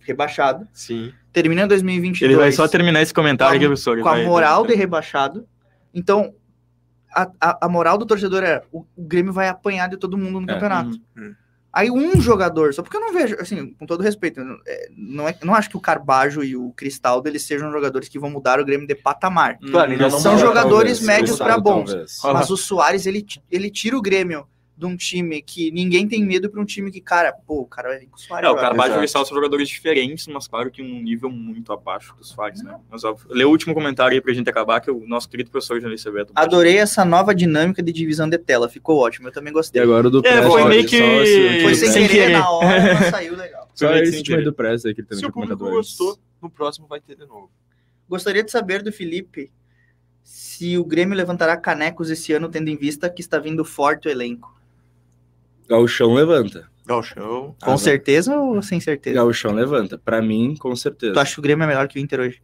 rebaixado, 0.00 0.66
Sim. 0.72 1.12
termina 1.32 1.66
2022 1.66 2.22
Ele 2.22 2.40
vai 2.40 2.52
só 2.52 2.68
terminar 2.68 3.02
esse 3.02 3.12
comentário 3.12 3.50
Com 3.50 3.54
a- 3.54 3.56
aqui, 3.56 3.66
professor. 3.66 3.92
ele 3.94 4.02
com 4.02 4.08
a 4.08 4.12
vai- 4.12 4.24
moral 4.24 4.64
de 4.66 4.74
rebaixado. 4.74 5.46
Então, 5.92 6.32
a, 7.12 7.28
a, 7.40 7.66
a 7.66 7.68
moral 7.68 7.98
do 7.98 8.06
torcedor 8.06 8.44
é 8.44 8.62
o, 8.70 8.84
o 8.94 9.02
Grêmio 9.02 9.32
vai 9.32 9.48
apanhar 9.48 9.88
de 9.88 9.96
todo 9.96 10.16
mundo 10.16 10.40
no 10.40 10.48
É, 10.48 10.54
campeonato. 10.54 11.00
uhum. 11.16 11.34
Aí 11.76 11.90
um 11.90 12.18
jogador, 12.18 12.72
só 12.72 12.82
porque 12.82 12.96
eu 12.96 13.00
não 13.02 13.12
vejo, 13.12 13.36
assim, 13.38 13.74
com 13.78 13.84
todo 13.84 14.02
respeito, 14.02 14.42
não- 14.42 14.56
é, 14.66 14.88
não, 14.96 15.28
é, 15.28 15.38
não 15.44 15.54
acho 15.54 15.68
que 15.68 15.76
o 15.76 15.80
Carbajo 15.80 16.42
e 16.42 16.56
o 16.56 16.72
Cristaldo 16.74 17.28
eles 17.28 17.42
sejam 17.42 17.70
jogadores 17.70 18.08
que 18.08 18.18
vão 18.18 18.30
mudar 18.30 18.58
o 18.58 18.64
Grêmio 18.64 18.86
de 18.86 18.94
patamar. 18.94 19.58
Hum, 19.62 19.70
Claro, 19.70 19.94
não 19.98 20.08
São 20.10 20.38
jogadores 20.38 20.98
talvez, 21.00 21.00
médios 21.02 21.36
pra 21.36 21.58
bons. 21.58 21.90
talvez. 21.90 22.18
Mas 22.32 22.48
o 22.48 22.56
Soares, 22.56 23.04
ele, 23.04 23.26
ele 23.50 23.70
tira 23.70 23.94
o 23.94 24.00
Grêmio 24.00 24.46
de 24.76 24.84
um 24.84 24.94
time 24.94 25.40
que 25.40 25.70
ninguém 25.70 26.06
tem 26.06 26.22
medo 26.22 26.50
para 26.50 26.60
um 26.60 26.64
time 26.64 26.90
que, 26.90 27.00
cara, 27.00 27.32
pô, 27.32 27.62
o 27.62 27.66
cara 27.66 27.88
vai 27.88 27.98
vir 27.98 28.08
com 28.08 28.16
o 28.16 28.20
Soares. 28.20 28.46
É, 28.46 28.52
o. 28.52 28.56
Carvalho 28.56 29.02
e 29.02 29.04
o 29.04 29.08
são 29.08 29.24
jogadores 29.24 29.68
diferentes, 29.68 30.26
mas 30.26 30.46
claro 30.46 30.70
que 30.70 30.82
um 30.82 31.02
nível 31.02 31.30
muito 31.30 31.72
abaixo 31.72 32.14
dos 32.14 32.28
Soares, 32.28 32.62
né? 32.62 32.78
Mas 32.90 33.02
ó, 33.02 33.16
lê 33.30 33.44
o 33.44 33.48
último 33.48 33.72
comentário 33.72 34.14
aí 34.14 34.20
pra 34.20 34.34
gente 34.34 34.50
acabar, 34.50 34.80
que 34.80 34.90
o 34.90 35.06
nosso 35.06 35.28
querido 35.30 35.50
professor 35.50 35.80
Beto. 35.80 36.32
Bade. 36.34 36.46
Adorei 36.46 36.76
essa 36.76 37.04
nova 37.06 37.34
dinâmica 37.34 37.82
de 37.82 37.90
divisão 37.90 38.28
de 38.28 38.36
tela, 38.36 38.68
ficou 38.68 38.98
ótimo, 38.98 39.28
eu 39.28 39.32
também 39.32 39.50
E 39.50 39.54
gostei. 39.54 39.80
agora 39.80 40.08
o 40.08 40.10
do 40.10 40.18
É, 40.18 40.22
Presta, 40.22 40.48
foi 40.50 40.64
meio 40.68 40.86
que- 40.86 41.62
Foi 41.62 41.74
sem, 41.74 41.90
sem 41.90 42.08
querer, 42.08 42.28
na 42.32 42.50
hora, 42.50 42.66
mas 43.00 43.06
saiu 43.10 43.34
legal. 43.34 43.68
Só 43.74 43.94
esse 43.96 44.22
time 44.22 44.42
do 44.42 44.52
Presta 44.52 44.92
que 44.92 45.00
ele 45.00 45.08
também 45.08 45.20
Se 45.20 45.26
o 45.26 45.32
público 45.32 45.56
gostou, 45.70 46.18
no 46.42 46.50
próximo 46.50 46.86
vai 46.86 47.00
ter 47.00 47.16
de 47.16 47.24
novo. 47.24 47.50
Gostaria 48.08 48.44
de 48.44 48.50
saber 48.50 48.82
do 48.82 48.92
Felipe 48.92 49.50
se 50.22 50.76
o 50.76 50.84
Grêmio 50.84 51.16
levantará 51.16 51.56
canecos 51.56 52.10
esse 52.10 52.32
ano, 52.32 52.48
tendo 52.48 52.68
em 52.68 52.76
vista 52.76 53.08
que 53.08 53.20
está 53.22 53.38
vindo 53.38 53.64
forte 53.64 54.06
o 54.08 54.10
elenco. 54.10 54.54
Gauchão 55.68 56.14
levanta. 56.14 56.68
Galchão. 56.86 57.56
Com 57.60 57.72
Ah, 57.72 57.76
certeza 57.78 58.36
ou 58.36 58.62
sem 58.62 58.78
certeza? 58.78 59.16
Gauchão 59.16 59.52
levanta. 59.52 59.98
Pra 59.98 60.22
mim, 60.22 60.54
com 60.58 60.74
certeza. 60.76 61.12
Tu 61.14 61.18
acha 61.20 61.34
que 61.34 61.40
o 61.40 61.42
Grêmio 61.42 61.64
é 61.64 61.66
melhor 61.66 61.88
que 61.88 61.98
o 61.98 62.00
Inter 62.02 62.20
hoje? 62.20 62.40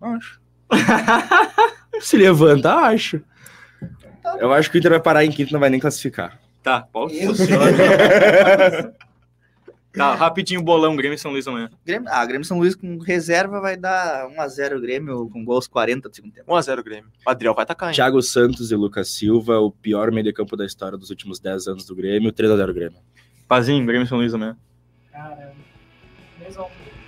Acho. 0.00 0.40
Se 2.00 2.16
levanta, 2.16 2.74
acho. 2.74 3.20
Eu 4.38 4.52
acho 4.52 4.70
que 4.70 4.76
o 4.76 4.78
Inter 4.78 4.90
vai 4.92 5.00
parar 5.00 5.24
em 5.24 5.30
quinto 5.30 5.50
e 5.50 5.52
não 5.52 5.60
vai 5.60 5.68
nem 5.70 5.78
classificar. 5.80 6.38
Tá, 6.62 6.80
pode 6.80 7.16
Eu 7.22 7.32
Tá, 9.96 10.14
rapidinho 10.14 10.62
bolão, 10.62 10.94
Grêmio 10.94 11.14
e 11.16 11.18
São 11.18 11.30
Luís 11.30 11.46
amanhã. 11.48 11.70
Grêmio, 11.84 12.08
ah, 12.10 12.24
Grêmio 12.26 12.44
São 12.44 12.58
Luís 12.58 12.74
com 12.74 12.98
reserva 12.98 13.60
vai 13.60 13.76
dar 13.76 14.28
1x0 14.28 14.76
o 14.76 14.80
Grêmio 14.80 15.30
com 15.30 15.44
gols 15.44 15.66
40 15.66 16.08
do 16.08 16.14
segundo 16.14 16.32
tempo. 16.32 16.50
1x0 16.52 16.82
Grêmio. 16.82 17.10
O 17.26 17.30
Adriel 17.30 17.54
vai 17.54 17.62
atacar, 17.62 17.88
hein? 17.88 17.94
Thiago 17.94 18.20
Santos 18.20 18.70
e 18.70 18.76
Lucas 18.76 19.08
Silva, 19.08 19.58
o 19.58 19.70
pior 19.70 20.10
meio 20.12 20.24
de 20.24 20.32
campo 20.32 20.56
da 20.56 20.66
história 20.66 20.98
dos 20.98 21.10
últimos 21.10 21.40
10 21.40 21.68
anos 21.68 21.86
do 21.86 21.94
Grêmio, 21.96 22.32
3x0 22.32 22.72
Grêmio. 22.74 22.98
Pazinho, 23.48 23.86
Grêmio 23.86 24.04
e 24.04 24.08
São 24.08 24.18
Luís 24.18 24.34
amanhã. 24.34 24.56
Cara, 25.10 25.52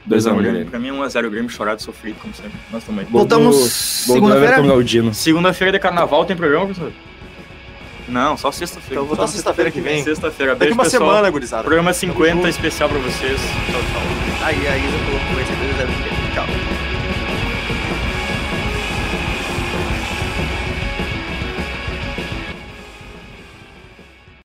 2x1 0.09 0.23
Grêmio. 0.25 0.43
Grêmio. 0.43 0.71
Pra 0.71 0.79
mim 0.79 0.89
é 0.89 0.93
1x0 0.93 1.31
Grêmio, 1.31 1.51
chorado, 1.51 1.83
sofrido, 1.83 2.19
como 2.21 2.33
sempre. 2.33 2.59
Nós 2.73 2.83
também. 2.85 3.05
Voltamos 3.05 3.57
segunda-feira? 3.57 5.13
Segunda-feira 5.13 5.73
de 5.73 5.79
carnaval 5.79 6.25
tem 6.25 6.37
programa, 6.37 6.65
professor? 6.67 6.93
Não, 8.09 8.37
só 8.37 8.51
sexta-feira. 8.51 8.95
Então, 9.03 9.07
vou 9.07 9.17
Só 9.17 9.27
sexta-feira 9.27 9.71
que 9.71 9.81
vem. 9.81 10.03
Sexta-feira. 10.03 10.53
Daqui 10.53 10.61
Beijo, 10.67 10.75
uma 10.75 10.85
pessoal. 10.85 11.09
semana, 11.11 11.31
gurizada. 11.31 11.63
Programa 11.63 11.91
Tamo 11.91 12.01
50 12.01 12.35
junto. 12.35 12.49
especial 12.49 12.89
pra 12.89 12.99
vocês. 12.99 13.41
Tchau, 13.41 13.81
tchau. 13.81 14.47
Aí 14.47 14.67
a 14.69 14.77
Isa 14.79 14.97
colocou 15.07 15.17
esse 15.19 15.19
é 15.19 15.35
brincadeira. 15.35 15.38